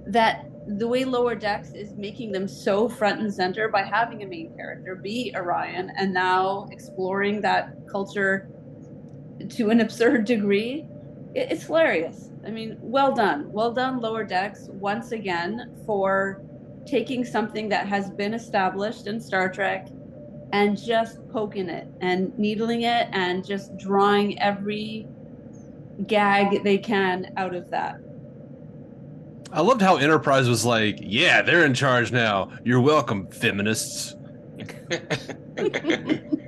that 0.08 0.46
the 0.66 0.88
way 0.88 1.04
lower 1.04 1.36
decks 1.36 1.72
is 1.74 1.94
making 1.96 2.32
them 2.32 2.48
so 2.48 2.88
front 2.88 3.20
and 3.20 3.34
center 3.34 3.68
by 3.68 3.82
having 3.82 4.24
a 4.24 4.26
main 4.26 4.56
character 4.56 4.96
be 4.96 5.34
orion 5.36 5.92
and 5.98 6.14
now 6.14 6.70
exploring 6.72 7.42
that 7.42 7.76
culture 7.92 8.48
to 9.50 9.72
an 9.72 9.82
absurd 9.82 10.24
degree 10.24 10.88
it's 11.36 11.64
hilarious. 11.64 12.30
I 12.46 12.52
mean 12.52 12.78
well 12.80 13.14
done. 13.14 13.52
Well 13.52 13.74
done 13.74 14.00
lower 14.00 14.24
decks 14.24 14.68
once 14.70 15.12
again 15.12 15.76
for 15.86 16.42
taking 16.86 17.24
something 17.24 17.70
that 17.70 17.88
has 17.88 18.10
been 18.12 18.34
established 18.34 19.08
in 19.08 19.20
Star 19.20 19.52
Trek 19.52 19.88
and 20.52 20.78
just 20.82 21.28
poking 21.30 21.70
it 21.70 21.88
and 22.02 22.38
needling 22.38 22.84
it 22.84 23.08
and 23.12 23.46
just 23.46 23.76
drawing 23.78 24.40
every 24.40 25.08
gag 26.08 26.64
they 26.64 26.78
can 26.78 27.32
out 27.38 27.56
of 27.56 27.70
that. 27.72 28.00
I 29.52 29.62
loved 29.62 29.82
how 29.82 29.98
Enterprise 29.98 30.50
was 30.50 30.66
like, 30.66 30.98
"Yeah, 31.00 31.42
they're 31.44 31.66
in 31.66 31.76
charge 31.76 32.12
now. 32.12 32.52
You're 32.64 32.82
welcome, 32.82 33.28
feminists." 33.28 34.16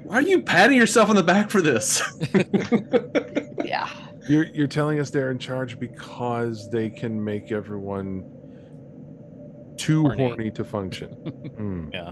Why 0.06 0.18
are 0.18 0.22
you 0.22 0.42
patting 0.42 0.78
yourself 0.78 1.10
on 1.10 1.16
the 1.16 1.24
back 1.24 1.50
for 1.50 1.62
this? 1.62 2.02
yeah. 3.66 3.90
You're 4.28 4.46
you're 4.46 4.68
telling 4.68 5.00
us 5.00 5.12
they're 5.12 5.30
in 5.30 5.38
charge 5.38 5.80
because 5.80 6.70
they 6.70 6.90
can 6.90 7.24
make 7.24 7.52
everyone 7.52 8.24
too 9.86 10.10
horny, 10.10 10.52
to 10.52 10.64
function. 10.64 11.10
Mm. 11.56 11.94
Yeah. 11.94 12.12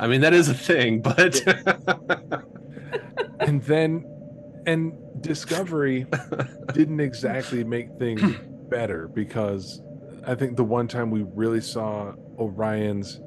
I 0.00 0.06
mean, 0.06 0.22
that 0.22 0.32
is 0.32 0.48
a 0.48 0.54
thing, 0.54 1.02
but 1.02 1.40
and 3.40 3.62
then 3.62 4.04
and 4.66 4.94
discovery 5.20 6.06
didn't 6.72 7.00
exactly 7.00 7.64
make 7.64 7.88
things 7.98 8.22
better 8.70 9.08
because 9.08 9.82
i 10.26 10.34
think 10.34 10.56
the 10.56 10.64
one 10.64 10.88
time 10.88 11.10
we 11.10 11.24
really 11.34 11.60
saw 11.60 12.12
orion's 12.38 13.20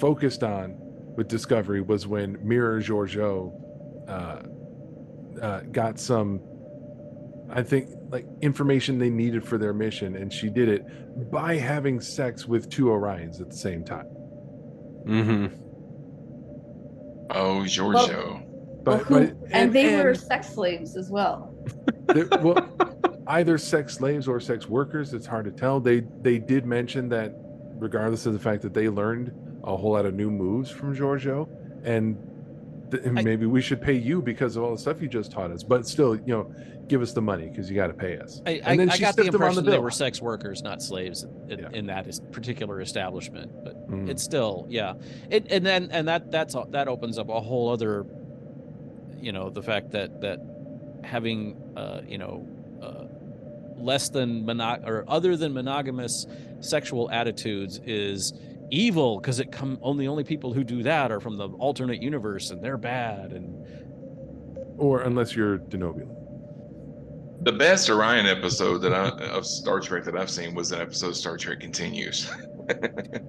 focused 0.00 0.42
on 0.42 0.76
with 1.16 1.28
discovery 1.28 1.80
was 1.80 2.06
when 2.06 2.36
Mirror 2.46 2.82
Georgiou 2.82 3.50
uh, 4.08 4.42
uh, 5.40 5.60
got 5.72 5.98
some 5.98 6.40
i 7.50 7.62
think 7.62 7.88
like 8.10 8.26
information 8.42 8.98
they 8.98 9.10
needed 9.10 9.46
for 9.46 9.58
their 9.58 9.72
mission 9.72 10.16
and 10.16 10.32
she 10.32 10.48
did 10.48 10.68
it 10.68 11.30
by 11.30 11.56
having 11.56 12.00
sex 12.00 12.46
with 12.46 12.68
two 12.70 12.86
orions 12.86 13.40
at 13.40 13.50
the 13.50 13.56
same 13.56 13.84
time 13.84 14.06
mm-hmm. 15.06 15.46
Oh, 17.30 17.62
Georgiou. 17.66 18.42
but, 18.84 18.98
Who- 19.02 19.26
but 19.26 19.36
and, 19.50 19.72
they 19.72 20.00
were 20.00 20.14
sex 20.14 20.50
slaves 20.54 20.96
as 20.96 21.10
well. 21.10 21.52
Well, 22.40 22.56
either 23.26 23.58
sex 23.58 23.94
slaves 23.94 24.28
or 24.28 24.38
sex 24.38 24.68
workers. 24.68 25.12
It's 25.12 25.26
hard 25.26 25.44
to 25.46 25.50
tell. 25.50 25.80
They 25.80 26.02
they 26.20 26.38
did 26.38 26.64
mention 26.64 27.08
that, 27.08 27.32
regardless 27.80 28.26
of 28.26 28.32
the 28.32 28.38
fact 28.38 28.62
that 28.62 28.74
they 28.74 28.88
learned 28.88 29.32
a 29.64 29.76
whole 29.76 29.92
lot 29.92 30.06
of 30.06 30.14
new 30.14 30.30
moves 30.30 30.70
from 30.70 30.94
Georgiou, 30.94 31.48
and, 31.84 32.16
th- 32.16 32.28
and 32.92 33.14
maybe 33.24 33.46
we 33.46 33.60
should 33.60 33.80
pay 33.80 33.94
you 33.94 34.22
because 34.22 34.56
of 34.56 34.62
all 34.64 34.72
the 34.72 34.78
stuff 34.78 35.00
you 35.02 35.08
just 35.08 35.30
taught 35.32 35.50
us. 35.50 35.62
But 35.62 35.86
still, 35.86 36.16
you 36.16 36.34
know, 36.34 36.52
give 36.88 37.02
us 37.02 37.12
the 37.12 37.22
money 37.22 37.48
because 37.48 37.68
you 37.68 37.76
got 37.76 37.88
to 37.88 37.94
pay 37.94 38.18
us. 38.18 38.40
I, 38.46 38.60
and 38.64 38.80
I, 38.90 38.94
I 38.94 38.98
got 38.98 39.16
the 39.16 39.22
stiffed 39.22 39.28
him 39.34 39.42
on 39.42 39.48
impression 39.48 39.64
they 39.70 39.78
were 39.78 39.90
sex 39.90 40.22
workers, 40.22 40.62
not 40.62 40.82
slaves, 40.82 41.24
in, 41.48 41.74
in 41.74 41.86
that 41.86 42.06
particular 42.32 42.80
establishment. 42.80 43.50
But 43.64 43.76
Mm. 43.86 44.08
it's 44.08 44.22
still, 44.22 44.66
yeah. 44.68 44.94
It 45.30 45.46
and 45.52 45.64
then 45.64 45.90
and 45.92 46.08
that 46.08 46.30
that's 46.30 46.56
that 46.70 46.88
opens 46.88 47.18
up 47.18 47.28
a 47.28 47.40
whole 47.40 47.70
other, 47.70 48.04
you 49.20 49.32
know, 49.32 49.48
the 49.50 49.62
fact 49.62 49.92
that 49.92 50.20
that 50.22 50.40
having, 51.04 51.56
uh, 51.76 52.00
you 52.06 52.18
know, 52.18 52.46
uh, 52.82 53.04
less 53.76 54.08
than 54.08 54.44
monog 54.44 54.84
or 54.86 55.04
other 55.06 55.36
than 55.36 55.52
monogamous 55.54 56.26
sexual 56.60 57.10
attitudes 57.10 57.80
is 57.86 58.32
evil 58.70 59.18
because 59.20 59.38
it 59.40 59.52
come 59.52 59.78
only 59.82 60.06
only 60.06 60.24
people 60.24 60.52
who 60.52 60.64
do 60.64 60.82
that 60.82 61.10
are 61.12 61.20
from 61.20 61.36
the 61.36 61.48
alternate 61.50 62.02
universe 62.02 62.50
and 62.50 62.62
they're 62.62 62.76
bad 62.76 63.32
and 63.32 63.64
or 64.78 65.02
unless 65.02 65.34
you're 65.34 65.58
Denobulan. 65.58 66.12
The 67.42 67.52
best 67.52 67.88
Orion 67.90 68.26
episode 68.26 68.78
that 68.78 68.92
I, 68.92 69.08
of 69.28 69.46
Star 69.46 69.78
Trek 69.80 70.04
that 70.04 70.16
I've 70.16 70.30
seen 70.30 70.54
was 70.54 70.72
an 70.72 70.80
episode 70.80 71.08
of 71.08 71.16
Star 71.16 71.36
Trek 71.36 71.60
Continues. 71.60 72.28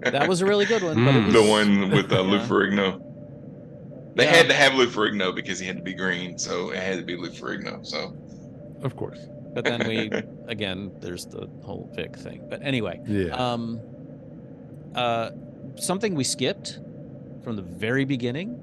that 0.02 0.26
was 0.28 0.42
a 0.42 0.46
really 0.46 0.66
good 0.66 0.82
one. 0.82 1.06
But 1.06 1.26
was, 1.26 1.34
the 1.34 1.44
one 1.44 1.92
with 1.92 2.12
uh, 2.12 2.22
Lou 2.22 2.38
yeah. 2.38 2.48
Ferrigno. 2.48 3.04
They 4.16 4.24
Yeah. 4.24 4.36
had 4.36 4.48
to 4.48 4.54
have 4.56 4.74
Lou 4.74 4.88
Ferrigno 4.88 5.36
because 5.36 5.60
he 5.60 5.68
had 5.68 5.78
to 5.78 5.84
be 5.84 5.94
green, 5.94 6.40
so 6.40 6.72
it 6.72 6.78
had 6.80 6.98
to 6.98 7.06
be 7.06 7.16
Lou 7.16 7.30
Ferrigno. 7.30 7.86
So 7.86 8.16
Of 8.82 8.96
course. 8.96 9.20
but 9.54 9.64
then 9.66 9.88
we 9.88 10.10
again 10.48 10.92
there's 11.00 11.26
the 11.28 11.48
whole 11.64 11.90
Vic 11.94 12.16
thing. 12.18 12.48
But 12.50 12.62
anyway, 12.64 13.00
Yeah. 13.06 13.36
Um, 13.36 13.80
uh, 14.98 15.32
something 15.76 16.16
we 16.16 16.24
skipped 16.24 16.80
from 17.44 17.56
the 17.56 17.62
very 17.62 18.04
beginning. 18.06 18.60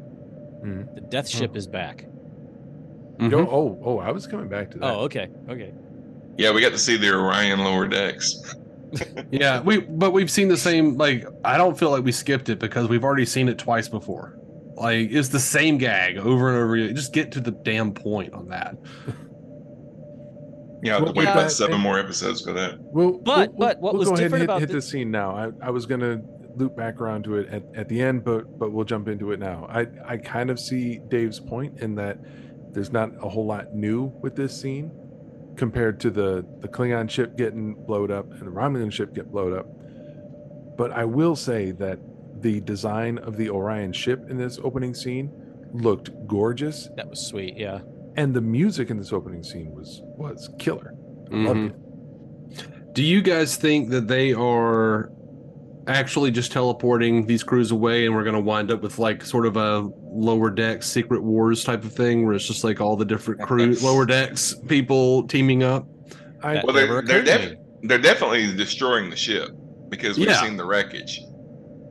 Mhm. 0.62 0.94
The 0.94 1.00
Death 1.00 1.28
Ship 1.28 1.54
is 1.56 1.66
back. 1.66 2.06
No, 3.18 3.48
oh, 3.48 3.78
oh, 3.84 3.98
I 3.98 4.10
was 4.10 4.26
coming 4.26 4.48
back 4.48 4.70
to 4.72 4.78
that. 4.78 4.86
Oh, 4.92 5.00
okay, 5.02 5.28
okay. 5.48 5.72
yeah, 6.36 6.50
we 6.50 6.60
got 6.60 6.72
to 6.72 6.78
see 6.78 6.96
the 6.96 7.14
Orion 7.14 7.60
lower 7.60 7.86
decks. 7.86 8.56
yeah, 9.30 9.60
we 9.60 9.80
but 9.80 10.12
we've 10.12 10.30
seen 10.30 10.48
the 10.48 10.56
same. 10.56 10.96
Like, 10.96 11.26
I 11.44 11.56
don't 11.56 11.78
feel 11.78 11.90
like 11.90 12.04
we 12.04 12.12
skipped 12.12 12.48
it 12.48 12.58
because 12.58 12.88
we've 12.88 13.04
already 13.04 13.24
seen 13.24 13.48
it 13.48 13.58
twice 13.58 13.88
before. 13.88 14.38
Like, 14.74 15.10
it's 15.12 15.28
the 15.28 15.38
same 15.38 15.78
gag 15.78 16.18
over 16.18 16.48
and 16.48 16.58
over 16.58 16.74
again. 16.74 16.96
Just 16.96 17.12
get 17.12 17.30
to 17.32 17.40
the 17.40 17.52
damn 17.52 17.92
point 17.94 18.32
on 18.32 18.48
that. 18.48 18.76
Yeah, 20.84 21.00
Well, 21.00 21.12
wait 21.14 21.24
yeah, 21.24 21.32
about 21.32 21.50
seven 21.50 21.80
more 21.80 21.98
episodes 21.98 22.40
for 22.42 22.52
that. 22.52 22.78
Well, 22.80 23.12
But- 23.12 23.48
we'll- 23.50 23.58
but 23.58 23.80
what 23.80 23.94
we'll 23.94 24.00
was 24.00 24.08
go 24.08 24.14
ahead 24.14 24.24
and 24.24 24.32
different 24.32 24.40
hit, 24.42 24.44
about 24.50 24.60
hit 24.60 24.68
the- 24.68 24.74
the 24.74 24.82
scene 24.82 25.10
now? 25.10 25.30
I, 25.34 25.50
I 25.66 25.70
was 25.70 25.86
gonna 25.86 26.22
loop 26.56 26.76
back 26.76 27.00
around 27.00 27.24
to 27.24 27.36
it 27.36 27.48
at, 27.48 27.64
at 27.74 27.88
the 27.88 28.00
end, 28.00 28.22
but 28.24 28.58
but 28.58 28.70
we'll 28.72 28.84
jump 28.84 29.08
into 29.08 29.32
it 29.32 29.40
now. 29.40 29.66
I 29.68 29.86
I 30.06 30.16
kind 30.18 30.50
of 30.50 30.60
see 30.60 31.00
Dave's 31.08 31.40
point 31.40 31.80
in 31.80 31.94
that 31.96 32.18
there's 32.72 32.92
not 32.92 33.10
a 33.22 33.28
whole 33.28 33.46
lot 33.46 33.74
new 33.74 34.12
with 34.22 34.36
this 34.36 34.54
scene 34.60 34.90
compared 35.56 35.98
to 36.00 36.10
the 36.10 36.44
the 36.60 36.68
Klingon 36.68 37.08
ship 37.08 37.36
getting 37.36 37.74
blowed 37.74 38.10
up 38.10 38.30
and 38.30 38.40
the 38.42 38.50
Romulan 38.52 38.92
ship 38.92 39.14
get 39.14 39.32
blowed 39.32 39.52
up. 39.56 39.66
But 40.76 40.90
I 40.92 41.04
will 41.06 41.34
say 41.36 41.70
that 41.72 41.98
the 42.40 42.60
design 42.60 43.18
of 43.18 43.36
the 43.36 43.48
Orion 43.48 43.92
ship 43.92 44.26
in 44.28 44.36
this 44.36 44.58
opening 44.62 44.92
scene 44.92 45.30
looked 45.72 46.10
gorgeous, 46.26 46.88
That 46.96 47.08
was 47.08 47.20
sweet. 47.26 47.56
Yeah. 47.56 47.80
And 48.16 48.34
the 48.34 48.40
music 48.40 48.90
in 48.90 48.96
this 48.98 49.12
opening 49.12 49.42
scene 49.42 49.72
was 49.72 50.00
was 50.04 50.50
killer. 50.58 50.94
I 51.32 51.36
loved 51.36 51.58
mm-hmm. 51.58 51.66
it. 51.66 52.94
Do 52.94 53.02
you 53.02 53.22
guys 53.22 53.56
think 53.56 53.90
that 53.90 54.06
they 54.06 54.32
are 54.32 55.10
actually 55.86 56.30
just 56.30 56.52
teleporting 56.52 57.26
these 57.26 57.42
crews 57.42 57.70
away 57.70 58.06
and 58.06 58.14
we're 58.14 58.22
going 58.24 58.34
to 58.34 58.40
wind 58.40 58.70
up 58.70 58.82
with 58.82 58.98
like 58.98 59.24
sort 59.24 59.44
of 59.46 59.56
a 59.56 59.88
lower 60.02 60.50
deck 60.50 60.82
secret 60.82 61.22
wars 61.22 61.64
type 61.64 61.84
of 61.84 61.92
thing 61.92 62.24
where 62.24 62.34
it's 62.34 62.46
just 62.46 62.64
like 62.64 62.80
all 62.80 62.96
the 62.96 63.04
different 63.04 63.40
crew 63.42 63.74
lower 63.82 64.06
decks 64.06 64.54
people 64.66 65.26
teaming 65.26 65.62
up. 65.62 65.86
I, 66.42 66.62
Well, 66.64 66.72
they're 66.72 67.02
they're, 67.02 67.22
def- 67.22 67.58
they're 67.82 67.98
definitely 67.98 68.54
destroying 68.54 69.10
the 69.10 69.16
ship 69.16 69.50
because 69.88 70.16
we've 70.16 70.28
Yeah. 70.28 70.40
seen 70.40 70.56
the 70.56 70.64
wreckage. 70.64 71.20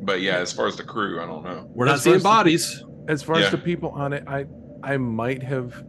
But 0.01 0.21
yeah, 0.21 0.37
as 0.37 0.51
far 0.51 0.67
as 0.67 0.75
the 0.75 0.83
crew, 0.83 1.21
I 1.21 1.25
don't 1.25 1.43
know. 1.43 1.69
We're 1.73 1.85
not 1.85 1.95
As 1.95 2.03
seeing 2.03 2.15
as 2.15 2.23
the- 2.23 2.29
bodies. 2.29 2.83
As 3.07 3.21
far 3.21 3.39
Yeah. 3.39 3.45
as 3.45 3.51
the 3.51 3.57
people 3.57 3.89
on 3.89 4.13
it, 4.13 4.23
I 4.27 4.45
I 4.83 4.97
might 4.97 5.43
have 5.43 5.83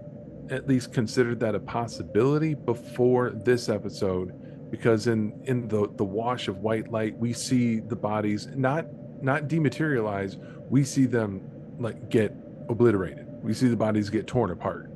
at 0.51 0.67
least 0.69 0.93
considered 0.93 1.41
that 1.41 1.55
a 1.55 1.61
possibility 1.61 2.55
before 2.55 3.31
this 3.31 3.69
episode, 3.69 4.33
because 4.71 5.07
in 5.07 5.33
in 5.45 5.69
the 5.69 5.89
the 5.97 6.05
wash 6.05 6.49
of 6.49 6.59
white 6.59 6.91
light, 6.91 7.17
we 7.19 7.33
see 7.33 7.81
the 7.81 7.97
bodies 7.97 8.49
not 8.55 8.87
not 9.23 9.49
dematerialize. 9.49 10.37
We 10.71 10.85
see 10.85 11.07
them 11.07 11.43
like 11.79 12.11
get 12.11 12.35
obliterated. 12.69 13.27
We 13.43 13.55
see 13.55 13.69
the 13.69 13.77
bodies 13.77 14.11
get 14.11 14.27
torn 14.27 14.51
apart. 14.51 14.87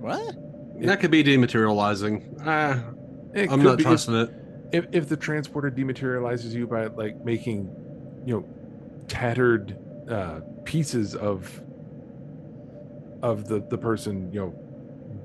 What? 0.00 0.36
That 0.80 1.00
could 1.00 1.10
be 1.10 1.22
dematerializing. 1.22 2.40
It 3.34 3.50
I'm 3.50 3.62
not 3.62 3.76
be- 3.78 3.82
if- 3.82 3.88
trusting 3.88 4.14
it. 4.14 4.30
If 4.72 4.86
if 4.92 5.08
the 5.08 5.16
transporter 5.16 5.70
dematerializes 5.70 6.52
you 6.52 6.66
by 6.66 6.86
like 6.86 7.24
making, 7.24 7.68
you 8.24 8.34
know, 8.40 8.44
tattered 9.08 9.76
uh, 10.08 10.40
pieces 10.64 11.14
of 11.16 11.60
of 13.22 13.48
the 13.48 13.60
the 13.60 13.78
person, 13.78 14.32
you 14.32 14.40
know, 14.40 14.54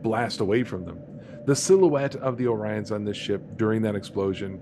blast 0.02 0.40
away 0.40 0.64
from 0.64 0.86
them. 0.86 1.00
The 1.46 1.56
silhouette 1.56 2.16
of 2.16 2.38
the 2.38 2.46
Orions 2.46 2.92
on 2.92 3.06
this 3.06 3.18
ship 3.18 3.42
during 3.56 3.82
that 3.84 3.96
explosion 3.96 4.60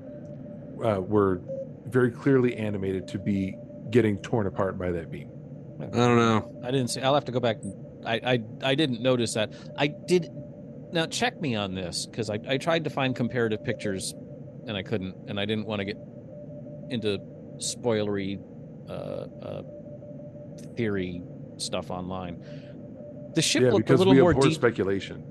uh, 0.84 1.00
were 1.00 1.42
very 1.88 2.12
clearly 2.12 2.56
animated 2.58 3.08
to 3.10 3.20
be 3.20 3.56
getting 3.90 4.18
torn 4.18 4.48
apart 4.48 4.78
by 4.78 4.92
that 4.92 5.12
beam. 5.12 5.30
I 5.80 5.86
don't 5.86 6.18
know. 6.18 6.62
I 6.64 6.72
didn't 6.72 6.90
see. 6.90 7.02
I'll 7.02 7.14
have 7.14 7.26
to 7.26 7.32
go 7.32 7.40
back. 7.40 7.58
I 8.06 8.16
I, 8.16 8.44
I 8.64 8.76
didn't 8.76 9.02
notice 9.02 9.34
that. 9.34 9.54
I 9.78 9.88
did. 9.88 10.30
Now 10.92 11.06
check 11.08 11.40
me 11.42 11.56
on 11.56 11.74
this 11.74 12.06
because 12.06 12.30
I, 12.30 12.38
I 12.48 12.58
tried 12.58 12.84
to 12.84 12.90
find 12.90 13.16
comparative 13.16 13.64
pictures, 13.64 14.14
and 14.68 14.78
I 14.78 14.84
couldn't, 14.84 15.16
and 15.28 15.40
I 15.40 15.46
didn't 15.46 15.66
want 15.66 15.80
to 15.80 15.86
get 15.86 15.98
into 16.90 17.18
spoilery 17.58 18.40
uh, 18.90 18.92
uh, 18.94 19.64
theory 20.76 21.24
stuff 21.58 21.90
online. 21.92 22.44
The 23.36 23.42
ship 23.42 23.64
yeah, 23.64 23.72
looked 23.72 23.90
a 23.90 23.96
little 23.98 24.14
more 24.14 24.34
deep. 24.34 24.54
speculation 24.54 25.24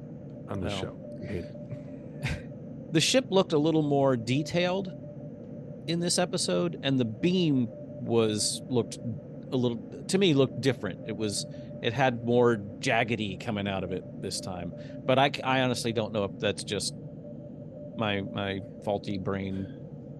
on 0.48 0.60
the 0.60 0.68
No. 0.68 0.76
show. 0.76 0.96
We 1.20 1.26
hate 1.26 1.44
it. 1.44 2.92
the 2.92 3.00
ship 3.00 3.26
looked 3.30 3.52
a 3.52 3.58
little 3.58 3.82
more 3.82 4.16
detailed 4.16 4.92
in 5.86 6.00
this 6.00 6.18
episode 6.18 6.78
and 6.82 6.98
the 6.98 7.04
beam 7.04 7.66
was 7.70 8.60
looked 8.68 8.98
a 9.50 9.56
little 9.56 9.78
to 10.08 10.18
me 10.18 10.34
looked 10.34 10.60
different 10.60 11.00
it 11.08 11.16
was 11.16 11.44
it 11.82 11.92
had 11.92 12.24
more 12.24 12.56
jaggedy 12.78 13.38
coming 13.44 13.66
out 13.66 13.82
of 13.82 13.90
it 13.92 14.04
this 14.22 14.40
time 14.40 14.72
but 15.04 15.18
i, 15.18 15.30
I 15.42 15.60
honestly 15.62 15.92
don't 15.92 16.12
know 16.12 16.24
if 16.24 16.38
that's 16.38 16.62
just 16.64 16.94
my 17.96 18.20
my 18.20 18.60
faulty 18.84 19.18
brain 19.18 19.66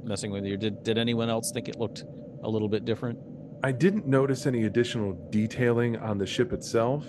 messing 0.03 0.31
with 0.33 0.45
you 0.45 0.57
did 0.57 0.83
did 0.83 0.99
anyone 0.99 1.29
else 1.29 1.53
think 1.53 1.69
it 1.69 1.79
looked 1.79 2.05
a 2.43 2.49
little 2.49 2.69
bit 2.69 2.85
different 2.85 3.19
I 3.65 3.71
didn't 3.71 4.07
notice 4.09 4.47
any 4.47 4.65
additional 4.65 5.13
detailing 5.31 5.97
on 5.99 6.19
the 6.19 6.27
ship 6.27 6.53
itself. 6.53 7.07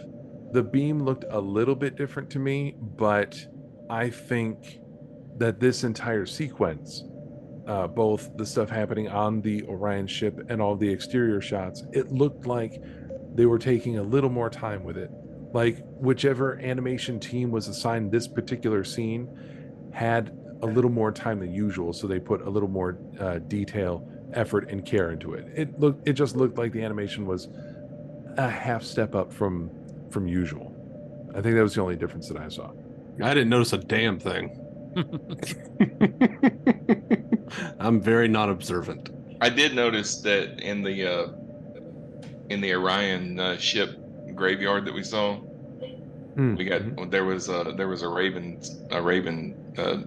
The 0.53 0.61
beam 0.61 1.03
looked 1.03 1.25
a 1.31 1.39
little 1.39 1.73
bit 1.73 1.95
different 1.95 2.29
to 2.29 2.39
me, 2.39 2.75
but 2.79 3.43
I 3.89 4.11
think 4.11 4.79
that 5.37 5.59
this 5.59 5.83
entire 5.83 6.27
sequence, 6.27 7.03
uh, 7.65 7.87
both 7.87 8.37
the 8.37 8.45
stuff 8.45 8.69
happening 8.69 9.09
on 9.09 9.41
the 9.41 9.63
Orion 9.63 10.05
ship 10.05 10.39
and 10.49 10.61
all 10.61 10.75
the 10.75 10.87
exterior 10.87 11.41
shots, 11.41 11.83
it 11.91 12.11
looked 12.11 12.45
like 12.45 12.79
they 13.33 13.47
were 13.47 13.57
taking 13.57 13.97
a 13.97 14.03
little 14.03 14.29
more 14.29 14.47
time 14.47 14.83
with 14.83 14.95
it. 14.95 15.09
Like 15.53 15.83
whichever 15.97 16.59
animation 16.59 17.19
team 17.19 17.49
was 17.49 17.67
assigned 17.67 18.11
this 18.11 18.27
particular 18.27 18.83
scene 18.83 19.27
had 19.91 20.37
a 20.61 20.67
little 20.67 20.91
more 20.91 21.11
time 21.11 21.39
than 21.39 21.51
usual, 21.51 21.93
so 21.93 22.05
they 22.05 22.19
put 22.19 22.41
a 22.41 22.49
little 22.49 22.69
more 22.69 22.99
uh, 23.19 23.39
detail, 23.39 24.07
effort, 24.33 24.69
and 24.69 24.85
care 24.85 25.09
into 25.09 25.33
it. 25.33 25.47
It 25.55 25.79
looked, 25.79 26.07
it 26.07 26.13
just 26.13 26.35
looked 26.35 26.59
like 26.59 26.73
the 26.73 26.83
animation 26.83 27.25
was 27.25 27.47
a 28.37 28.47
half 28.47 28.83
step 28.83 29.15
up 29.15 29.33
from 29.33 29.71
from 30.13 30.27
usual. 30.27 30.73
I 31.35 31.41
think 31.41 31.55
that 31.55 31.63
was 31.63 31.75
the 31.75 31.81
only 31.81 31.95
difference 31.97 32.29
that 32.29 32.37
I 32.37 32.47
saw. 32.47 32.71
I 33.21 33.33
didn't 33.33 33.49
notice 33.49 33.73
a 33.73 33.77
damn 33.79 34.19
thing. 34.19 34.59
I'm 37.79 38.01
very 38.01 38.27
not 38.27 38.49
observant. 38.49 39.09
I 39.41 39.49
did 39.49 39.75
notice 39.75 40.21
that 40.21 40.59
in 40.61 40.83
the 40.83 41.05
uh, 41.05 41.27
in 42.49 42.61
the 42.61 42.73
Orion 42.73 43.39
uh, 43.39 43.57
ship 43.57 43.99
graveyard 44.35 44.85
that 44.85 44.93
we 44.93 45.03
saw, 45.03 45.37
Hmm. 46.35 46.55
we 46.55 46.65
got 46.65 47.11
there 47.11 47.25
was 47.25 47.49
a 47.49 47.73
there 47.77 47.87
was 47.87 48.01
a 48.03 48.09
Raven 48.09 48.59
a 48.91 49.01
Raven 49.01 49.55
uh, 49.77 49.97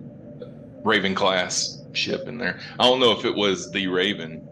Raven 0.84 1.14
class 1.14 1.82
ship 1.92 2.26
in 2.26 2.38
there. 2.38 2.58
I 2.78 2.84
don't 2.84 3.00
know 3.00 3.12
if 3.12 3.24
it 3.24 3.34
was 3.34 3.70
the 3.72 3.86
Raven, 3.88 4.46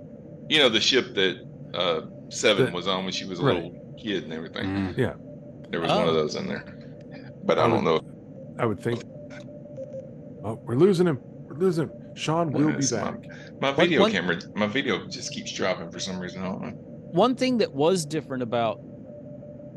you 0.49 0.59
know, 0.59 0.69
the 0.69 0.81
ship 0.81 1.15
that 1.15 1.37
uh, 1.75 2.03
Seven 2.29 2.67
The- 2.67 2.73
was 2.73 2.87
on 2.89 3.05
when 3.05 3.13
she 3.13 3.25
was 3.25 3.41
a 3.41 3.45
right. 3.45 3.55
little 3.57 3.95
kid 4.01 4.25
and 4.25 4.33
everything. 4.33 4.67
Mm. 4.67 4.99
Yeah. 4.99 5.15
There 5.75 5.81
was 5.81 5.91
one 5.91 6.03
of 6.03 6.09
Oh. 6.11 6.12
those 6.14 6.37
in 6.37 6.47
there, 6.47 6.64
but 7.43 7.59
I 7.59 7.66
don't 7.66 7.83
know. 7.83 7.99
I 8.61 8.64
would 8.64 8.79
think. 8.79 9.03
Oh, 10.45 10.61
we're 10.64 10.77
losing 10.77 11.05
him. 11.09 11.18
We're 11.49 11.57
losing 11.57 11.89
him. 11.89 12.14
Sean 12.14 12.53
will 12.53 12.68
be 12.68 12.75
Yes, 12.75 12.93
my- 12.93 12.99
back. 13.11 13.27
My 13.61 13.68
One- 13.70 13.77
video 13.77 14.01
one- 14.03 14.12
camera, 14.12 14.37
my 14.55 14.68
video 14.68 15.05
just 15.09 15.33
keeps 15.33 15.51
dropping 15.53 15.91
for 15.91 15.99
some 15.99 16.20
reason. 16.20 16.43
I 16.43 16.47
don't 16.49 16.62
know. 16.62 16.68
one 17.11 17.35
thing 17.35 17.59
that 17.59 17.75
was 17.75 18.07
different 18.07 18.45
about 18.45 18.81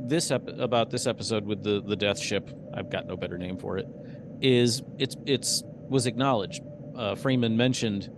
this 0.08 0.30
ep- 0.30 0.60
about 0.60 0.92
this 0.92 1.08
episode 1.08 1.46
with 1.48 1.64
the 1.64 1.82
the 1.82 1.96
death 1.96 2.18
ship 2.20 2.50
i've 2.76 2.90
got 2.90 3.06
no 3.08 3.16
better 3.18 3.38
name 3.38 3.58
for 3.58 3.78
it 3.78 3.86
is 4.42 4.82
it's 5.00 5.16
it's 5.26 5.64
was 5.90 6.06
acknowledged 6.08 6.62
uh, 6.96 7.14
freeman 7.16 7.56
mentioned 7.58 8.10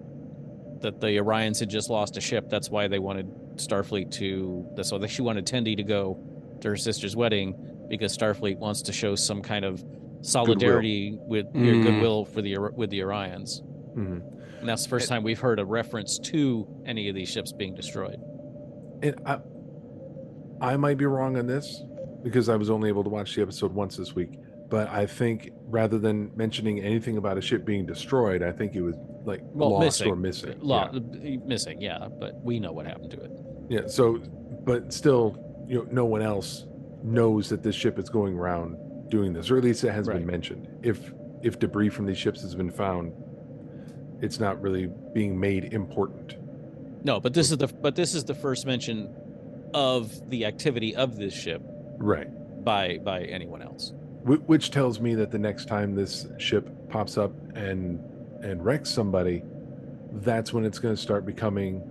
that 0.82 1.00
the 1.02 1.08
orions 1.18 1.60
had 1.60 1.70
just 1.70 1.90
lost 1.90 2.16
a 2.18 2.22
ship 2.22 2.48
that's 2.50 2.70
why 2.70 2.88
they 2.88 3.00
wanted 3.00 3.28
starfleet 3.56 4.10
to 4.12 4.66
that's 4.76 4.92
why 4.92 5.06
she 5.08 5.22
wanted 5.22 5.46
tendi 5.46 5.76
to 5.76 5.84
go 5.84 6.18
to 6.62 6.70
her 6.70 6.78
sister's 6.78 7.16
wedding 7.16 7.54
because 7.90 8.16
starfleet 8.18 8.58
wants 8.58 8.82
to 8.84 8.94
show 8.94 9.16
some 9.16 9.42
kind 9.42 9.66
of 9.66 9.84
solidarity 10.22 11.18
with 11.22 11.46
your 11.56 11.76
Mm. 11.76 11.84
goodwill 11.84 12.26
for 12.26 12.42
the 12.42 12.58
with 12.76 12.90
the 12.90 13.00
orions 13.00 13.62
Mhm. 13.96 14.22
and 14.60 14.68
that's 14.70 14.84
the 14.84 14.90
first 14.90 15.08
time 15.10 15.24
we've 15.24 15.40
heard 15.40 15.60
a 15.60 15.66
reference 15.66 16.20
to 16.20 16.68
any 16.86 17.10
of 17.10 17.16
these 17.16 17.30
ships 17.30 17.52
being 17.52 17.74
destroyed 17.74 18.20
And 19.02 19.16
I, 19.26 19.40
I 20.62 20.76
might 20.78 20.98
be 20.98 21.06
wrong 21.06 21.38
on 21.38 21.48
this 21.48 21.84
because 22.22 22.50
I 22.50 22.58
was 22.58 22.70
only 22.70 22.90
able 22.90 23.04
to 23.06 23.10
watch 23.10 23.34
the 23.36 23.42
episode 23.42 23.74
once 23.74 23.96
this 23.96 24.14
week. 24.14 24.38
But 24.70 24.90
I 24.90 25.06
think 25.06 25.52
rather 25.70 25.98
than 25.98 26.32
mentioning 26.36 26.82
anything 26.82 27.16
about 27.16 27.38
a 27.38 27.42
ship 27.42 27.64
being 27.66 27.86
destroyed, 27.86 28.44
I 28.44 28.52
think 28.52 28.76
it 28.76 28.82
was 28.82 28.96
like 29.24 29.42
well 29.54 29.72
lost 29.72 29.86
missing 29.86 30.12
or 30.12 30.16
missing. 30.18 30.56
Lo- 30.62 30.90
missing 31.46 31.80
yeah 31.82 32.10
but 32.20 32.36
we 32.44 32.60
know 32.60 32.74
what 32.74 32.86
happened 32.86 33.12
to 33.12 33.22
it 33.22 33.32
Yeah. 33.70 33.88
So, 33.88 34.18
but 34.66 34.92
still, 34.92 35.38
you 35.68 35.76
know, 35.78 35.88
no 35.92 36.06
one 36.06 36.22
else 36.22 36.66
knows 37.04 37.50
that 37.50 37.64
this 37.64 37.76
ship 37.76 37.98
is 38.00 38.10
going 38.10 38.38
around 38.38 38.78
doing 39.10 39.34
this, 39.34 39.50
or 39.50 39.58
at 39.58 39.64
least 39.64 39.84
it 39.84 39.92
has 39.92 40.08
Right. 40.08 40.18
been 40.18 40.26
mentioned. 40.28 40.68
If 40.84 41.14
if 41.42 41.58
debris 41.58 41.88
from 41.90 42.06
these 42.06 42.18
ships 42.18 42.42
has 42.42 42.54
been 42.54 42.70
found, 42.70 43.14
it's 44.22 44.40
not 44.42 44.62
really 44.62 44.92
being 45.14 45.40
made 45.40 45.74
important. 45.74 46.36
No, 47.06 47.20
but 47.20 47.34
this 47.34 47.50
is 47.52 47.58
the 47.58 47.68
but 47.68 47.96
this 47.96 48.14
is 48.14 48.24
the 48.26 48.36
first 48.36 48.66
mention 48.66 49.10
of 49.74 50.12
the 50.30 50.46
activity 50.46 50.96
of 50.96 51.16
this 51.16 51.34
ship 51.34 51.62
Right. 51.98 52.28
by 52.66 52.98
by 52.98 53.22
anyone 53.24 53.62
else. 53.62 53.94
Wh- 54.26 54.48
Which 54.50 54.70
tells 54.72 55.00
me 55.00 55.16
that 55.16 55.32
the 55.32 55.40
next 55.40 55.68
time 55.70 55.96
this 55.96 56.28
ship 56.38 56.70
pops 56.90 57.18
up 57.18 57.32
and 57.56 58.00
and 58.44 58.64
wrecks 58.64 58.90
somebody, 58.90 59.44
that's 60.14 60.54
when 60.54 60.66
it's 60.66 60.80
going 60.80 60.96
to 60.96 61.02
start 61.02 61.26
becoming 61.26 61.82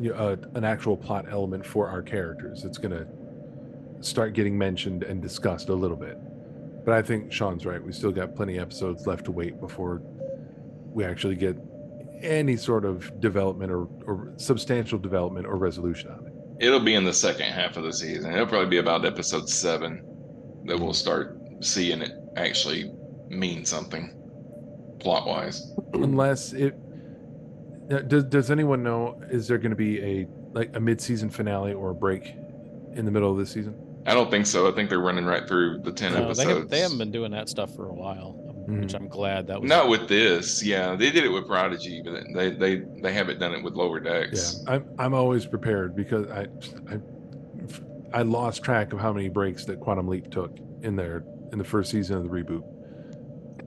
you 0.00 0.10
know, 0.14 0.36
a, 0.54 0.56
an 0.56 0.64
actual 0.64 0.96
plot 0.96 1.26
element 1.30 1.64
for 1.66 1.88
our 1.88 2.02
characters. 2.02 2.64
It's 2.64 2.78
going 2.78 2.92
to 2.92 3.06
start 4.00 4.32
getting 4.34 4.56
mentioned 4.56 5.02
and 5.02 5.20
discussed 5.20 5.68
a 5.68 5.74
little 5.74 5.96
bit. 5.96 6.18
But 6.84 6.94
I 6.94 7.02
think 7.02 7.32
Sean's 7.32 7.66
right. 7.66 7.82
We 7.82 7.92
still 7.92 8.12
got 8.12 8.34
plenty 8.34 8.56
of 8.56 8.62
episodes 8.62 9.06
left 9.06 9.26
to 9.26 9.32
wait 9.32 9.60
before 9.60 10.02
we 10.92 11.04
actually 11.04 11.36
get 11.36 11.56
any 12.22 12.56
sort 12.56 12.84
of 12.84 13.20
development 13.20 13.70
or, 13.70 13.88
or 14.06 14.32
substantial 14.36 14.98
development 14.98 15.46
or 15.46 15.56
resolution 15.56 16.10
on 16.10 16.26
it. 16.26 16.32
It'll 16.64 16.80
be 16.80 16.94
in 16.94 17.04
the 17.04 17.12
second 17.12 17.46
half 17.52 17.76
of 17.76 17.84
the 17.84 17.92
season. 17.92 18.32
It'll 18.32 18.46
probably 18.46 18.70
be 18.70 18.78
about 18.78 19.04
episode 19.04 19.48
seven 19.48 20.02
that 20.64 20.78
we'll 20.78 20.94
start 20.94 21.38
seeing 21.60 22.02
it 22.02 22.12
actually 22.36 22.90
mean 23.28 23.64
something 23.64 24.14
plot 24.98 25.26
wise. 25.26 25.72
unless 25.94 26.52
it 26.52 26.74
does, 28.08 28.24
does 28.24 28.50
anyone 28.50 28.82
know 28.82 29.20
is 29.30 29.46
there 29.46 29.58
going 29.58 29.70
to 29.70 29.76
be 29.76 30.02
a 30.02 30.26
like 30.52 30.74
a 30.74 30.80
mid-season 30.80 31.30
finale 31.30 31.72
or 31.72 31.90
a 31.90 31.94
break 31.94 32.34
in 32.94 33.04
the 33.04 33.10
middle 33.10 33.30
of 33.30 33.38
this 33.38 33.50
season 33.50 33.74
I 34.08 34.14
don't 34.14 34.30
think 34.30 34.46
so. 34.46 34.66
I 34.66 34.74
think 34.74 34.88
they're 34.88 35.00
running 35.00 35.26
right 35.26 35.46
through 35.46 35.80
the 35.80 35.92
ten 35.92 36.12
No, 36.12 36.20
they, 36.20 36.24
episodes. 36.24 36.48
have, 36.50 36.68
they 36.70 36.80
haven't 36.80 36.98
been 36.98 37.10
doing 37.10 37.30
that 37.32 37.48
stuff 37.48 37.74
for 37.76 37.88
a 37.88 37.94
while, 37.94 38.32
which 38.66 38.92
hmm. 38.92 38.96
I'm 38.96 39.08
glad 39.08 39.46
that 39.48 39.60
was 39.60 39.68
Not 39.68 39.88
with 39.88 40.08
this, 40.08 40.64
yeah. 40.64 40.96
They 40.96 41.10
did 41.10 41.24
it 41.24 41.28
with 41.28 41.46
Prodigy, 41.46 42.00
but 42.02 42.24
they 42.34 42.50
they 42.50 42.82
they 43.02 43.12
haven't 43.12 43.38
done 43.38 43.54
it 43.54 43.62
with 43.62 43.74
Lower 43.74 44.00
Decks. 44.00 44.62
yeah 44.66 44.78
Decks. 44.78 44.78
i'm, 44.88 44.88
I'm 44.98 45.14
always 45.14 45.46
prepared 45.46 45.94
because 45.94 46.26
i, 46.30 46.46
I 46.92 46.98
I 48.12 48.22
lost 48.22 48.62
track 48.64 48.92
of 48.94 49.00
how 49.00 49.12
many 49.12 49.28
breaks 49.28 49.64
that 49.66 49.80
Quantum 49.80 50.08
Leap 50.08 50.30
took 50.30 50.56
in 50.82 50.96
there 50.96 51.24
in 51.52 51.58
the 51.58 51.64
first 51.64 51.90
season 51.90 52.16
of 52.16 52.22
the 52.24 52.30
reboot. 52.30 52.62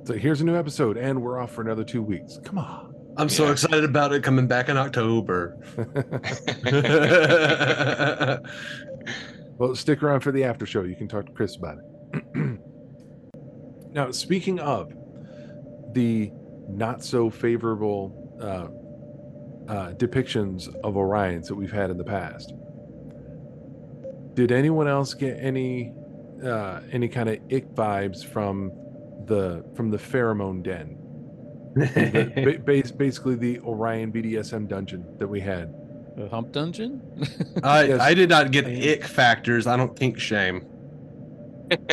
So 0.07 0.15
here's 0.15 0.41
a 0.41 0.43
new 0.43 0.57
episode, 0.57 0.97
and 0.97 1.21
we're 1.21 1.39
off 1.39 1.51
for 1.51 1.61
another 1.61 1.83
two 1.83 2.01
weeks. 2.01 2.39
Come 2.43 2.57
on. 2.57 2.95
I'm 3.17 3.29
so 3.29 3.45
Yeah. 3.45 3.51
excited 3.51 3.83
about 3.83 4.13
it 4.13 4.23
coming 4.23 4.47
back 4.47 4.67
in 4.69 4.77
October. 4.77 5.59
Well, 9.58 9.76
stick 9.76 10.02
around 10.02 10.22
for 10.22 10.32
the 10.32 10.43
after 10.43 10.66
show. 10.66 10.82
You 10.84 10.95
can 10.95 11.08
talk 11.08 11.26
to 11.28 11.32
Chris 11.32 11.56
about 11.56 11.78
it. 11.78 12.60
now, 13.91 14.12
speaking 14.12 14.60
of 14.60 14.91
the 15.93 16.32
not 16.68 17.04
so 17.04 17.30
favorable 17.30 18.18
uh, 18.41 19.72
uh, 19.72 19.93
depictions 19.93 20.68
of 20.84 20.95
Orions 20.95 21.47
that 21.47 21.56
we've 21.56 21.72
had 21.72 21.89
in 21.89 21.97
the 21.97 22.04
past, 22.04 22.54
did 24.34 24.52
anyone 24.52 24.88
else 24.88 25.14
get 25.14 25.38
any 25.39 25.93
uh, 26.43 26.82
any 26.91 27.08
kind 27.08 27.30
of 27.30 27.36
ick 27.52 27.70
vibes 27.76 28.26
from 28.26 28.72
the 29.26 29.64
from 29.76 29.91
the 29.91 29.97
pheromone 29.97 30.64
den? 30.64 30.97
The- 31.76 32.58
ba- 32.66 32.93
basically, 32.97 33.36
the 33.36 33.60
Orion 33.60 34.12
BDSM 34.12 34.68
dungeon 34.68 35.06
that 35.20 35.28
we 35.28 35.39
had. 35.39 35.74
The 36.18 36.28
hump 36.30 36.51
dungeon? 36.51 37.01
I, 37.64 37.84
Yes. 37.86 38.01
I 38.01 38.14
did 38.14 38.30
not 38.30 38.51
get 38.51 38.66
ick 38.68 39.05
factors. 39.05 39.66
I 39.68 39.78
don't 39.78 39.97
think 39.97 40.20
shame. 40.20 40.66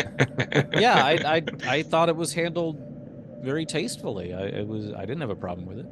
yeah, 0.74 1.04
I, 1.04 1.36
I 1.36 1.42
I 1.68 1.82
thought 1.90 2.08
it 2.08 2.16
was 2.16 2.32
handled 2.32 2.82
very 3.42 3.64
tastefully. 3.64 4.34
I 4.34 4.46
it 4.46 4.66
was 4.66 4.92
I 4.92 5.02
didn't 5.02 5.20
have 5.20 5.30
a 5.30 5.36
problem 5.36 5.66
with 5.66 5.78
it. 5.78 5.86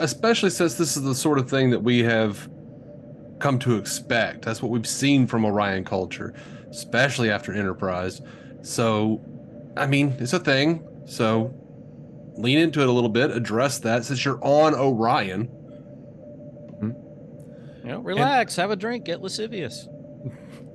Especially 0.00 0.48
since 0.48 0.74
this 0.74 0.96
is 0.96 1.02
the 1.02 1.14
sort 1.14 1.38
of 1.38 1.50
thing 1.50 1.68
that 1.70 1.80
we 1.80 2.02
have 2.04 2.48
come 3.38 3.58
to 3.60 3.76
expect. 3.76 4.42
That's 4.46 4.62
what 4.62 4.70
we've 4.70 4.86
seen 4.86 5.26
from 5.26 5.44
Orion 5.44 5.84
culture, 5.84 6.32
especially 6.70 7.30
after 7.30 7.52
Enterprise. 7.52 8.22
So, 8.62 9.20
I 9.76 9.86
mean, 9.86 10.16
it's 10.18 10.32
a 10.32 10.38
thing. 10.38 10.82
So, 11.04 11.52
lean 12.38 12.58
into 12.58 12.80
it 12.80 12.88
a 12.88 12.92
little 12.92 13.10
bit, 13.10 13.30
address 13.30 13.78
that 13.80 14.04
since 14.06 14.24
you're 14.24 14.42
on 14.42 14.74
Orion. 14.74 15.44
Hmm? 16.80 16.92
You 17.88 17.94
know, 17.94 18.00
relax, 18.00 18.54
have 18.56 18.70
a 18.70 18.76
drink, 18.76 19.06
get 19.06 19.22
lascivious. 19.22 19.88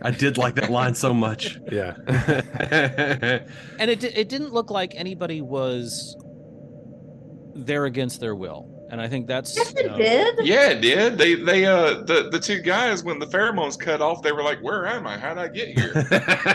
I 0.01 0.09
did 0.09 0.39
like 0.39 0.55
that 0.55 0.71
line 0.71 0.95
so 0.95 1.13
much. 1.13 1.59
Yeah. 1.71 1.93
And 3.79 3.91
it 3.91 4.03
it 4.03 4.29
didn't 4.29 4.51
look 4.51 4.71
like 4.71 4.95
anybody 4.95 5.39
was 5.41 6.17
there 7.53 7.85
against 7.85 8.19
their 8.19 8.33
will. 8.33 8.87
And 8.89 8.99
I 8.99 9.07
think 9.07 9.27
that's 9.27 9.55
Yes, 9.55 9.73
it 9.73 9.85
know, 9.85 9.97
did. 9.97 10.47
Yeah, 10.47 10.69
it 10.69 10.81
did. 10.81 11.17
They 11.19 11.35
they 11.35 11.65
uh 11.65 12.01
the 12.01 12.29
the 12.31 12.39
two 12.39 12.61
guys 12.61 13.03
when 13.03 13.19
the 13.19 13.27
pheromones 13.27 13.77
cut 13.77 14.01
off, 14.01 14.23
they 14.23 14.31
were 14.31 14.43
like, 14.43 14.59
"Where 14.63 14.87
am 14.87 15.05
I? 15.05 15.19
How'd 15.19 15.37
I 15.37 15.49
get 15.49 15.67
here?" 15.77 15.93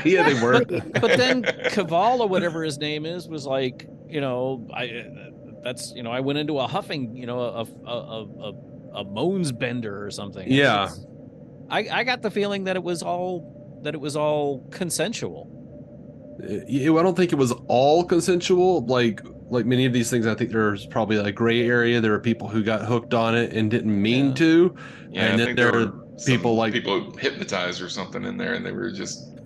yeah, 0.04 0.28
they 0.28 0.42
were. 0.42 0.64
but 0.64 1.16
then 1.16 1.44
Caval 1.44 2.18
or 2.18 2.28
whatever 2.28 2.64
his 2.64 2.78
name 2.78 3.06
is 3.06 3.28
was 3.28 3.46
like, 3.46 3.86
you 4.08 4.20
know, 4.20 4.66
I 4.74 5.04
that's 5.62 5.92
you 5.94 6.02
know, 6.02 6.10
I 6.10 6.20
went 6.20 6.38
into 6.40 6.58
a 6.58 6.66
huffing, 6.66 7.16
you 7.16 7.26
know, 7.26 7.40
a 7.40 7.62
a 7.62 7.92
a, 7.92 8.24
a, 8.48 8.52
a 8.94 9.04
moans 9.04 9.52
bender 9.52 10.04
or 10.04 10.10
something. 10.10 10.50
Yeah. 10.50 10.84
It's- 10.84 11.04
I 11.70 11.88
I 12.00 12.04
got 12.04 12.22
the 12.22 12.30
feeling 12.30 12.64
that 12.64 12.76
it 12.76 12.82
was 12.82 13.02
all 13.02 13.80
that 13.82 13.94
it 13.94 14.00
was 14.00 14.16
all 14.16 14.66
consensual. 14.70 15.54
Yeah, 16.66 16.92
I 16.94 17.02
don't 17.02 17.16
think 17.16 17.32
it 17.32 17.36
was 17.36 17.52
all 17.66 18.04
consensual. 18.04 18.84
Like 18.86 19.20
like 19.50 19.66
many 19.66 19.86
of 19.86 19.92
these 19.92 20.10
things, 20.10 20.26
I 20.26 20.34
think 20.34 20.50
there's 20.50 20.86
probably 20.86 21.16
a 21.16 21.32
gray 21.32 21.66
area. 21.66 22.00
There 22.00 22.14
are 22.14 22.20
people 22.20 22.48
who 22.48 22.62
got 22.62 22.84
hooked 22.84 23.14
on 23.14 23.34
it 23.34 23.52
and 23.54 23.70
didn't 23.70 24.00
mean 24.00 24.28
Yeah. 24.28 24.34
to, 24.34 24.74
Yeah, 25.10 25.22
and 25.24 25.34
I 25.34 25.36
then 25.36 25.46
think 25.46 25.56
there 25.58 25.72
there 25.72 25.80
are 25.80 25.86
were 25.86 26.04
people 26.26 26.54
like 26.54 26.72
people 26.72 27.12
hypnotized 27.18 27.80
or 27.82 27.88
something 27.88 28.24
in 28.24 28.36
there, 28.36 28.54
and 28.54 28.64
they 28.64 28.72
were 28.72 28.90
just, 28.90 29.37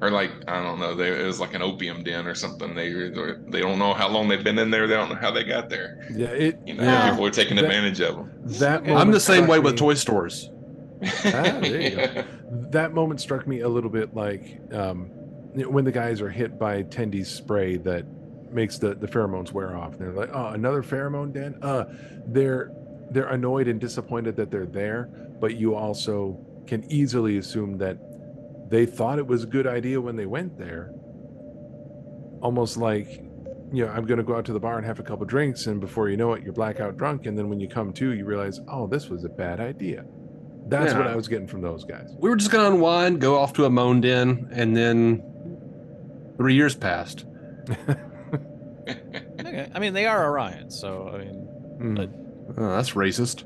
or 0.00 0.10
like 0.10 0.30
I 0.48 0.62
don't 0.62 0.78
know, 0.78 0.94
they 0.94 1.08
it 1.20 1.24
was 1.26 1.40
like 1.40 1.54
an 1.54 1.62
opium 1.62 2.02
den 2.02 2.26
or 2.26 2.34
something. 2.34 2.74
They 2.74 2.92
they 2.92 3.60
don't 3.60 3.78
know 3.78 3.94
how 3.94 4.08
long 4.08 4.28
they've 4.28 4.42
been 4.44 4.58
in 4.58 4.70
there. 4.70 4.86
They 4.86 4.94
don't 4.94 5.08
know 5.08 5.14
how 5.16 5.30
they 5.30 5.44
got 5.44 5.68
there. 5.68 6.06
Yeah, 6.14 6.28
it. 6.28 6.58
You 6.66 6.74
know, 6.74 6.82
Yeah. 6.84 7.10
people 7.10 7.26
are 7.26 7.30
taking 7.30 7.56
That- 7.56 7.64
advantage 7.66 8.00
of 8.00 8.16
them. 8.16 8.30
That 8.58 8.88
I'm 8.88 9.10
the 9.10 9.20
same 9.20 9.46
way 9.46 9.56
struck 9.58 9.64
with 9.64 9.76
toy 9.78 9.94
stores. 9.94 10.50
Ah, 11.02 11.58
there 11.60 11.80
you 11.80 11.96
go. 11.96 12.24
That 12.70 12.92
moment 12.94 13.20
struck 13.20 13.46
me 13.48 13.60
a 13.60 13.68
little 13.68 13.90
bit 13.90 14.14
like 14.14 14.60
um, 14.72 15.06
when 15.54 15.84
the 15.84 15.92
guys 15.92 16.20
are 16.20 16.30
hit 16.30 16.58
by 16.58 16.82
Tendi's 16.84 17.28
spray 17.28 17.76
that 17.78 18.04
makes 18.52 18.78
the, 18.78 18.94
the 18.94 19.06
pheromones 19.08 19.52
wear 19.52 19.76
off. 19.76 19.98
They're 19.98 20.12
like, 20.12 20.30
oh, 20.32 20.48
another 20.48 20.82
pheromone 20.82 21.32
den. 21.32 21.56
Uh, 21.62 21.84
they're 22.26 22.70
they're 23.10 23.28
annoyed 23.28 23.68
and 23.68 23.80
disappointed 23.80 24.36
that 24.36 24.50
they're 24.50 24.66
there, 24.66 25.08
but 25.40 25.56
you 25.56 25.74
also 25.74 26.38
can 26.66 26.84
easily 26.90 27.38
assume 27.38 27.76
that 27.78 27.98
they 28.74 28.86
thought 28.86 29.18
it 29.18 29.26
was 29.26 29.44
a 29.44 29.46
good 29.46 29.66
idea 29.68 30.00
when 30.00 30.16
they 30.16 30.26
went 30.26 30.58
there. 30.58 30.90
Almost 32.42 32.76
like, 32.76 33.22
you 33.72 33.84
know, 33.86 33.88
I'm 33.92 34.04
going 34.04 34.18
to 34.18 34.24
go 34.24 34.34
out 34.36 34.44
to 34.46 34.52
the 34.52 34.58
bar 34.58 34.76
and 34.78 34.84
have 34.86 34.98
a 34.98 35.02
couple 35.04 35.24
drinks, 35.26 35.66
and 35.66 35.80
before 35.80 36.08
you 36.08 36.16
know 36.16 36.32
it, 36.32 36.42
you're 36.42 36.52
blackout 36.52 36.96
drunk, 36.96 37.26
and 37.26 37.38
then 37.38 37.48
when 37.48 37.60
you 37.60 37.68
come 37.68 37.92
to, 37.92 38.12
you 38.12 38.24
realize, 38.24 38.60
oh, 38.68 38.86
this 38.88 39.08
was 39.08 39.24
a 39.24 39.28
bad 39.28 39.60
idea. 39.60 40.04
That's 40.66 40.92
what 40.94 41.06
I 41.06 41.14
was 41.14 41.28
getting 41.28 41.46
from 41.46 41.60
those 41.60 41.84
guys. 41.84 42.14
We 42.18 42.28
were 42.30 42.36
just 42.36 42.50
gonna 42.50 42.74
unwind, 42.74 43.20
go 43.20 43.36
off 43.38 43.52
to 43.54 43.64
a 43.64 43.70
moan 43.70 44.00
den, 44.00 44.48
and 44.50 44.76
then 44.76 45.22
three 46.36 46.54
years 46.54 46.74
passed. 46.74 47.24
Okay. 48.86 49.70
I 49.74 49.78
mean, 49.78 49.94
they 49.94 50.04
are 50.06 50.26
Orion, 50.28 50.70
so 50.70 51.08
I 51.14 51.18
mean, 51.18 51.34
Hmm. 51.78 51.94
But- 51.94 52.10
Oh, 52.58 52.76
that's 52.76 52.90
racist. 52.90 53.44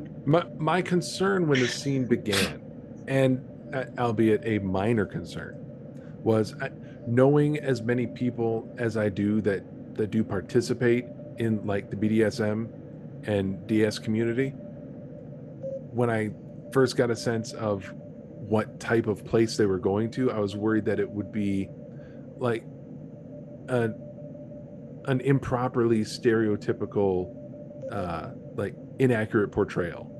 my 0.26 0.44
my 0.58 0.82
concern 0.82 1.46
when 1.46 1.60
the 1.60 1.68
scene 1.68 2.06
began, 2.06 2.62
and 3.06 3.46
uh, 3.72 3.84
albeit 3.98 4.42
a 4.44 4.58
minor 4.58 5.04
concern, 5.04 5.56
was 6.22 6.54
uh, 6.60 6.68
knowing 7.06 7.58
as 7.58 7.82
many 7.82 8.06
people 8.06 8.72
as 8.78 8.96
I 8.96 9.08
do 9.08 9.40
that 9.42 9.62
that 9.96 10.10
do 10.10 10.24
participate 10.24 11.06
in 11.38 11.64
like 11.66 11.90
the 11.90 11.96
BDSM 11.96 12.68
and 13.28 13.66
DS 13.66 13.98
community. 13.98 14.50
When 15.90 16.10
I 16.10 16.30
first 16.72 16.96
got 16.96 17.10
a 17.10 17.16
sense 17.16 17.52
of 17.52 17.92
what 17.92 18.80
type 18.80 19.06
of 19.06 19.24
place 19.24 19.56
they 19.56 19.66
were 19.66 19.78
going 19.78 20.10
to, 20.12 20.32
I 20.32 20.38
was 20.38 20.56
worried 20.56 20.84
that 20.86 20.98
it 20.98 21.08
would 21.08 21.32
be 21.32 21.68
like 22.38 22.64
a 23.68 23.90
an 25.06 25.20
improperly 25.20 26.00
stereotypical 26.00 27.34
uh 27.92 28.30
like 28.56 28.74
inaccurate 28.98 29.48
portrayal 29.48 30.13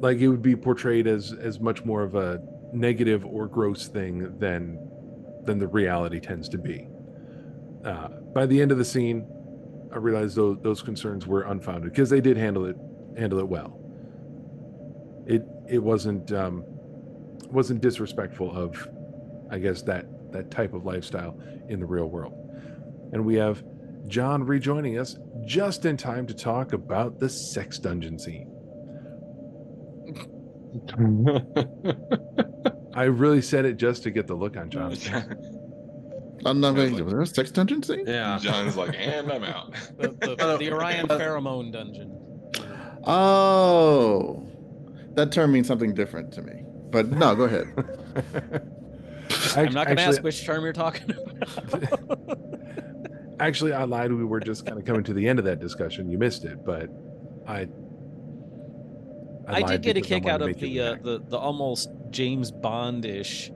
like 0.00 0.18
it 0.18 0.28
would 0.28 0.42
be 0.42 0.56
portrayed 0.56 1.06
as 1.06 1.32
as 1.32 1.60
much 1.60 1.84
more 1.84 2.02
of 2.02 2.14
a 2.14 2.40
negative 2.72 3.24
or 3.24 3.46
gross 3.46 3.88
thing 3.88 4.38
than 4.38 4.78
than 5.44 5.58
the 5.58 5.66
reality 5.66 6.20
tends 6.20 6.48
to 6.50 6.58
be. 6.58 6.88
Uh 7.84 8.08
by 8.34 8.46
the 8.46 8.60
end 8.60 8.70
of 8.72 8.78
the 8.78 8.84
scene 8.84 9.26
i 9.92 9.96
realized 9.96 10.36
those 10.36 10.58
those 10.62 10.82
concerns 10.82 11.26
were 11.26 11.42
unfounded 11.42 11.90
because 11.90 12.10
they 12.10 12.20
did 12.20 12.36
handle 12.36 12.64
it 12.66 12.76
handle 13.16 13.38
it 13.38 13.48
well. 13.48 13.78
It 15.26 15.44
it 15.68 15.82
wasn't 15.82 16.32
um 16.32 16.64
wasn't 17.50 17.80
disrespectful 17.80 18.54
of 18.54 18.88
i 19.50 19.58
guess 19.58 19.82
that 19.82 20.06
that 20.32 20.50
type 20.50 20.74
of 20.74 20.84
lifestyle 20.84 21.38
in 21.68 21.80
the 21.80 21.86
real 21.86 22.06
world. 22.06 22.34
And 23.12 23.24
we 23.24 23.36
have 23.36 23.64
John 24.06 24.44
rejoining 24.44 24.98
us 24.98 25.16
just 25.44 25.84
in 25.84 25.96
time 25.96 26.26
to 26.26 26.34
talk 26.34 26.72
about 26.72 27.18
the 27.18 27.28
sex 27.28 27.78
dungeon 27.78 28.18
scene. 28.18 28.50
I 32.94 33.04
really 33.04 33.42
said 33.42 33.64
it 33.64 33.76
just 33.76 34.02
to 34.04 34.10
get 34.10 34.26
the 34.26 34.34
look 34.34 34.56
on 34.56 34.70
John's 34.70 35.06
face. 35.06 35.24
I'm 36.44 36.60
not 36.60 36.76
going 36.76 36.96
to 36.96 37.04
do 37.04 37.18
this. 37.18 37.30
Sex 37.30 37.50
dungeon 37.50 37.82
scene? 37.82 38.06
Yeah. 38.06 38.38
John's 38.40 38.76
like, 38.76 38.94
and 38.96 39.30
I'm 39.30 39.44
out. 39.44 39.72
the, 39.98 40.08
the, 40.20 40.56
the 40.58 40.72
Orion 40.72 41.10
uh, 41.10 41.18
pheromone 41.18 41.72
dungeon. 41.72 42.14
Oh, 43.04 44.46
that 45.14 45.32
term 45.32 45.52
means 45.52 45.66
something 45.66 45.94
different 45.94 46.32
to 46.34 46.42
me. 46.42 46.62
But 46.90 47.08
no, 47.08 47.34
go 47.34 47.44
ahead. 47.44 47.66
I'm 49.56 49.72
not 49.72 49.86
going 49.86 49.96
to 49.96 50.02
ask 50.02 50.22
which 50.22 50.44
term 50.44 50.64
you're 50.64 50.72
talking 50.72 51.10
about. 51.10 52.38
Actually, 53.40 53.72
I 53.72 53.84
lied. 53.84 54.12
We 54.12 54.24
were 54.24 54.40
just 54.40 54.66
kind 54.66 54.78
of 54.78 54.84
coming 54.84 55.04
to 55.04 55.12
the 55.12 55.28
end 55.28 55.38
of 55.38 55.44
that 55.44 55.60
discussion. 55.60 56.10
You 56.10 56.18
missed 56.18 56.44
it, 56.44 56.64
but 56.64 56.88
I. 57.46 57.68
I, 59.48 59.60
lied 59.60 59.82
did 59.82 59.82
get 59.82 59.96
a 59.96 60.00
kick 60.00 60.26
out 60.26 60.42
of 60.42 60.58
the 60.58 60.80
uh, 60.80 60.96
the 61.02 61.22
the 61.26 61.38
almost 61.38 61.90
James 62.10 62.50
Bond-ish 62.50 63.50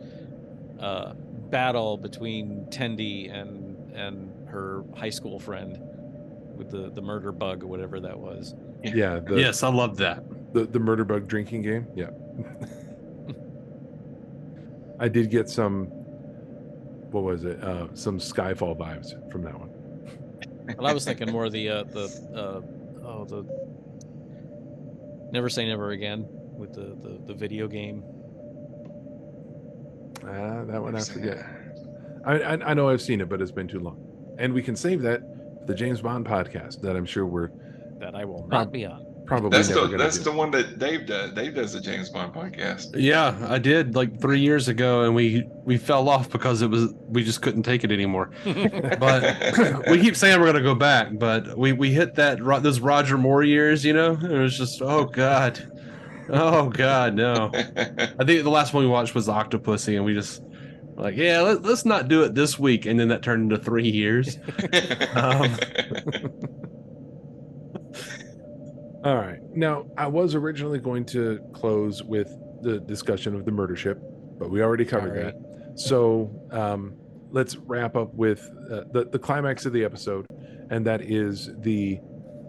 uh, 0.81 1.13
battle 1.51 1.97
between 1.97 2.67
Tendi 2.71 3.33
and 3.33 3.93
and 3.95 4.49
her 4.49 4.85
high 4.97 5.11
school 5.11 5.39
friend 5.39 5.79
with 6.57 6.71
the 6.71 6.91
the 6.91 7.03
murder 7.03 7.33
bug 7.33 7.63
or 7.63 7.67
whatever 7.67 8.01
that 8.01 8.19
was. 8.19 8.55
yeah. 8.83 9.21
The, 9.21 9.37
yes, 9.37 9.63
I 9.63 9.69
love 9.69 9.97
that. 9.99 10.25
the 10.53 10.65
the 10.65 10.79
murder 10.79 11.05
bug 11.05 11.29
drinking 11.29 11.63
game. 11.63 11.87
Yeah. 11.95 12.11
I 14.99 15.09
did 15.09 15.31
get 15.31 15.49
some. 15.49 15.87
What 17.11 17.25
was 17.25 17.45
it? 17.45 17.63
Uh, 17.63 17.89
some 17.95 18.19
Skyfall 18.19 18.79
vibes 18.79 19.31
from 19.31 19.43
that 19.43 19.59
one. 19.59 19.69
Well, 20.79 20.87
I 20.87 20.95
was 20.95 21.05
thinking 21.05 21.31
more 21.31 21.51
the 21.51 21.69
uh, 21.69 21.85
the 21.85 22.05
uh, 22.35 23.07
oh 23.07 23.25
the 23.25 23.45
Never 25.33 25.49
Say 25.49 25.67
Never 25.67 25.91
Again 25.91 26.27
with 26.31 26.75
the 26.75 26.95
the, 27.03 27.21
the 27.27 27.35
video 27.35 27.67
game. 27.67 28.05
Ah, 30.25 30.65
that 30.65 30.81
one 30.81 30.95
I 30.95 31.01
forget. 31.03 31.45
I, 32.25 32.39
I 32.41 32.53
I 32.71 32.75
know 32.75 32.89
I've 32.89 33.03
seen 33.03 33.21
it, 33.21 33.29
but 33.29 33.41
it's 33.43 33.51
been 33.51 33.67
too 33.69 33.81
long. 33.81 33.99
And 34.39 34.53
we 34.53 34.63
can 34.63 34.77
save 34.77 35.03
that 35.03 35.21
for 35.21 35.67
the 35.67 35.75
James 35.75 36.01
Bond 36.01 36.27
podcast 36.27 36.81
that 36.83 36.97
I'm 36.97 37.05
sure 37.07 37.27
we're 37.27 37.51
That 37.99 38.15
I 38.15 38.25
will 38.25 38.47
not 38.49 38.65
Prob- 38.65 38.73
be 38.73 38.87
on. 38.87 39.07
Probably 39.33 39.57
That's 39.57 39.71
never 39.71 39.87
the 39.87 39.97
that's 39.97 40.19
do. 40.19 40.25
the 40.25 40.33
one 40.33 40.51
that 40.51 40.79
Dave 40.79 41.07
does. 41.07 41.33
Dave 41.33 41.55
does 41.55 41.73
the 41.73 41.81
James 41.81 42.11
Bond 42.11 42.35
podcast. 42.35 42.95
Yeah, 42.95 43.35
I 43.49 43.59
did 43.59 43.95
like 43.95 44.21
three 44.21 44.41
years 44.41 44.69
ago, 44.69 45.05
and 45.05 45.15
we 45.15 45.45
we 45.65 45.79
fell 45.79 46.11
off 46.11 46.29
because 46.29 46.61
it 46.61 46.69
was 46.69 46.93
we 47.09 47.25
just 47.25 47.41
couldn't 47.41 47.63
take 47.63 47.83
it 47.83 47.91
anymore. 47.91 48.31
But 48.99 49.87
we 49.91 50.01
keep 50.01 50.17
saying 50.17 50.39
we're 50.39 50.47
gonna 50.47 50.63
go 50.63 50.75
back, 50.75 51.19
but 51.19 51.57
we 51.57 51.73
we 51.73 51.93
hit 51.93 52.15
that 52.17 52.45
those 52.63 52.81
Roger 52.81 53.17
Moore 53.17 53.43
years, 53.43 53.85
you 53.87 53.95
know. 53.95 54.13
It 54.13 54.39
was 54.39 54.57
just 54.57 54.83
oh 54.83 55.07
god, 55.07 55.59
oh 56.29 56.69
god, 56.69 57.15
no. 57.15 57.51
I 57.55 58.25
think 58.25 58.45
the 58.45 58.51
last 58.51 58.75
one 58.75 58.85
we 58.85 58.91
watched 58.91 59.15
was 59.15 59.29
Octopussy, 59.29 59.97
and 59.97 60.05
we 60.05 60.13
just 60.13 60.43
like 60.97 61.17
yeah, 61.17 61.41
let, 61.41 61.63
let's 61.63 61.87
not 61.87 62.09
do 62.09 62.23
it 62.23 62.35
this 62.35 62.59
week, 62.59 62.85
and 62.85 63.01
then 63.01 63.09
that 63.09 63.23
turned 63.23 63.51
into 63.51 63.65
three 63.65 63.89
years. 63.89 64.37
Um, 65.15 65.57
All 69.05 69.17
right. 69.17 69.41
Now, 69.55 69.87
I 69.97 70.07
was 70.07 70.35
originally 70.35 70.79
going 70.79 71.05
to 71.07 71.41
close 71.53 72.03
with 72.03 72.29
the 72.63 72.79
discussion 72.79 73.35
of 73.35 73.45
the 73.45 73.51
murder 73.51 73.75
ship, 73.75 73.99
but 74.39 74.51
we 74.51 74.63
already 74.63 74.85
covered 74.85 75.15
Sorry. 75.15 75.23
that. 75.25 75.79
So 75.79 76.31
um, 76.53 76.95
let's 77.31 77.57
wrap 77.57 77.97
up 77.97 78.15
with 78.15 78.49
uh, 78.71 78.83
the 78.93 79.09
the 79.11 79.19
climax 79.19 79.67
of 79.67 79.73
the 79.73 79.85
episode, 79.85 80.27
and 80.71 80.87
that 80.87 81.03
is 81.03 81.51
the 81.59 81.99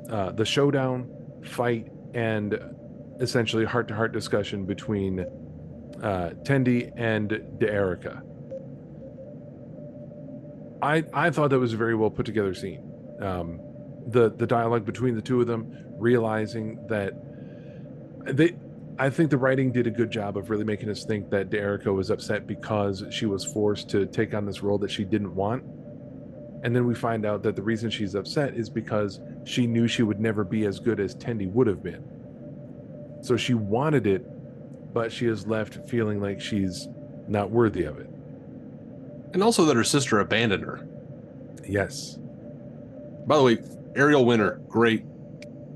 uh, 0.10 0.32
the 0.34 0.46
showdown, 0.46 1.10
fight, 1.44 1.88
and 2.14 2.60
essentially 3.20 3.66
heart 3.66 3.88
to 3.88 3.96
heart 3.96 4.12
discussion 4.12 4.66
between 4.66 5.22
uh, 6.02 6.32
Tendi 6.44 6.92
and 6.98 7.42
D'Erika. 7.58 8.22
I 10.84 11.04
I 11.14 11.30
thought 11.32 11.50
that 11.50 11.60
was 11.60 11.74
a 11.74 11.78
very 11.78 11.96
well 11.96 12.12
put 12.12 12.26
together 12.26 12.54
scene. 12.54 12.84
Um, 13.22 13.60
the 14.08 14.30
the 14.32 14.48
dialogue 14.48 14.86
between 14.86 15.16
the 15.16 15.22
two 15.22 15.42
of 15.42 15.48
them, 15.48 15.76
realizing 16.00 16.86
that 16.88 17.14
they, 18.26 18.56
I 19.00 19.10
think 19.10 19.30
the 19.32 19.38
writing 19.38 19.72
did 19.72 19.88
a 19.88 19.92
good 19.92 20.12
job 20.12 20.38
of 20.38 20.50
really 20.50 20.66
making 20.66 20.90
us 20.90 21.06
think 21.06 21.30
that 21.32 21.54
Erica 21.54 21.92
was 21.94 22.10
upset 22.12 22.48
because 22.48 23.04
she 23.12 23.26
was 23.26 23.46
forced 23.46 23.90
to 23.92 24.06
take 24.08 24.34
on 24.34 24.46
this 24.46 24.64
role 24.64 24.78
that 24.80 24.92
she 24.92 25.04
didn't 25.06 25.36
want. 25.36 25.64
And 26.64 26.76
then 26.76 26.88
we 26.88 26.96
find 26.96 27.26
out 27.26 27.44
that 27.44 27.56
the 27.56 27.62
reason 27.64 27.90
she's 27.90 28.16
upset 28.16 28.56
is 28.56 28.70
because 28.70 29.20
she 29.46 29.68
knew 29.68 29.88
she 29.88 30.04
would 30.04 30.20
never 30.20 30.44
be 30.44 30.66
as 30.66 30.80
good 30.80 31.00
as 31.00 31.16
Tendi 31.16 31.52
would 31.52 31.68
have 31.68 31.84
been. 31.84 32.04
So 33.22 33.38
she 33.38 33.54
wanted 33.56 34.08
it, 34.08 34.26
but 34.94 35.12
she 35.12 35.28
is 35.28 35.48
left 35.48 35.90
feeling 35.90 36.22
like 36.22 36.42
she's 36.42 36.88
not 37.28 37.52
worthy 37.52 37.84
of 37.84 38.00
it. 38.00 38.10
and 39.34 39.44
also 39.44 39.66
that 39.66 39.76
her 39.76 39.84
sister 39.84 40.20
abandoned 40.20 40.64
her. 40.64 40.88
Yes. 41.68 42.18
By 43.28 43.38
the 43.38 43.44
way, 43.44 43.58
Ariel 43.96 44.26
Winter, 44.26 44.62
great, 44.68 45.04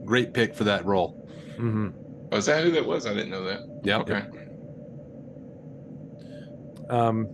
great 0.06 0.34
pick 0.34 0.56
for 0.56 0.64
that 0.66 0.86
role. 0.86 1.28
Mm-hmm. 1.58 1.90
Was 2.32 2.46
that 2.48 2.64
who 2.64 2.72
that 2.72 2.86
was? 2.86 3.06
I 3.06 3.14
didn't 3.14 3.30
know 3.30 3.44
that. 3.46 3.62
Yeah. 3.84 4.00
Okay. 4.00 4.24
Um, 6.90 7.28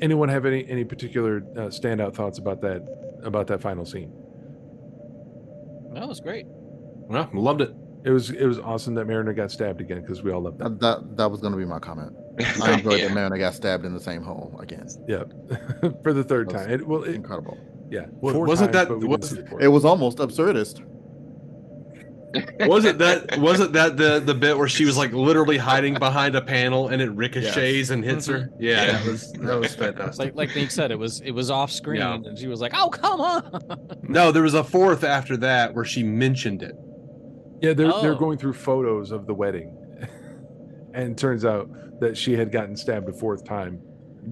anyone 0.00 0.28
have 0.28 0.44
any 0.46 0.68
any 0.68 0.84
particular 0.84 1.38
uh, 1.56 1.60
standout 1.68 2.14
thoughts 2.14 2.38
about 2.38 2.60
that 2.62 2.86
about 3.22 3.46
that 3.48 3.60
final 3.60 3.84
scene? 3.84 4.12
That 5.94 6.08
was 6.08 6.20
great. 6.20 6.46
Well, 6.46 7.28
loved 7.32 7.60
it. 7.60 7.74
It 8.04 8.10
was 8.10 8.30
it 8.30 8.44
was 8.46 8.58
awesome 8.58 8.94
that 8.94 9.06
Mariner 9.06 9.32
got 9.32 9.50
stabbed 9.50 9.80
again 9.80 10.00
because 10.00 10.22
we 10.22 10.32
all 10.32 10.40
loved 10.42 10.58
that. 10.58 10.80
That, 10.80 10.80
that 10.80 11.16
that 11.16 11.30
was 11.30 11.40
going 11.40 11.52
to 11.52 11.58
be 11.58 11.64
my 11.64 11.78
comment. 11.78 12.16
I 12.62 12.72
enjoyed 12.78 12.98
Yeah. 13.00 13.08
that 13.08 13.14
man. 13.14 13.32
I 13.32 13.38
got 13.38 13.54
stabbed 13.54 13.84
in 13.84 13.94
the 13.94 14.00
same 14.00 14.22
hole 14.22 14.58
again. 14.60 14.88
Yeah, 15.06 15.24
for 16.02 16.12
the 16.12 16.24
third 16.24 16.48
That 16.50 16.64
time. 16.66 16.70
It, 16.70 16.86
well, 16.86 17.04
it, 17.04 17.14
Incredible. 17.14 17.56
Yeah, 17.92 18.06
four 18.20 18.44
wasn't 18.46 18.72
times, 18.72 18.88
that- 18.88 18.88
but 18.88 18.98
we 18.98 19.06
didn't 19.08 19.20
was- 19.20 19.30
see. 19.30 19.64
It 19.64 19.68
was 19.68 19.84
almost 19.84 20.18
absurdist. 20.18 20.80
wasn't 22.66 22.98
that 22.98 23.38
wasn't 23.38 23.72
that 23.74 23.96
the 23.98 24.18
the 24.20 24.32
bit 24.34 24.56
where 24.56 24.66
she 24.68 24.84
was 24.86 24.96
like 24.96 25.12
literally 25.12 25.58
hiding 25.58 25.94
behind 25.94 26.34
a 26.34 26.40
panel 26.40 26.88
and 26.88 27.02
it 27.02 27.10
ricochets 27.10 27.90
and 27.90 28.02
hits 28.02 28.26
her? 28.26 28.38
Mm-hmm. 28.54 28.62
Yeah, 28.62 28.92
that 28.92 29.06
was 29.06 29.32
that 29.32 29.60
was 29.60 29.74
fantastic. 29.74 30.18
Like 30.18 30.34
like 30.48 30.56
Nick 30.56 30.70
said, 30.70 30.90
it 30.90 30.98
was 30.98 31.20
it 31.20 31.32
was 31.32 31.50
off 31.50 31.70
screen, 31.70 32.00
Yeah. 32.00 32.14
and 32.14 32.38
she 32.38 32.46
was 32.46 32.60
like, 32.60 32.72
"Oh 32.74 32.88
come 32.88 33.20
on!" 33.20 33.98
No, 34.08 34.32
there 34.32 34.42
was 34.42 34.54
a 34.54 34.64
fourth 34.64 35.04
after 35.04 35.36
that 35.38 35.74
where 35.74 35.84
she 35.84 36.02
mentioned 36.02 36.62
it. 36.62 36.74
Yeah, 37.60 37.74
they're 37.74 37.92
they're 38.00 38.14
Oh. 38.14 38.18
going 38.18 38.38
through 38.38 38.54
photos 38.54 39.10
of 39.12 39.26
the 39.26 39.34
wedding, 39.34 39.76
and 40.94 41.12
it 41.12 41.18
turns 41.18 41.44
out 41.44 41.68
that 42.00 42.16
she 42.16 42.32
had 42.32 42.50
gotten 42.50 42.76
stabbed 42.76 43.08
a 43.10 43.12
fourth 43.12 43.44
time. 43.44 43.80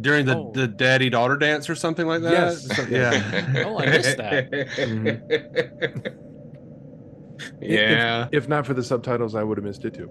During 0.01 0.25
the, 0.27 0.37
Oh. 0.37 0.53
the 0.55 0.69
daddy 0.69 1.11
daughter 1.11 1.37
dance 1.37 1.69
or 1.69 1.75
something 1.75 2.07
like 2.07 2.23
that. 2.23 2.33
Yes. 2.33 2.77
So- 2.77 2.83
yeah. 2.89 3.65
Oh, 3.67 3.79
I 3.79 3.87
missed 3.87 4.17
that. 4.19 6.15
yeah. 7.61 8.29
If 8.33 8.49
not 8.49 8.67
for 8.67 8.75
the 8.75 8.83
subtitles, 8.85 9.35
I 9.35 9.43
would 9.43 9.59
have 9.59 9.65
missed 9.65 9.85
it 9.85 9.95
too. 9.95 10.11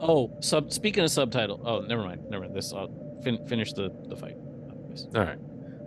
Oh, 0.00 0.36
sub. 0.40 0.72
Speaking 0.72 1.02
of 1.02 1.10
subtitle, 1.10 1.60
oh, 1.64 1.80
never 1.80 2.02
mind, 2.04 2.22
never 2.30 2.44
mind. 2.44 2.54
This, 2.54 2.72
I'll 2.72 3.18
fin- 3.24 3.44
finish 3.48 3.72
the 3.72 3.90
the 4.08 4.16
fight. 4.16 4.36
All 5.14 5.22
right. 5.24 5.38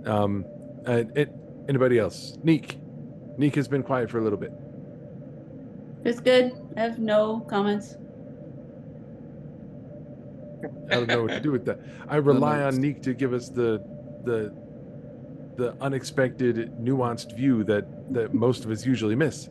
Um, 0.06 0.46
uh, 0.86 1.04
it, 1.16 1.30
anybody 1.70 1.98
else? 1.98 2.38
Neek. 2.44 2.78
Neek 3.38 3.56
has 3.56 3.68
been 3.70 3.84
quiet 3.84 4.10
for 4.10 4.20
a 4.20 4.22
little 4.22 4.38
bit. 4.38 4.52
It's 6.04 6.20
good. 6.20 6.52
I 6.76 6.82
have 6.82 7.00
no 7.00 7.40
comments. 7.50 7.96
I 10.90 10.96
don't 10.96 11.08
know 11.08 11.24
what 11.24 11.32
to 11.32 11.40
do 11.40 11.52
with 11.52 11.66
that. 11.66 11.80
I 12.08 12.16
rely 12.32 12.62
on 12.64 12.80
Neek 12.82 13.02
to 13.04 13.14
give 13.14 13.34
us 13.34 13.50
the 13.50 13.84
the 14.24 14.54
the 15.58 15.76
unexpected, 15.82 16.72
nuanced 16.80 17.36
view 17.36 17.64
that 17.66 18.14
that 18.14 18.34
most 18.34 18.66
of 18.66 18.72
us 18.72 18.86
usually 18.86 19.16
miss. 19.16 19.50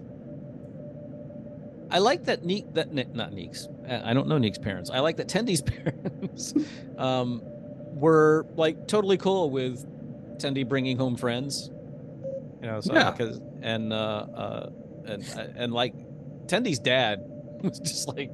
I 1.90 1.98
like 1.98 2.24
that 2.24 2.44
Neek 2.44 2.72
that 2.74 2.92
not 3.14 3.32
Neek's. 3.32 3.66
uh, 3.88 4.00
I 4.04 4.14
don't 4.14 4.28
know 4.28 4.38
Neek's 4.38 4.58
parents. 4.58 4.90
I 4.90 5.00
like 5.00 5.16
that 5.16 5.28
Tendi's 5.28 5.62
parents 5.62 6.54
um, 6.96 7.42
were 7.44 8.46
like 8.56 8.86
totally 8.86 9.16
cool 9.16 9.50
with 9.50 9.84
Tendi 10.38 10.66
bringing 10.68 10.96
home 10.96 11.16
friends. 11.16 11.70
You 12.62 12.66
know, 12.68 12.80
so 12.80 12.94
Yeah. 12.94 13.10
because 13.10 13.40
and 13.62 13.92
uh, 13.92 13.96
uh 13.96 14.70
and 15.06 15.24
and 15.56 15.72
like 15.72 15.94
Tendi's 16.46 16.78
dad 16.78 17.20
was 17.62 17.78
just 17.80 18.06
like 18.08 18.30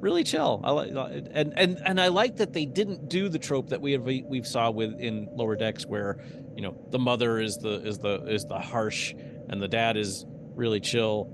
really 0.00 0.24
chill. 0.24 0.60
I 0.64 0.70
like 0.70 0.90
and 0.90 1.52
and 1.56 1.78
and 1.84 2.00
I 2.00 2.08
like 2.08 2.36
that 2.36 2.52
they 2.52 2.66
didn't 2.66 3.08
do 3.08 3.28
the 3.28 3.38
trope 3.38 3.68
that 3.70 3.80
we 3.80 3.92
have 3.92 4.02
we've 4.02 4.46
saw 4.46 4.70
with 4.70 4.98
in 5.00 5.28
lower 5.32 5.56
decks 5.56 5.86
where 5.86 6.18
you 6.54 6.62
know 6.62 6.76
the 6.90 6.98
mother 6.98 7.38
is 7.40 7.56
the 7.58 7.80
is 7.86 7.98
the 7.98 8.22
is 8.26 8.44
the 8.46 8.58
harsh 8.58 9.14
and 9.48 9.60
the 9.62 9.68
dad 9.68 9.96
is 9.96 10.24
really 10.54 10.80
chill 10.80 11.30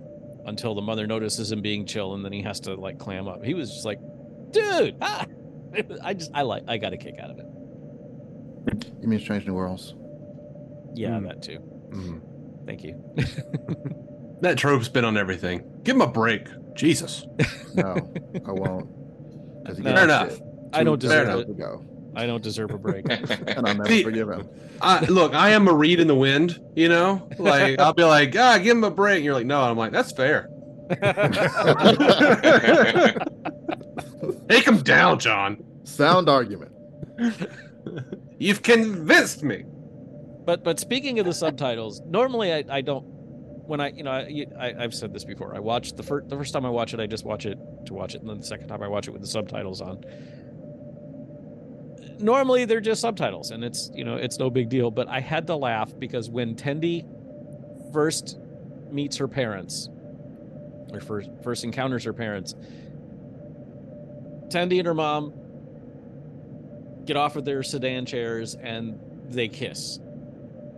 until 0.46 0.74
the 0.74 0.82
mother 0.82 1.06
notices 1.06 1.52
him 1.52 1.62
being 1.62 1.86
chill 1.86 2.14
and 2.14 2.24
then 2.24 2.32
he 2.32 2.42
has 2.42 2.60
to 2.60 2.74
like 2.74 2.98
clam 2.98 3.28
up. 3.28 3.44
He 3.44 3.54
was 3.54 3.70
just 3.70 3.84
like, 3.84 4.00
dude, 4.50 4.96
ah! 5.00 5.26
I 6.02 6.14
just 6.14 6.30
I 6.34 6.42
like 6.42 6.64
I 6.68 6.76
got 6.78 6.92
a 6.92 6.96
kick 6.96 7.16
out 7.20 7.30
of 7.30 7.38
it. 7.38 7.46
You 9.00 9.08
mean 9.08 9.20
Strange 9.20 9.46
New 9.46 9.54
Worlds? 9.54 9.94
Yeah, 10.94 11.10
Mm. 11.10 11.26
that 11.28 11.42
too. 11.42 11.58
Mhm. 11.90 12.66
Thank 12.66 12.84
you. 12.84 13.02
That 14.42 14.58
trope's 14.58 14.88
been 14.88 15.04
on 15.04 15.16
everything. 15.16 15.62
Give 15.84 15.94
him 15.94 16.02
a 16.02 16.08
break. 16.08 16.48
Jesus. 16.74 17.26
No, 17.74 17.94
I 18.46 18.52
won't. 18.52 18.88
'Cause 19.66 19.76
he 19.78 19.82
No. 19.84 19.90
gets 19.92 20.00
Fair 20.00 20.04
enough. 20.04 20.30
shit 20.32 20.42
I 20.72 20.78
two 20.80 20.84
don't 20.84 21.00
deserve 21.00 21.28
episodes 21.28 21.50
it. 21.50 21.52
ago, 21.52 21.84
I 22.16 22.26
don't 22.26 22.42
deserve 22.42 22.70
a 22.72 22.78
break. 22.78 23.06
and 23.10 23.66
I'll 23.66 23.74
never 23.74 23.86
See- 23.88 24.02
forgive 24.02 24.28
him. 24.30 24.48
I, 24.80 25.04
look, 25.06 25.34
I 25.34 25.50
am 25.50 25.68
a 25.68 25.72
reed 25.72 26.00
in 26.00 26.08
the 26.08 26.14
wind, 26.14 26.60
you 26.74 26.88
know? 26.88 27.28
Like, 27.38 27.78
I'll 27.78 27.92
be 27.94 28.04
like, 28.04 28.34
ah, 28.36 28.58
give 28.58 28.76
him 28.76 28.84
a 28.84 28.90
break. 28.90 29.16
And 29.16 29.24
you're 29.24 29.34
like, 29.34 29.46
no. 29.46 29.60
I'm 29.62 29.76
like, 29.76 29.92
that's 29.92 30.12
fair. 30.12 30.48
Take 34.48 34.66
him 34.66 34.78
down, 34.82 35.18
John. 35.18 35.62
Sound 35.84 36.28
argument. 36.28 36.72
You've 38.38 38.62
convinced 38.62 39.42
me. 39.42 39.64
But 40.44 40.64
but 40.64 40.80
speaking 40.80 41.18
of 41.20 41.26
the 41.26 41.32
subtitles, 41.32 42.02
normally 42.06 42.52
I, 42.52 42.64
I 42.68 42.80
don't 42.80 43.06
when 43.66 43.80
I 43.80 43.90
you 43.90 44.02
know 44.02 44.10
I, 44.10 44.46
I 44.58 44.74
I've 44.78 44.94
said 44.94 45.12
this 45.12 45.24
before. 45.24 45.54
I 45.54 45.60
watch 45.60 45.92
the 45.94 46.02
first 46.02 46.28
the 46.28 46.36
first 46.36 46.52
time 46.52 46.66
I 46.66 46.70
watch 46.70 46.94
it, 46.94 47.00
I 47.00 47.06
just 47.06 47.24
watch 47.24 47.46
it 47.46 47.58
to 47.86 47.94
watch 47.94 48.14
it, 48.14 48.20
and 48.20 48.30
then 48.30 48.38
the 48.38 48.46
second 48.46 48.68
time 48.68 48.82
I 48.82 48.88
watch 48.88 49.08
it 49.08 49.10
with 49.12 49.22
the 49.22 49.28
subtitles 49.28 49.80
on. 49.80 50.04
Normally 52.18 52.64
they're 52.64 52.80
just 52.80 53.00
subtitles, 53.00 53.50
and 53.50 53.64
it's 53.64 53.90
you 53.94 54.04
know 54.04 54.16
it's 54.16 54.38
no 54.38 54.50
big 54.50 54.68
deal. 54.68 54.90
But 54.90 55.08
I 55.08 55.20
had 55.20 55.46
to 55.48 55.56
laugh 55.56 55.92
because 55.98 56.28
when 56.30 56.54
Tendi 56.54 57.04
first 57.92 58.38
meets 58.90 59.16
her 59.16 59.28
parents, 59.28 59.88
or 60.92 61.00
first 61.00 61.30
first 61.42 61.64
encounters 61.64 62.04
her 62.04 62.12
parents, 62.12 62.54
Tendi 64.48 64.78
and 64.78 64.86
her 64.86 64.94
mom 64.94 65.32
get 67.04 67.16
off 67.16 67.36
of 67.36 67.44
their 67.44 67.62
sedan 67.62 68.06
chairs 68.06 68.54
and 68.54 69.00
they 69.28 69.48
kiss 69.48 69.98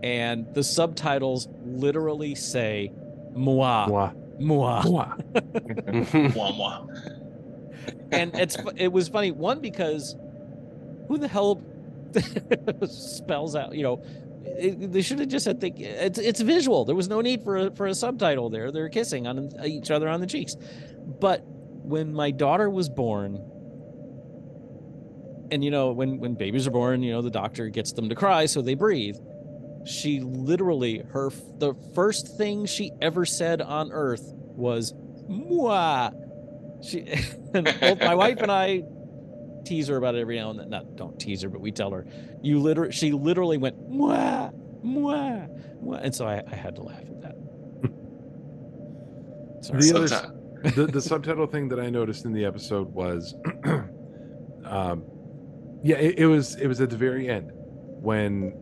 and 0.05 0.55
the 0.55 0.63
subtitles 0.63 1.49
literally 1.65 2.35
say 2.35 2.93
moi, 3.35 3.87
Mwah. 3.87 4.39
Mwah. 4.39 4.85
Mwah. 4.85 6.37
Wah, 6.37 6.53
wah. 6.59 6.87
and 8.13 8.35
it's 8.35 8.59
it 8.77 8.93
was 8.93 9.09
funny 9.09 9.31
one 9.31 9.61
because 9.61 10.15
who 11.09 11.17
the 11.17 11.27
hell 11.27 11.63
spells 12.87 13.57
out 13.57 13.75
you 13.75 13.83
know 13.83 14.03
it, 14.45 14.93
they 14.93 15.01
should 15.01 15.19
have 15.19 15.29
just 15.29 15.47
said 15.47 15.59
think 15.59 15.81
it's 15.81 16.19
it's 16.19 16.41
visual 16.43 16.85
there 16.85 16.95
was 16.95 17.09
no 17.09 17.23
need 17.23 17.43
for 17.43 17.57
a, 17.57 17.71
for 17.71 17.87
a 17.87 17.95
subtitle 17.95 18.51
there 18.51 18.71
they're 18.71 18.91
kissing 18.91 19.27
on 19.27 19.39
uh, 19.59 19.65
each 19.65 19.91
other 19.91 20.07
on 20.09 20.21
the 20.21 20.27
cheeks 20.27 20.55
but 21.19 21.43
when 21.47 22.13
my 22.13 22.31
daughter 22.31 22.69
was 22.69 22.91
born 22.91 23.37
and 25.51 25.65
you 25.65 25.71
know 25.71 25.93
when 25.93 26.19
when 26.19 26.35
babies 26.35 26.67
are 26.67 26.71
born 26.71 27.03
you 27.03 27.11
know 27.11 27.23
the 27.23 27.31
doctor 27.31 27.71
gets 27.71 27.93
them 27.93 28.11
to 28.11 28.15
cry 28.15 28.45
so 28.45 28.61
they 28.61 28.75
breathe 28.75 29.17
she 29.85 30.21
literally 30.21 31.03
her 31.11 31.31
the 31.59 31.75
first 31.95 32.37
thing 32.37 32.67
she 32.67 32.93
ever 33.03 33.25
said 33.27 33.61
on 33.61 33.93
earth 33.93 34.33
was 34.35 34.95
Mwah. 35.29 36.13
she 36.83 37.01
and 37.55 37.65
both 37.81 38.01
my 38.01 38.15
wife 38.15 38.39
and 38.41 38.51
I 38.51 38.85
tease 39.65 39.89
her 39.89 39.97
about 39.97 40.15
it 40.15 40.21
every 40.21 40.37
now 40.37 40.51
and 40.51 40.61
then. 40.61 40.71
Not 40.71 40.97
don't 40.97 41.19
tease 41.19 41.43
her, 41.43 41.49
but 41.49 41.61
we 41.61 41.73
tell 41.73 41.91
her. 41.91 42.07
You 42.43 42.61
literally, 42.61 42.93
she 42.93 43.13
literally 43.13 43.57
went 43.57 43.77
mwah, 43.91 44.53
mwah, 44.85 45.83
mwah. 45.83 46.01
and 46.03 46.15
so 46.15 46.27
I, 46.27 46.43
I 46.51 46.55
had 46.55 46.77
to 46.77 46.83
laugh 46.83 47.01
at 47.01 47.23
that. 47.23 47.37
The, 49.65 49.97
other, 49.97 50.71
the 50.73 50.87
the 50.93 51.01
subtitle 51.01 51.47
thing 51.47 51.71
that 51.71 51.81
I 51.81 51.89
noticed 51.89 52.27
in 52.27 52.35
the 52.35 52.45
episode 52.45 52.93
was, 52.93 53.35
um, 54.67 55.05
yeah, 55.83 55.97
it, 55.97 56.19
it 56.19 56.27
was 56.27 56.57
it 56.57 56.67
was 56.67 56.83
at 56.83 56.91
the 56.91 56.99
very 56.99 57.31
end 57.31 57.51
when 57.55 58.53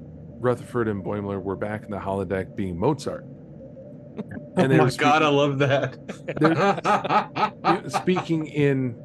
Rutherford 0.42 0.88
and 0.88 1.04
Boimler 1.04 1.40
were 1.40 1.56
back 1.56 1.84
in 1.84 1.90
the 1.90 1.98
holodeck 1.98 2.56
being 2.56 2.76
Mozart. 2.76 3.24
oh 4.56 4.68
they 4.68 4.76
my 4.76 4.84
were 4.84 4.90
god, 4.90 5.22
I 5.22 5.28
love 5.28 5.58
that. 5.58 5.96
you 7.62 7.80
know, 7.82 7.88
speaking 7.88 8.46
in 8.48 8.96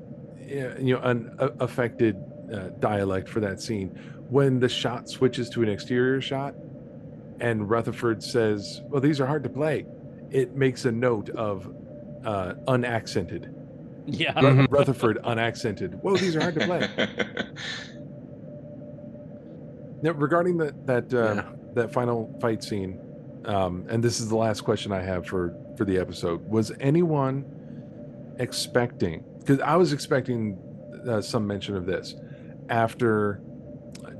uh, 0.41 0.77
you 0.79 0.95
know 0.95 1.01
an 1.01 1.35
uh, 1.39 1.49
affected 1.59 2.17
uh, 2.53 2.69
dialect 2.79 3.29
for 3.29 3.39
that 3.39 3.61
scene. 3.61 3.89
When 4.29 4.59
the 4.59 4.67
shot 4.67 5.07
switches 5.07 5.49
to 5.51 5.63
an 5.63 5.69
exterior 5.69 6.19
shot 6.19 6.55
and 7.39 7.69
rutherford 7.69 8.21
says 8.21 8.81
well 8.85 8.99
these 8.99 9.21
are 9.21 9.27
hard 9.27 9.43
to 9.43 9.49
play 9.49 9.85
it 10.31 10.55
makes 10.55 10.85
a 10.85 10.91
note 10.91 11.29
of 11.29 11.71
uh 12.25 12.55
unaccented. 12.67 13.53
Yeah, 14.07 14.65
rutherford 14.69 15.19
unaccented. 15.23 16.01
Whoa 16.01 16.17
these 16.17 16.35
are 16.35 16.41
hard 16.41 16.55
to 16.55 16.65
play 16.65 16.89
now 20.01 20.11
regarding 20.11 20.57
that 20.57 20.85
that 20.87 21.13
uh, 21.13 21.35
Yeah. 21.35 21.43
that 21.73 21.93
final 21.93 22.37
fight 22.41 22.63
scene 22.63 22.99
um 23.45 23.85
and 23.89 24.03
this 24.03 24.19
is 24.19 24.29
the 24.29 24.35
last 24.35 24.61
question 24.61 24.91
i 24.91 25.01
have 25.01 25.25
for 25.25 25.53
for 25.77 25.85
the 25.85 25.97
episode 25.97 26.41
was 26.49 26.71
anyone 26.79 27.45
expecting 28.39 29.23
because 29.39 29.59
i 29.61 29.75
was 29.75 29.93
expecting 29.93 30.57
uh, 31.07 31.21
some 31.21 31.45
mention 31.47 31.75
of 31.75 31.85
this 31.85 32.15
after 32.69 33.41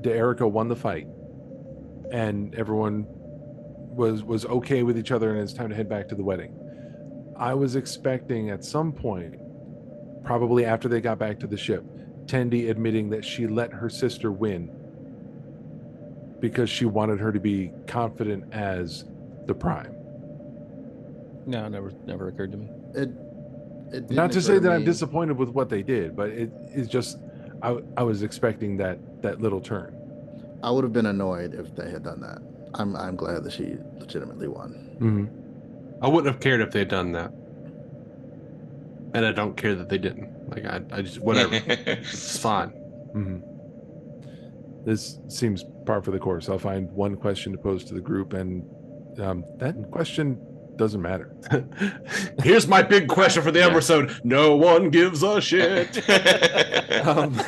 Erica 0.06 0.48
won 0.48 0.70
the 0.70 0.76
fight 0.76 1.06
and 2.14 2.56
everyone 2.56 3.06
was 3.10 4.24
was 4.24 4.46
okay 4.46 4.84
with 4.84 4.98
each 4.98 5.12
other 5.12 5.32
and 5.32 5.40
it's 5.42 5.52
time 5.52 5.68
to 5.70 5.76
head 5.76 5.90
back 5.90 6.08
to 6.08 6.16
the 6.16 6.24
wedding 6.24 6.54
i 7.38 7.54
was 7.54 7.76
expecting 7.76 8.50
at 8.50 8.64
some 8.64 8.94
point 8.94 9.36
probably 10.24 10.64
after 10.64 10.88
they 10.88 11.02
got 11.02 11.20
back 11.20 11.40
to 11.40 11.48
the 11.48 11.58
ship 11.58 11.84
Tendi 12.26 12.70
admitting 12.70 13.10
that 13.10 13.26
she 13.26 13.48
let 13.48 13.74
her 13.74 13.90
sister 13.90 14.32
win 14.32 14.70
because 16.40 16.70
she 16.70 16.86
wanted 16.86 17.20
her 17.20 17.32
to 17.32 17.40
be 17.40 17.72
confident 17.88 18.54
as 18.54 19.06
the 19.46 19.54
prime 19.54 19.94
no, 21.46 21.68
never 21.70 21.94
never 22.06 22.28
occurred 22.28 22.52
to 22.52 22.58
me. 22.58 22.70
It, 22.94 23.10
it 23.94 24.10
not 24.10 24.10
didn't 24.10 24.12
to 24.12 24.26
occur 24.26 24.42
say 24.42 24.60
that 24.60 24.72
i'm 24.72 24.84
disappointed 24.84 25.38
with 25.38 25.50
what 25.50 25.70
they 25.70 25.82
did 25.82 26.16
but 26.16 26.30
it 26.30 26.52
is 26.74 26.88
just 26.88 27.20
I, 27.64 27.78
I 27.96 28.04
was 28.04 28.22
expecting 28.22 28.78
that 28.78 29.00
that 29.22 29.42
little 29.42 29.62
turn 29.62 29.98
I 30.64 30.72
would 30.72 30.84
have 30.84 30.94
been 30.94 31.06
annoyed 31.06 31.54
if 31.54 31.76
they 31.76 31.90
had 31.90 32.04
done 32.04 32.22
that. 32.22 32.42
I'm 32.74 32.96
I'm 32.96 33.16
glad 33.16 33.44
that 33.44 33.54
she 33.54 33.78
legitimately 34.00 34.48
won. 34.48 34.98
mm-hmm. 35.00 36.04
I 36.04 36.08
wouldn't 36.08 36.32
have 36.32 36.42
cared 36.42 36.62
if 36.62 36.72
they'd 36.72 36.88
done 36.88 37.12
that. 37.14 37.32
And 39.14 39.26
I 39.26 39.32
don't 39.32 39.58
care 39.58 39.74
that 39.74 39.90
they 39.90 39.98
didn't. 39.98 40.50
Like 40.50 40.66
I, 40.66 40.82
I 40.92 41.02
just 41.02 41.20
whatever. 41.20 41.54
it's 41.68 42.38
fine. 42.38 42.70
hmm 42.70 43.40
This 44.88 45.20
seems 45.28 45.66
par 45.86 46.02
for 46.02 46.12
the 46.12 46.18
course. 46.18 46.48
I'll 46.48 46.58
find 46.58 46.90
one 46.92 47.18
question 47.18 47.52
to 47.52 47.58
pose 47.58 47.84
to 47.86 47.94
the 47.94 48.00
group, 48.00 48.32
and 48.32 48.64
um, 49.20 49.44
that 49.58 49.76
question 49.92 50.40
doesn't 50.78 51.02
matter. 51.02 51.36
Here's 52.42 52.70
my 52.70 52.82
big 52.84 53.10
question 53.10 53.44
for 53.44 53.52
the 53.52 53.60
Yeah. 53.60 53.68
episode. 53.68 54.18
No 54.24 54.56
one 54.56 54.90
gives 54.90 55.24
a 55.24 55.42
shit. 55.42 56.10
um, 57.06 57.36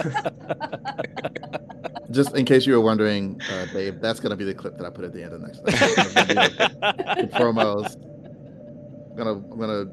Just 2.12 2.36
in 2.36 2.44
case 2.44 2.66
you 2.66 2.74
were 2.74 2.82
wondering, 2.82 3.40
uh, 3.54 3.68
Dave, 3.72 4.02
that's 4.02 4.20
gonna 4.20 4.36
be 4.36 4.44
the 4.44 4.54
clip 4.54 4.76
that 4.78 4.86
I 4.86 4.90
put 4.90 5.06
at 5.06 5.14
the 5.14 5.24
end 5.24 5.32
of 5.32 5.40
next. 5.42 5.62
That's 5.64 6.14
gonna 6.14 6.50
the, 6.50 7.22
the 7.22 7.28
promos. 7.38 7.96
I'm 9.12 9.16
gonna 9.16 9.32
I'm 9.32 9.60
gonna. 9.60 9.86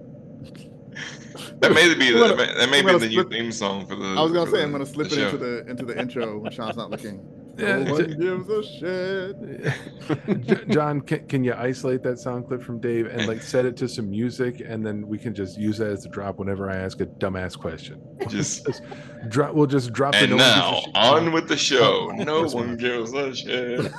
That 1.61 1.73
may 1.73 1.95
be 1.95 2.13
the, 2.13 2.19
gonna- 2.19 2.37
that 2.37 2.69
may 2.71 2.79
I'm 2.81 2.85
be 2.85 2.93
gonna 2.93 2.99
the 2.99 3.07
new 3.09 3.15
slip- 3.15 3.31
theme 3.31 3.53
song 3.53 3.87
for 3.87 3.97
the. 3.97 4.05
I 4.07 4.23
was 4.23 4.33
gonna 4.33 4.51
say 4.51 4.59
the- 4.59 4.63
I'm 4.65 4.73
gonna 4.73 4.87
slip 4.87 5.09
the 5.09 5.21
it 5.21 5.25
into 5.33 5.39
the 5.39 5.67
into 5.71 5.85
the 5.85 5.99
intro 5.99 6.39
when 6.39 6.53
Sean's 6.53 6.77
not 6.77 6.91
looking. 6.91 7.27
Yeah, 7.59 7.79
no 7.85 7.93
one 7.95 8.19
gives 8.21 8.51
a 8.51 8.63
shit. 8.63 10.69
John, 10.69 11.01
can, 11.01 11.27
can 11.27 11.43
you 11.43 11.55
isolate 11.55 12.03
that 12.03 12.19
sound 12.19 12.49
clip 12.49 12.63
from 12.63 12.81
Dave 12.81 13.07
and 13.07 13.27
like 13.27 13.41
set 13.41 13.65
it 13.65 13.79
to 13.79 13.89
some 13.89 14.11
music, 14.11 14.61
and 14.63 14.85
then 14.85 15.07
we 15.09 15.17
can 15.17 15.35
just 15.35 15.59
use 15.59 15.79
that 15.79 15.89
as 15.89 16.05
a 16.05 16.11
drop 16.11 16.39
whenever 16.39 16.69
I 16.71 16.77
ask 16.77 17.01
a 17.01 17.07
dumbass 17.07 17.57
question. 17.59 18.03
Just 18.29 18.67
Just 18.67 18.83
drop. 19.31 19.55
We'll 19.55 19.67
just 19.67 19.95
drop. 19.95 20.13
the 20.13 20.19
and 20.25 20.31
no 20.33 20.37
one 20.37 20.45
gives 20.45 20.87
a 20.87 20.91
now 20.93 21.01
on 21.01 21.23
drop. 21.23 21.33
with 21.35 21.49
the 21.49 21.57
show. 21.57 22.11
Oh, 22.13 22.25
No 22.25 22.43
one 22.47 22.77
gives 22.77 23.15
a 23.15 23.35
shit. 23.35 23.91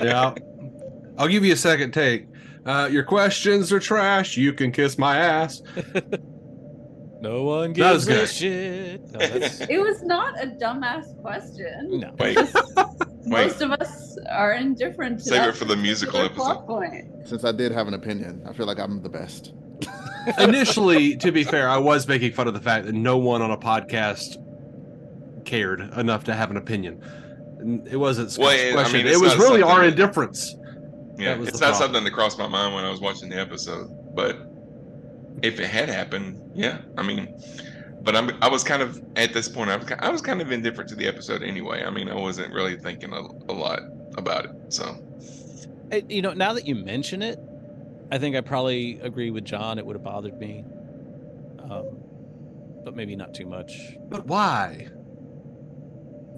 yeah. 0.00 0.32
I'll 1.18 1.26
give 1.28 1.44
you 1.44 1.54
a 1.54 1.56
second 1.56 1.90
take. 1.92 2.28
Uh, 2.64 2.88
your 2.90 3.02
questions 3.02 3.72
are 3.72 3.80
trash. 3.80 4.36
You 4.36 4.52
can 4.52 4.70
kiss 4.72 4.98
my 4.98 5.16
ass. 5.18 5.62
No 7.20 7.44
one 7.44 7.72
gives 7.72 8.08
a 8.08 8.26
shit. 8.26 9.00
No, 9.12 9.20
that's, 9.20 9.60
It 9.70 9.78
was 9.78 10.02
not 10.02 10.42
a 10.42 10.48
dumbass 10.48 11.04
question. 11.22 12.00
no. 12.00 12.12
Wait, 12.18 12.36
Most 13.26 13.60
of 13.60 13.70
us 13.70 14.18
are 14.28 14.54
indifferent 14.54 15.18
to 15.20 15.24
Save 15.26 15.32
that 15.42 15.48
it 15.50 15.56
for 15.56 15.64
the 15.66 15.76
musical 15.76 16.18
episode. 16.18 16.66
point. 16.66 17.28
Since 17.28 17.44
I 17.44 17.52
did 17.52 17.70
have 17.70 17.86
an 17.86 17.94
opinion, 17.94 18.42
I 18.44 18.52
feel 18.52 18.66
like 18.66 18.80
I'm 18.80 19.00
the 19.04 19.08
best. 19.08 19.52
Initially, 20.38 21.16
to 21.18 21.30
be 21.30 21.44
fair, 21.44 21.68
I 21.68 21.78
was 21.78 22.08
making 22.08 22.32
fun 22.32 22.48
of 22.48 22.54
the 22.54 22.60
fact 22.60 22.86
that 22.86 22.92
no 22.92 23.18
one 23.18 23.40
on 23.40 23.52
a 23.52 23.56
podcast 23.56 24.36
cared 25.44 25.80
enough 25.96 26.24
to 26.24 26.34
have 26.34 26.50
an 26.50 26.56
opinion. 26.56 27.00
It 27.88 27.98
wasn't 27.98 28.32
Scott's 28.32 28.48
Well, 28.48 28.70
I 28.70 28.72
question. 28.72 29.04
mean, 29.04 29.06
it 29.06 29.20
was 29.20 29.36
really 29.36 29.62
our 29.62 29.74
something- 29.74 29.90
indifference. 29.90 30.56
Yeah, 31.22 31.40
it's 31.40 31.60
not 31.60 31.70
problem. 31.70 31.74
something 31.74 32.04
that 32.04 32.10
crossed 32.12 32.38
my 32.38 32.48
mind 32.48 32.74
when 32.74 32.84
I 32.84 32.90
was 32.90 33.00
watching 33.00 33.28
the 33.28 33.40
episode. 33.40 33.88
But 34.14 34.38
if 35.42 35.60
it 35.60 35.66
had 35.66 35.88
happened, 35.88 36.40
yeah, 36.54 36.78
I 36.96 37.02
mean, 37.02 37.34
but 38.02 38.16
I'm 38.16 38.30
I 38.42 38.48
was 38.48 38.64
kind 38.64 38.82
of 38.82 39.02
at 39.16 39.32
this 39.32 39.48
point 39.48 39.70
I 39.70 39.76
was, 39.76 39.92
I 39.98 40.08
was 40.10 40.20
kind 40.20 40.40
of 40.40 40.52
indifferent 40.52 40.88
to 40.90 40.96
the 40.96 41.06
episode 41.06 41.42
anyway. 41.42 41.84
I 41.84 41.90
mean, 41.90 42.08
I 42.08 42.14
wasn't 42.14 42.52
really 42.52 42.76
thinking 42.76 43.12
a, 43.12 43.20
a 43.50 43.54
lot 43.54 43.80
about 44.16 44.46
it. 44.46 44.52
So 44.68 44.96
Hey, 45.90 46.04
you 46.08 46.22
know, 46.22 46.32
now 46.32 46.52
that 46.54 46.66
you 46.66 46.74
mention 46.74 47.22
it, 47.22 47.38
I 48.10 48.18
think 48.18 48.36
I 48.36 48.40
probably 48.40 48.98
agree 49.00 49.30
with 49.30 49.44
John. 49.44 49.78
It 49.78 49.86
would 49.86 49.96
have 49.96 50.04
bothered 50.04 50.38
me, 50.38 50.64
um, 51.70 51.98
but 52.84 52.96
maybe 52.96 53.14
not 53.14 53.34
too 53.34 53.46
much. 53.46 53.96
But 54.08 54.26
why? 54.26 54.88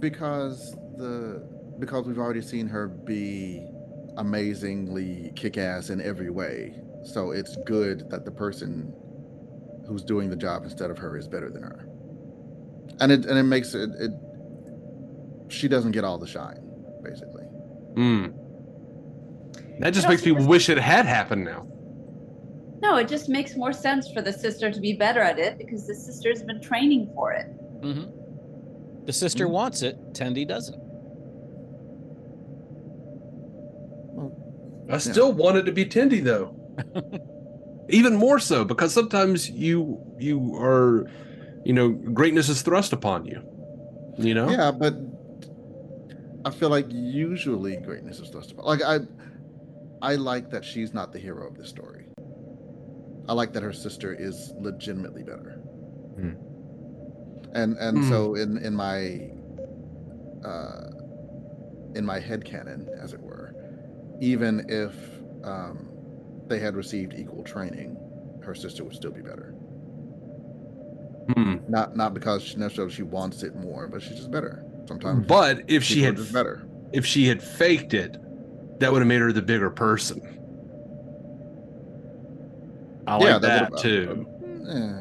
because 0.05 0.77
the 0.99 1.43
because 1.79 2.07
we've 2.07 2.19
already 2.19 2.43
seen 2.43 2.67
her 2.67 2.89
be 2.89 3.67
amazingly 4.19 5.33
kick-ass 5.37 5.91
in 5.91 6.01
every 6.01 6.31
way 6.31 6.75
so 7.05 7.31
it's 7.33 7.57
good 7.67 8.09
that 8.11 8.25
the 8.25 8.31
person 8.31 8.93
who's 9.87 10.03
doing 10.05 10.31
the 10.31 10.37
job 10.37 10.65
instead 10.65 10.91
of 10.91 10.97
her 10.99 11.17
is 11.17 11.29
better 11.29 11.51
than 11.51 11.63
her 11.63 11.89
and 13.01 13.11
it 13.13 13.25
and 13.27 13.39
it 13.39 13.43
makes 13.43 13.75
it, 13.75 13.91
it 13.99 14.11
she 15.49 15.69
doesn't 15.69 15.93
get 15.93 16.05
all 16.05 16.19
the 16.19 16.27
shine 16.27 16.61
basically 17.03 17.43
Hmm. 17.97 18.27
That 19.79 19.93
just 19.95 20.09
makes 20.09 20.23
also 20.23 20.31
me 20.31 20.37
just- 20.39 20.49
wish 20.49 20.69
it 20.69 20.79
had 20.79 21.07
happened 21.07 21.45
now. 21.45 21.67
No, 22.83 22.97
it 22.97 23.07
just 23.09 23.29
makes 23.29 23.55
more 23.57 23.73
sense 23.73 24.11
for 24.11 24.21
the 24.21 24.33
sister 24.33 24.71
to 24.71 24.81
be 24.81 24.93
better 24.95 25.21
at 25.21 25.39
it 25.39 25.59
because 25.59 25.87
the 25.87 25.95
sister's 25.95 26.43
been 26.43 26.61
training 26.61 27.11
for 27.15 27.33
it. 27.33 27.47
hmm 27.83 28.05
The 29.05 29.13
sister 29.13 29.47
wants 29.49 29.83
it. 29.83 29.97
Tendi 30.13 30.47
doesn't. 30.47 30.81
I 34.91 34.99
still 34.99 35.33
want 35.33 35.57
it 35.57 35.63
to 35.65 35.73
be 35.73 35.85
Tendi 35.85 36.23
though. 36.23 36.55
Even 37.89 38.15
more 38.15 38.39
so 38.39 38.65
because 38.65 38.93
sometimes 38.93 39.51
you 39.51 40.01
you 40.19 40.55
are 40.57 41.07
you 41.65 41.73
know 41.73 41.91
greatness 41.91 42.49
is 42.49 42.63
thrust 42.63 42.93
upon 42.93 43.25
you. 43.27 43.43
You 44.19 44.35
know? 44.35 44.49
yeah 44.49 44.71
but 44.71 44.95
i 46.45 46.51
feel 46.51 46.69
like 46.69 46.87
usually 46.91 47.77
greatness 47.79 48.21
is 48.21 48.29
thrust 48.29 48.53
upon 48.53 48.65
like 48.65 48.81
i 48.83 48.99
i 50.03 50.15
like 50.15 50.51
that 50.51 50.65
she's 50.65 50.95
not 50.95 51.13
the 51.13 51.19
hero 51.19 51.49
of 51.49 51.57
the 51.57 51.67
story 51.67 52.07
I 53.27 53.33
like 53.33 53.55
that 53.55 53.63
her 53.63 53.73
sister 53.73 54.13
is 54.13 54.53
legitimately 54.61 55.23
better. 55.23 55.53
Hmm. 56.17 56.33
And 57.55 57.79
and 57.79 58.05
Hmm. 58.05 58.09
so 58.11 58.35
in 58.35 58.59
in 58.59 58.75
my 58.77 59.31
uh 60.47 60.91
in 61.95 62.05
my 62.05 62.21
head 62.21 62.45
canon, 62.45 62.87
as 63.03 63.15
it 63.15 63.21
were, 63.23 63.55
even 64.21 64.65
if 64.69 64.95
um 65.45 65.89
they 66.47 66.59
had 66.59 66.77
received 66.77 67.15
equal 67.15 67.43
training, 67.43 67.97
her 68.43 68.55
sister 68.55 68.85
would 68.85 68.95
still 68.95 69.11
be 69.13 69.23
better. 69.23 69.55
Hmm. 71.35 71.57
Not 71.69 71.97
not 71.97 72.13
because 72.15 72.43
she 72.43 72.57
necessarily 72.57 72.93
she 72.93 73.03
wants 73.03 73.43
it 73.43 73.55
more, 73.57 73.89
but 73.89 74.03
she's 74.03 74.17
just 74.17 74.31
better. 74.31 74.63
Sometimes 74.87 75.27
But 75.27 75.63
if 75.69 75.83
she 75.83 76.03
had 76.03 76.17
just 76.17 76.33
better. 76.33 76.63
if 76.93 77.07
she 77.07 77.27
had 77.27 77.43
faked 77.43 77.95
it, 77.95 78.19
that 78.81 78.93
would 78.93 78.99
have 79.01 79.09
made 79.09 79.21
her 79.21 79.33
the 79.33 79.41
bigger 79.43 79.71
person. 79.71 80.21
I 83.07 83.19
Yeah, 83.19 83.33
like 83.35 83.43
that 83.43 83.71
that, 83.73 83.79
too. 83.81 84.27
Eh. 84.69 85.01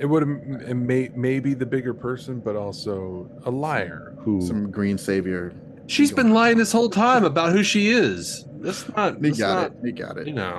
It 0.00 0.06
would 0.06 0.22
have 0.22 0.76
may, 0.76 1.10
maybe 1.14 1.54
the 1.54 1.66
bigger 1.66 1.94
person, 1.94 2.40
but 2.40 2.56
also 2.56 3.30
a 3.44 3.50
liar 3.50 4.14
who 4.20 4.40
some 4.42 4.70
green 4.70 4.98
savior. 4.98 5.52
She's 5.86 6.12
been 6.12 6.32
lying 6.32 6.56
this 6.58 6.72
whole 6.72 6.88
time 6.88 7.24
about 7.24 7.52
who 7.52 7.62
she 7.62 7.88
is. 7.90 8.44
That's 8.60 8.88
not. 8.96 9.16
He 9.16 9.20
that's 9.28 9.38
got 9.38 9.54
not, 9.54 9.70
it. 9.72 9.86
He 9.86 9.92
got 9.92 10.18
it. 10.18 10.26
You 10.26 10.32
know. 10.34 10.58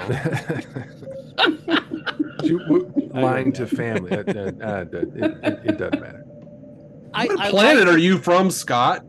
She- 2.44 2.54
lying 3.14 3.52
to 3.54 3.66
family. 3.66 4.12
Uh, 4.12 4.20
it, 4.22 4.30
it, 4.94 5.60
it 5.66 5.78
doesn't 5.78 6.00
matter. 6.00 6.24
I, 7.14 7.26
What 7.28 7.40
I 7.40 7.50
planet 7.50 7.86
like- 7.88 7.96
are 7.96 7.98
you 7.98 8.20
from, 8.20 8.52
Scott? 8.52 9.04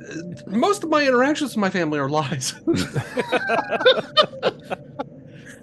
Most 0.47 0.83
of 0.85 0.89
my 0.91 1.07
interactions 1.07 1.51
with 1.53 1.59
my 1.59 1.69
family 1.71 1.99
are 1.99 2.09
lies. 2.09 2.55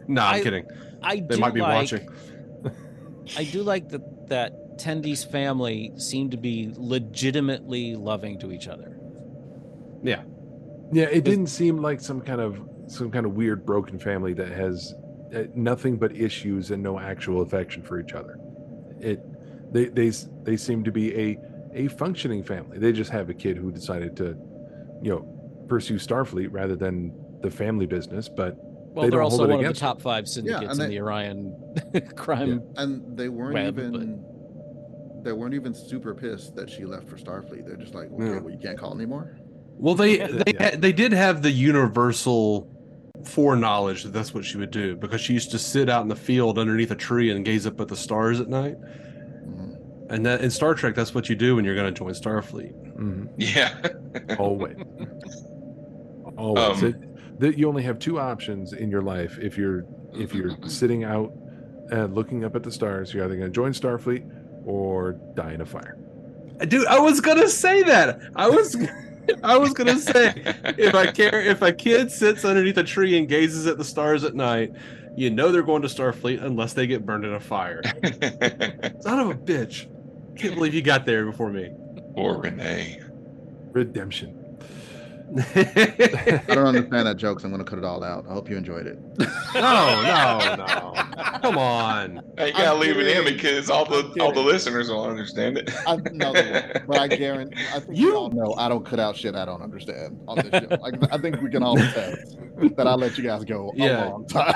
no, 0.08 0.22
I'm 0.22 0.36
I- 0.36 0.42
kidding. 0.42 0.66
I 1.02 1.16
They 1.18 1.36
do 1.36 1.38
might 1.42 1.54
be 1.54 1.62
like, 1.62 1.92
watching. 1.92 2.08
I 3.38 3.44
do 3.46 3.64
like 3.64 3.90
that 3.90 4.30
that 4.30 4.78
Tendi's 4.78 5.24
family 5.24 5.92
seem 5.98 6.30
to 6.30 6.38
be 6.38 6.72
legitimately 6.76 7.96
loving 7.96 8.38
to 8.40 8.52
each 8.52 8.68
other. 8.68 8.98
Yeah. 10.04 10.24
Yeah, 10.94 11.06
it 11.06 11.24
didn't 11.24 11.48
seem 11.48 11.78
like 11.82 12.00
some 12.02 12.22
kind 12.22 12.42
of 12.42 12.60
some 12.88 13.10
kind 13.12 13.26
of 13.26 13.34
weird 13.34 13.66
broken 13.66 13.98
family 13.98 14.34
that 14.34 14.50
has 14.52 14.94
uh, 15.36 15.44
nothing 15.56 15.98
but 15.98 16.16
issues 16.16 16.72
and 16.72 16.84
no 16.84 17.00
actual 17.00 17.42
affection 17.42 17.82
for 17.82 18.00
each 18.00 18.14
other. 18.14 18.38
It 19.00 19.20
they 19.74 19.86
they 19.86 20.10
they 20.44 20.58
seem 20.58 20.84
to 20.84 20.92
be 20.92 21.16
a 21.18 21.38
a 21.74 21.88
functioning 21.88 22.44
family. 22.44 22.78
They 22.78 22.92
just 22.92 23.10
have 23.12 23.30
a 23.30 23.34
kid 23.34 23.58
who 23.58 23.72
decided 23.72 24.16
to, 24.18 24.38
you 25.02 25.10
know, 25.12 25.66
pursue 25.68 25.96
Starfleet 25.96 26.50
rather 26.52 26.76
than 26.76 27.12
the 27.42 27.50
family 27.50 27.88
business, 27.88 28.30
but 28.30 28.56
Well, 28.94 29.06
they 29.06 29.10
they're 29.10 29.24
also 29.24 29.48
one 29.48 29.66
of 29.66 29.74
the 29.74 29.80
top 29.80 30.00
five 30.02 30.28
syndicates 30.28 30.64
and 30.64 30.72
in 30.74 30.78
they- 30.78 30.96
the 30.96 31.02
Orion 31.02 31.56
crime. 32.16 32.62
And 32.78 33.18
they 33.18 33.30
weren't 33.30 33.54
web, 33.56 33.80
even 33.80 34.24
they 35.24 35.32
weren't 35.32 35.54
even 35.56 35.74
super 35.74 36.14
pissed 36.14 36.54
that 36.58 36.70
she 36.70 36.86
left 36.86 37.08
for 37.10 37.16
Starfleet. 37.18 37.66
They're 37.66 37.78
just 37.78 37.96
like, 37.96 38.12
okay, 38.12 38.26
Yeah. 38.26 38.40
well, 38.40 38.52
you 38.52 38.60
can't 38.60 38.78
call 38.78 38.94
anymore. 38.94 39.38
Well, 39.78 39.96
they 39.96 40.18
they 40.18 40.54
Yeah. 40.54 40.76
they 40.76 40.92
did 40.94 41.12
have 41.14 41.42
the 41.42 41.52
universal 41.52 42.70
foreknowledge 43.26 44.04
that 44.04 44.12
that's 44.14 44.34
what 44.34 44.44
she 44.46 44.58
would 44.58 44.72
do 44.72 44.96
because 44.96 45.22
she 45.22 45.34
used 45.34 45.52
to 45.52 45.60
sit 45.60 45.90
out 45.90 46.02
in 46.04 46.08
the 46.10 46.16
field 46.16 46.58
underneath 46.60 46.92
a 46.92 46.96
tree 46.96 47.32
and 47.32 47.46
gaze 47.46 47.66
up 47.66 47.80
at 47.80 47.88
the 47.88 47.96
stars 47.96 48.40
at 48.40 48.50
night. 48.50 48.76
Mhm. 49.48 49.78
And 50.10 50.26
that 50.26 50.42
in 50.42 50.50
Star 50.52 50.74
Trek, 50.76 50.94
that's 50.96 51.14
what 51.16 51.30
you 51.30 51.36
do 51.36 51.56
when 51.56 51.64
you're 51.66 51.76
going 51.76 51.92
to 51.94 51.98
join 51.98 52.12
Starfleet. 52.12 52.74
Mhm. 52.98 53.30
Yeah. 53.38 53.74
always, 54.40 54.76
always. 56.38 56.84
Um, 56.84 56.90
It- 56.90 57.40
that 57.40 57.58
you 57.58 57.68
only 57.68 57.84
have 57.84 57.98
two 58.00 58.20
options 58.20 58.74
in 58.74 58.90
your 58.92 59.02
life 59.02 59.38
if 59.42 59.58
you're 59.58 59.86
if 60.14 60.34
you're 60.36 60.52
sitting 60.68 61.04
out 61.04 61.34
and 61.90 62.14
looking 62.14 62.44
up 62.46 62.56
at 62.56 62.64
the 62.64 62.72
stars. 62.72 63.14
You're 63.14 63.26
either 63.26 63.36
going 63.36 63.50
to 63.52 63.54
join 63.54 63.72
Starfleet 63.74 64.24
or 64.66 65.14
die 65.36 65.54
in 65.54 65.62
a 65.62 65.66
fire. 65.66 65.98
Dude, 66.68 66.86
I 66.88 67.00
was 67.00 67.20
gonna 67.20 67.50
say 67.50 67.82
that. 67.84 68.20
I 68.36 68.48
was, 68.48 68.76
I 69.44 69.58
was 69.58 69.74
gonna 69.74 70.00
say 70.00 70.34
if 70.78 70.96
I 70.96 71.12
care, 71.12 71.42
if 71.42 71.62
a 71.62 71.72
kid 71.72 72.12
sits 72.12 72.46
underneath 72.46 72.78
a 72.78 72.84
tree 72.84 73.18
and 73.18 73.28
gazes 73.28 73.68
at 73.68 73.78
the 73.78 73.84
stars 73.84 74.24
at 74.24 74.36
night, 74.36 74.72
you 75.16 75.30
know 75.30 75.52
they're 75.52 75.64
going 75.64 75.82
to 75.84 75.88
Starfleet 75.88 76.44
unless 76.44 76.74
they 76.74 76.88
get 76.88 77.06
burned 77.06 77.26
in 77.26 77.34
a 77.34 77.40
fire. 77.40 77.82
Son 79.02 79.20
of 79.20 79.30
a 79.30 79.36
bitch! 79.36 79.88
Can't 80.38 80.56
believe 80.56 80.74
you 80.74 80.82
got 80.82 81.06
there 81.06 81.26
before 81.26 81.52
me. 81.52 81.72
Or 82.16 82.42
Renee. 82.42 83.00
Redemption. 83.72 84.43
I 85.56 86.44
don't 86.48 86.68
understand 86.68 87.08
that 87.08 87.18
joke, 87.18 87.40
so 87.40 87.46
I'm 87.46 87.52
going 87.52 87.64
to 87.64 87.70
cut 87.70 87.80
it 87.80 87.86
all 87.86 88.04
out. 88.04 88.26
I 88.30 88.34
hope 88.34 88.50
you 88.50 88.58
enjoyed 88.58 88.86
it. 88.88 89.00
No, 89.54 90.02
no, 90.02 90.56
no. 90.56 90.94
Come 91.42 91.60
on. 91.60 92.16
you 92.40 92.52
gotta 92.54 92.70
I'm 92.72 92.80
leave 92.80 92.98
it 92.98 93.06
in 93.06 93.24
because 93.24 93.70
all 93.70 93.86
the 93.86 94.12
all 94.20 94.32
the 94.32 94.40
listeners 94.42 94.90
will 94.90 95.04
understand 95.04 95.60
it. 95.60 95.70
I 95.88 95.96
know, 96.12 96.34
but 96.88 96.98
I 97.00 97.08
guarantee. 97.08 97.62
I 97.72 97.80
think 97.82 97.96
you 97.96 98.16
all 98.16 98.32
know 98.32 98.56
I 98.58 98.68
don't 98.68 98.84
cut 98.84 99.00
out 99.00 99.16
shit 99.16 99.36
I 99.36 99.46
don't 99.46 99.62
understand 99.62 100.20
on 100.28 100.38
this 100.38 100.50
show. 100.50 100.76
Like, 100.82 100.96
I 101.14 101.20
think 101.20 101.40
we 101.40 101.52
can 101.52 101.62
all 101.62 101.80
attest 101.80 102.36
that 102.76 102.88
I 102.88 102.96
let 102.96 103.16
you 103.18 103.24
guys 103.24 103.44
go 103.46 103.72
a 103.76 103.78
Yeah. 103.78 104.06
long 104.10 104.26
time. 104.26 104.56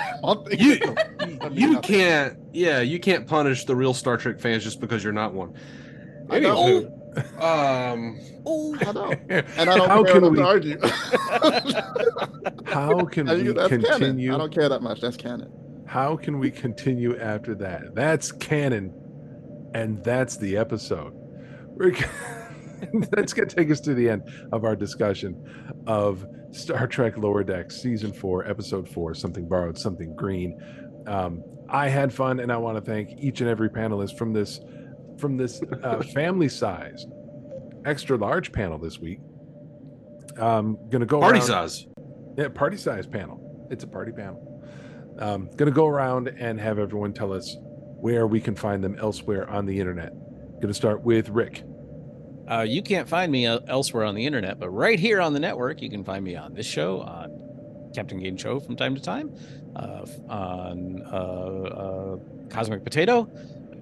You 0.52 0.80
that 0.80 1.52
mean 1.54 1.60
you 1.62 1.80
can't. 1.82 2.38
Yeah, 2.54 2.82
you 2.82 3.00
can't 3.00 3.28
punish 3.28 3.66
the 3.66 3.76
real 3.76 3.94
Star 3.94 4.18
Trek 4.18 4.40
fans 4.40 4.64
just 4.64 4.80
because 4.82 5.04
you're 5.04 5.14
not 5.14 5.34
one. 5.34 5.54
I 6.32 6.40
know. 6.40 6.56
Anywho, 6.58 6.97
um, 7.40 8.20
I 8.86 8.92
know. 8.94 9.14
And 9.30 9.70
I 9.70 9.76
don't 9.78 9.90
How 9.90 10.04
care 10.04 10.14
can 10.22 10.32
we- 10.32 10.38
to 10.38 10.44
argue. 10.46 10.80
How 12.66 13.06
can 13.06 13.30
I 13.30 13.36
we 13.36 13.44
think 13.44 13.56
that's 13.56 13.70
canon. 13.70 13.84
continue? 13.84 14.34
I 14.34 14.38
don't 14.38 14.54
care 14.54 14.70
that 14.70 14.82
much. 14.82 15.02
That's 15.02 15.18
canon. 15.18 15.52
How 15.86 16.16
can 16.18 16.40
we 16.40 16.52
continue 16.52 17.18
after 17.20 17.56
that? 17.56 17.96
That's 17.96 18.32
canon, 18.32 18.94
and 19.74 20.04
that's 20.04 20.38
the 20.38 20.58
episode. 20.58 21.14
We're 21.70 21.92
g- 21.92 22.06
that's 23.12 23.34
going 23.34 23.48
to 23.50 23.56
take 23.56 23.72
us 23.72 23.80
to 23.82 23.94
the 23.94 24.10
end 24.10 24.24
of 24.52 24.64
our 24.66 24.76
discussion 24.76 25.82
of 25.88 26.26
Star 26.52 26.88
Trek 26.88 27.18
Lower 27.18 27.44
Decks, 27.44 27.82
Season 27.82 28.12
Four, 28.12 28.46
Episode 28.48 28.88
Four, 28.90 29.14
Something 29.16 29.48
Borrowed, 29.48 29.78
Something 29.78 30.16
Green. 30.16 30.60
Um, 31.08 31.44
I 31.70 31.88
had 31.90 32.14
fun, 32.14 32.40
and 32.42 32.52
I 32.52 32.58
want 32.58 32.78
to 32.78 32.82
thank 32.82 33.18
each 33.20 33.40
and 33.42 33.50
every 33.50 33.70
panelist 33.70 34.18
from 34.18 34.34
this 34.34 34.60
from 35.18 35.38
this 35.38 35.62
uh, 35.84 36.02
family-sized, 36.14 37.08
extra 37.86 38.18
large 38.18 38.52
panel 38.52 38.78
this 38.78 39.00
week. 39.00 39.20
I'm 40.40 40.76
going 40.90 41.00
to 41.02 41.06
go 41.06 41.20
party 41.20 41.40
around- 41.40 41.48
size. 41.48 41.88
yeah, 42.38 42.48
party 42.50 42.78
size 42.78 43.08
panel. 43.08 43.68
It's 43.72 43.84
a 43.84 43.88
party 43.88 44.12
panel. 44.12 44.44
Um, 45.20 45.50
gonna 45.56 45.72
go 45.72 45.88
around 45.88 46.28
and 46.28 46.60
have 46.62 46.78
everyone 46.78 47.12
tell 47.12 47.34
us 47.34 47.58
where 47.60 48.28
we 48.28 48.40
can 48.40 48.56
find 48.56 48.84
them 48.84 48.96
elsewhere 49.00 49.50
on 49.50 49.66
the 49.66 49.80
internet. 49.80 50.14
Gonna 50.62 50.76
start 50.76 51.02
with 51.02 51.30
Rick. 51.30 51.64
Uh, 52.48 52.62
you 52.62 52.84
can't 52.84 53.10
find 53.10 53.32
me 53.32 53.46
elsewhere 53.48 54.04
on 54.06 54.14
the 54.14 54.24
internet, 54.26 54.60
but 54.60 54.70
right 54.70 55.00
here 55.00 55.20
on 55.20 55.34
the 55.34 55.40
network, 55.40 55.82
you 55.82 55.90
can 55.90 56.04
find 56.04 56.24
me 56.24 56.36
on 56.36 56.54
this 56.54 56.68
show, 56.68 57.02
on 57.02 57.92
Captain 57.96 58.20
Game 58.20 58.38
Show 58.38 58.60
from 58.60 58.76
time 58.76 58.94
to 58.94 59.02
time, 59.02 59.34
uh, 59.76 60.06
on 60.30 61.02
uh, 61.12 61.16
uh, 61.16 62.18
Cosmic 62.50 62.84
Potato, 62.84 63.28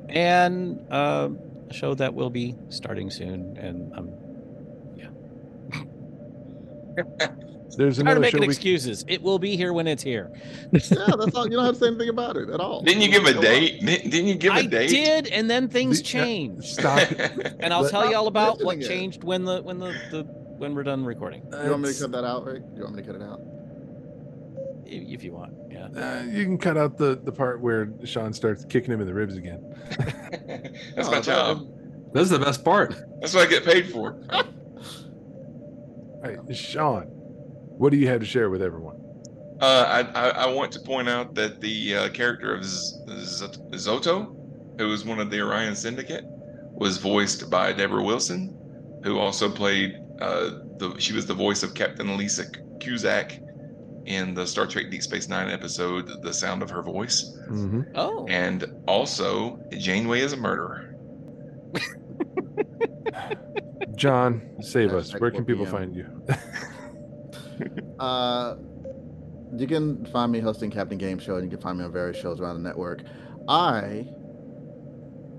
and 0.10 0.80
uh, 0.91 1.30
a 1.69 1.73
show 1.73 1.94
that 1.95 2.14
will 2.14 2.30
be 2.30 2.56
starting 2.69 3.10
soon. 3.10 3.57
And 3.57 3.91
I'm 3.95 4.10
There's 7.77 7.98
tired 7.98 8.07
another 8.07 8.19
of 8.22 8.26
show 8.27 8.38
making 8.38 8.40
we 8.41 8.45
excuses. 8.48 9.03
It 9.10 9.22
will 9.22 9.38
be 9.40 9.57
here 9.57 9.73
when 9.73 9.86
it's 9.86 10.02
here. 10.02 10.32
Yeah, 10.72 10.80
that's 11.19 11.36
all. 11.36 11.45
You 11.45 11.57
don't 11.57 11.65
have 11.65 11.73
to 11.73 11.80
say 11.82 11.88
anything 11.88 12.07
about 12.07 12.38
it 12.38 12.49
at 12.49 12.61
all. 12.61 12.82
Didn't 12.84 13.02
you 13.02 13.10
give 13.10 13.26
a 13.26 13.34
date? 13.34 13.82
Didn't 13.86 14.11
didn't 14.11 14.27
you 14.27 14.36
give 14.36 14.53
a 14.53 14.57
I 14.57 14.65
date? 14.65 14.90
I 14.91 14.94
did, 14.94 15.27
and 15.27 15.49
then 15.49 15.68
things 15.68 16.02
The- 16.02 16.19
uh, 16.19 16.23
changed. 16.23 16.64
stop. 16.65 17.10
And 17.60 17.73
I'll 17.73 17.82
Let- 17.82 17.91
tell 17.91 18.10
you 18.10 18.15
all 18.15 18.27
about 18.27 18.60
what 18.64 18.77
mentioning 18.77 18.82
it. 18.82 18.88
changed 18.88 19.23
when 19.26 19.44
the 19.44 19.61
when 19.61 19.80
the, 19.80 19.94
the 20.11 20.23
when 20.57 20.73
we're 20.73 20.84
done 20.84 21.03
recording, 21.03 21.41
You 21.52 21.69
want 21.72 21.82
me 21.82 21.91
to 21.91 21.99
cut 21.99 22.11
that 22.14 22.23
out, 22.23 22.45
Rick? 22.45 22.64
You 22.77 22.84
want 22.84 22.95
me 22.95 23.02
to 23.02 23.07
cut 23.07 23.15
it 23.18 23.23
out? 23.23 23.41
I- 24.85 24.89
if 25.13 25.23
you 25.23 25.33
want. 25.33 25.53
Yeah. 25.71 25.87
uh, 25.95 26.23
you 26.23 26.43
can 26.45 26.57
cut 26.57 26.77
out 26.77 26.97
the 26.97 27.19
the 27.23 27.31
part 27.31 27.59
where 27.61 27.89
Sean 28.03 28.33
starts 28.33 28.63
kicking 28.65 28.91
him 28.93 29.01
in 29.01 29.07
the 29.07 29.13
ribs 29.13 29.35
again. 29.37 29.61
That's 30.95 31.07
No, 31.07 31.11
my 31.11 31.11
but- 31.17 31.23
job. 31.23 31.67
That's 32.13 32.29
the 32.29 32.39
best 32.39 32.63
part. 32.63 32.95
That's 33.19 33.33
what 33.33 33.45
I 33.47 33.49
get 33.49 33.65
paid 33.65 33.89
for. 33.91 34.17
All 34.31 36.21
right, 36.23 36.55
Sean, 36.55 37.03
what 37.77 37.91
do 37.91 37.97
you 37.97 38.07
have 38.07 38.19
to 38.21 38.25
share 38.25 38.49
with 38.49 38.61
everyone? 38.61 38.95
Uh, 39.61 40.03
I, 40.15 40.19
I 40.21 40.29
I 40.29 40.45
want 40.47 40.71
to 40.73 40.79
point 40.79 41.07
out 41.09 41.35
that 41.35 41.61
the 41.61 41.95
uh, 41.95 42.09
character 42.09 42.53
of 42.53 42.63
Z- 42.65 42.95
Z- 43.19 43.45
Zoto, 43.71 44.35
who 44.77 44.87
was 44.89 45.05
one 45.05 45.19
of 45.19 45.29
the 45.29 45.41
Orion 45.41 45.75
Syndicate, 45.75 46.23
was 46.71 46.97
voiced 46.97 47.49
by 47.49 47.71
Debra 47.73 48.03
Wilson, 48.03 48.53
who 49.03 49.17
also 49.19 49.49
played 49.49 49.95
uh, 50.21 50.51
the 50.77 50.95
she 50.99 51.13
was 51.13 51.25
the 51.25 51.33
voice 51.33 51.63
of 51.63 51.73
Captain 51.73 52.17
Lisa 52.17 52.45
Cusack 52.79 53.39
in 54.06 54.34
the 54.34 54.45
Star 54.45 54.68
Trek 54.68 54.90
Deep 54.91 55.02
Space 55.03 55.27
Nine 55.27 55.49
episode 55.49 56.22
"The 56.22 56.34
Sound 56.34 56.61
of 56.64 56.69
Her 56.69 56.82
Voice," 56.82 57.38
Mm-hmm. 57.49 57.82
Oh. 57.95 58.26
and 58.27 58.65
also 58.88 59.60
Janeway 59.77 60.22
is 60.22 60.34
a 60.34 60.38
murderer. 60.38 60.95
John, 63.95 64.41
save 64.61 64.94
us. 64.94 65.11
Hashtag 65.11 65.22
Where 65.22 65.32
can 65.32 65.45
people 65.45 65.65
PM. 65.65 65.72
find 65.76 65.95
you? 65.95 66.07
Uh, 67.99 68.57
you 69.56 69.65
can 69.65 70.06
find 70.07 70.30
me 70.30 70.41
hosting 70.41 70.69
Captain 70.69 70.98
Game 70.98 71.18
Show, 71.18 71.36
and 71.36 71.45
you 71.45 71.49
can 71.49 71.61
find 71.61 71.77
me 71.77 71.86
on 71.86 71.91
various 71.94 72.18
shows 72.19 72.41
around 72.41 72.61
the 72.61 72.68
network. 72.68 73.03
I 73.48 74.06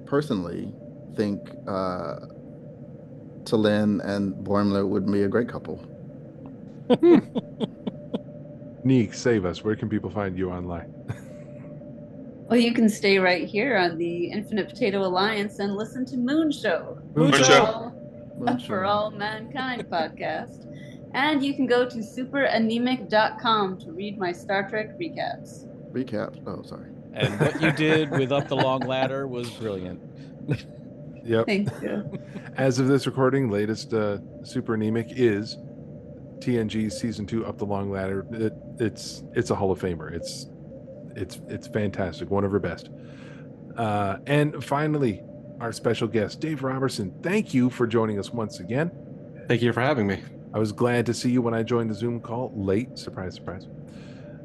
personally 0.06 0.72
think 1.14 1.46
uh, 1.68 2.16
T'Lyn 3.44 4.02
and 4.02 4.32
Boimler 4.46 4.88
would 4.88 5.04
be 5.12 5.24
a 5.24 5.28
great 5.28 5.50
couple. 5.50 5.84
Neek, 8.86 9.14
save 9.14 9.44
us. 9.44 9.64
Where 9.64 9.74
can 9.74 9.88
people 9.88 10.10
find 10.10 10.36
you 10.38 10.50
online? 10.50 10.92
Well, 12.48 12.60
you 12.60 12.72
can 12.72 12.88
stay 12.88 13.18
right 13.18 13.44
here 13.48 13.76
on 13.76 13.98
the 13.98 14.26
Infinite 14.30 14.68
Potato 14.68 15.04
Alliance 15.04 15.58
and 15.58 15.74
listen 15.74 16.06
to 16.06 16.16
Moon 16.16 16.52
Show. 16.52 16.96
Moon 17.16 17.32
for 17.32 17.42
Show. 17.42 17.64
all- 17.64 18.58
For 18.68 18.84
all 18.84 19.10
mankind 19.10 19.84
podcast. 19.90 20.64
And 21.12 21.42
you 21.44 21.54
can 21.54 21.66
go 21.66 21.88
to 21.90 21.96
superanemic.com 21.98 23.78
to 23.80 23.90
read 23.90 24.16
my 24.16 24.30
Star 24.30 24.68
Trek 24.70 24.96
recaps. 24.96 25.66
Recap. 25.92 26.36
Oh, 26.46 26.62
sorry. 26.62 26.90
And 27.14 27.40
what 27.40 27.60
you 27.60 27.72
did 27.72 28.12
with 28.12 28.30
Up 28.30 28.46
the 28.46 28.54
Long 28.54 28.80
Ladder 28.86 29.26
was 29.26 29.50
brilliant. 29.50 30.00
Yep. 31.24 31.46
Thank 31.46 31.68
you. 31.82 32.08
As 32.56 32.78
of 32.78 32.86
this 32.86 33.06
recording, 33.08 33.50
latest 33.50 33.92
uh, 33.92 34.18
super 34.44 34.74
anemic 34.74 35.08
is 35.10 35.56
TNG 36.40 36.90
season 36.92 37.26
two 37.26 37.44
up 37.46 37.58
the 37.58 37.66
long 37.66 37.90
ladder. 37.90 38.26
It, 38.32 38.52
it's 38.78 39.24
it's 39.34 39.50
a 39.50 39.54
Hall 39.54 39.70
of 39.70 39.80
Famer. 39.80 40.12
It's 40.12 40.46
it's 41.14 41.40
it's 41.48 41.66
fantastic. 41.68 42.30
One 42.30 42.44
of 42.44 42.52
her 42.52 42.58
best. 42.58 42.90
Uh, 43.76 44.18
and 44.26 44.64
finally, 44.64 45.22
our 45.60 45.72
special 45.72 46.08
guest, 46.08 46.40
Dave 46.40 46.62
Robertson. 46.62 47.14
Thank 47.22 47.54
you 47.54 47.70
for 47.70 47.86
joining 47.86 48.18
us 48.18 48.30
once 48.30 48.60
again. 48.60 48.90
Thank 49.48 49.62
you 49.62 49.72
for 49.72 49.80
having 49.80 50.06
me. 50.06 50.22
I 50.54 50.58
was 50.58 50.72
glad 50.72 51.06
to 51.06 51.14
see 51.14 51.30
you 51.30 51.42
when 51.42 51.54
I 51.54 51.62
joined 51.62 51.90
the 51.90 51.94
Zoom 51.94 52.20
call 52.20 52.52
late. 52.56 52.98
Surprise, 52.98 53.34
surprise. 53.34 53.66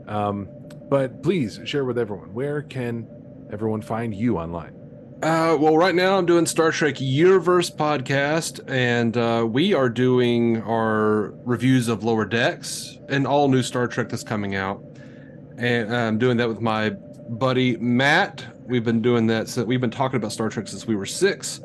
Um, 0.07 0.49
but 0.89 1.23
please 1.23 1.59
share 1.63 1.85
with 1.85 1.97
everyone 1.97 2.33
where 2.33 2.61
can 2.61 3.07
everyone 3.51 3.81
find 3.81 4.13
you 4.13 4.37
online? 4.37 4.80
Uh, 5.21 5.55
well, 5.59 5.77
right 5.77 5.93
now 5.93 6.17
I'm 6.17 6.25
doing 6.25 6.47
Star 6.47 6.71
Trek 6.71 6.99
Universe 6.99 7.69
podcast, 7.69 8.59
and 8.67 9.15
uh, 9.15 9.45
we 9.47 9.71
are 9.71 9.87
doing 9.87 10.63
our 10.63 11.35
reviews 11.45 11.89
of 11.89 12.03
Lower 12.03 12.25
Decks 12.25 12.97
and 13.07 13.27
all 13.27 13.47
new 13.47 13.61
Star 13.61 13.85
Trek 13.87 14.09
that's 14.09 14.23
coming 14.23 14.55
out. 14.55 14.83
And 15.59 15.95
I'm 15.95 16.17
doing 16.17 16.37
that 16.37 16.47
with 16.47 16.59
my 16.59 16.89
buddy 16.89 17.77
Matt. 17.77 18.43
We've 18.65 18.83
been 18.83 19.03
doing 19.03 19.27
that. 19.27 19.47
So 19.47 19.63
we've 19.63 19.79
been 19.79 19.91
talking 19.91 20.17
about 20.17 20.31
Star 20.31 20.49
Trek 20.49 20.67
since 20.67 20.87
we 20.87 20.95
were 20.95 21.05
six. 21.05 21.61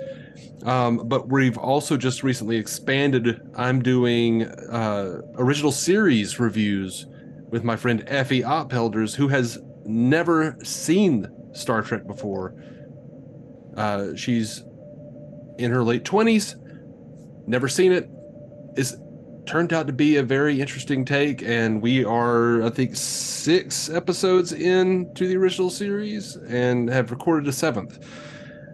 Um, 0.65 1.09
but 1.09 1.29
we've 1.29 1.57
also 1.57 1.97
just 1.97 2.23
recently 2.23 2.59
expanded. 2.59 3.41
I'm 3.55 3.83
doing 3.83 4.43
uh, 4.43 5.23
original 5.37 5.73
series 5.73 6.39
reviews 6.39 7.07
with 7.49 7.65
my 7.65 7.77
friend 7.77 8.05
Effie 8.07 8.43
Oppelders, 8.43 9.15
who 9.15 9.29
has 9.29 9.59
never 9.87 10.59
seen 10.63 11.27
Star 11.55 11.81
Trek 11.81 12.07
before. 12.07 12.55
Uh, 13.77 14.15
she's 14.15 14.65
in 15.59 15.71
her 15.71 15.83
late 15.83 16.05
20s, 16.05 16.57
never 17.47 17.69
seen 17.69 17.93
it. 17.93 18.09
Is 18.77 18.97
turned 19.47 19.73
out 19.73 19.87
to 19.87 19.93
be 19.93 20.17
a 20.17 20.23
very 20.23 20.61
interesting 20.61 21.05
take, 21.05 21.43
and 21.43 21.81
we 21.81 22.05
are, 22.05 22.63
I 22.63 22.71
think, 22.71 22.97
six 22.97 23.89
episodes 23.89 24.53
into 24.53 25.27
the 25.27 25.37
original 25.37 25.71
series 25.71 26.37
and 26.37 26.91
have 26.91 27.11
recorded 27.11 27.49
a 27.49 27.53
seventh. 27.53 28.05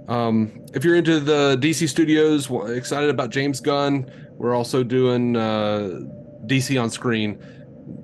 Um, 0.08 0.64
if 0.74 0.84
you're 0.84 0.96
into 0.96 1.20
the 1.20 1.56
DC 1.60 1.88
studios, 1.88 2.50
excited 2.76 3.10
about 3.10 3.30
James 3.30 3.60
Gunn, 3.60 4.10
we're 4.32 4.54
also 4.54 4.82
doing 4.82 5.36
uh, 5.36 6.00
DC 6.46 6.82
on 6.82 6.90
screen, 6.90 7.38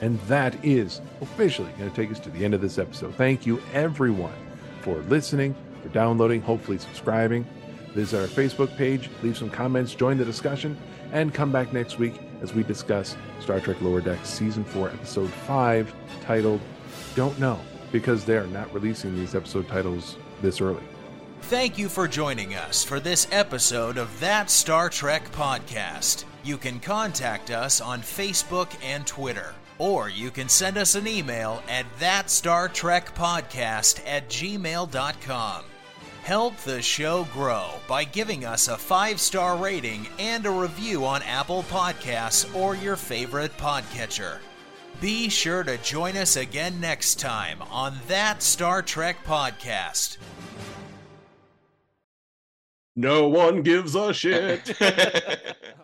And 0.00 0.18
that 0.22 0.64
is 0.64 1.02
officially 1.20 1.70
going 1.78 1.90
to 1.90 1.96
take 1.96 2.10
us 2.10 2.18
to 2.20 2.30
the 2.30 2.42
end 2.44 2.54
of 2.54 2.60
this 2.60 2.78
episode. 2.78 3.14
Thank 3.14 3.46
you, 3.46 3.62
everyone, 3.72 4.34
for 4.80 4.98
listening, 5.08 5.54
for 5.82 5.88
downloading, 5.88 6.42
hopefully 6.42 6.78
subscribing. 6.78 7.46
Visit 7.96 8.20
our 8.20 8.26
Facebook 8.26 8.76
page, 8.76 9.08
leave 9.22 9.38
some 9.38 9.48
comments, 9.48 9.94
join 9.94 10.18
the 10.18 10.24
discussion, 10.26 10.76
and 11.12 11.32
come 11.32 11.50
back 11.50 11.72
next 11.72 11.98
week 11.98 12.20
as 12.42 12.52
we 12.52 12.62
discuss 12.62 13.16
Star 13.40 13.58
Trek 13.58 13.80
Lower 13.80 14.02
Decks 14.02 14.28
Season 14.28 14.64
4, 14.64 14.90
Episode 14.90 15.30
5, 15.30 15.94
titled 16.20 16.60
Don't 17.14 17.38
Know, 17.38 17.58
because 17.92 18.26
they 18.26 18.36
are 18.36 18.48
not 18.48 18.70
releasing 18.74 19.16
these 19.16 19.34
episode 19.34 19.66
titles 19.66 20.18
this 20.42 20.60
early. 20.60 20.82
Thank 21.40 21.78
you 21.78 21.88
for 21.88 22.06
joining 22.06 22.54
us 22.54 22.84
for 22.84 23.00
this 23.00 23.26
episode 23.32 23.96
of 23.96 24.20
That 24.20 24.50
Star 24.50 24.90
Trek 24.90 25.32
Podcast. 25.32 26.24
You 26.44 26.58
can 26.58 26.80
contact 26.80 27.50
us 27.50 27.80
on 27.80 28.02
Facebook 28.02 28.68
and 28.82 29.06
Twitter, 29.06 29.54
or 29.78 30.10
you 30.10 30.30
can 30.30 30.50
send 30.50 30.76
us 30.76 30.96
an 30.96 31.08
email 31.08 31.62
at 31.66 31.86
thatstartrekpodcast 31.98 34.02
at 34.06 34.28
gmail.com. 34.28 35.64
Help 36.26 36.56
the 36.62 36.82
show 36.82 37.22
grow 37.32 37.70
by 37.86 38.02
giving 38.02 38.44
us 38.44 38.66
a 38.66 38.76
five 38.76 39.20
star 39.20 39.56
rating 39.56 40.08
and 40.18 40.44
a 40.44 40.50
review 40.50 41.04
on 41.04 41.22
Apple 41.22 41.62
Podcasts 41.70 42.52
or 42.52 42.74
your 42.74 42.96
favorite 42.96 43.56
podcatcher. 43.58 44.38
Be 45.00 45.28
sure 45.28 45.62
to 45.62 45.78
join 45.78 46.16
us 46.16 46.34
again 46.34 46.80
next 46.80 47.20
time 47.20 47.62
on 47.70 47.96
That 48.08 48.42
Star 48.42 48.82
Trek 48.82 49.18
Podcast. 49.24 50.16
No 52.96 53.28
one 53.28 53.62
gives 53.62 53.94
a 53.94 54.12
shit. 54.12 54.76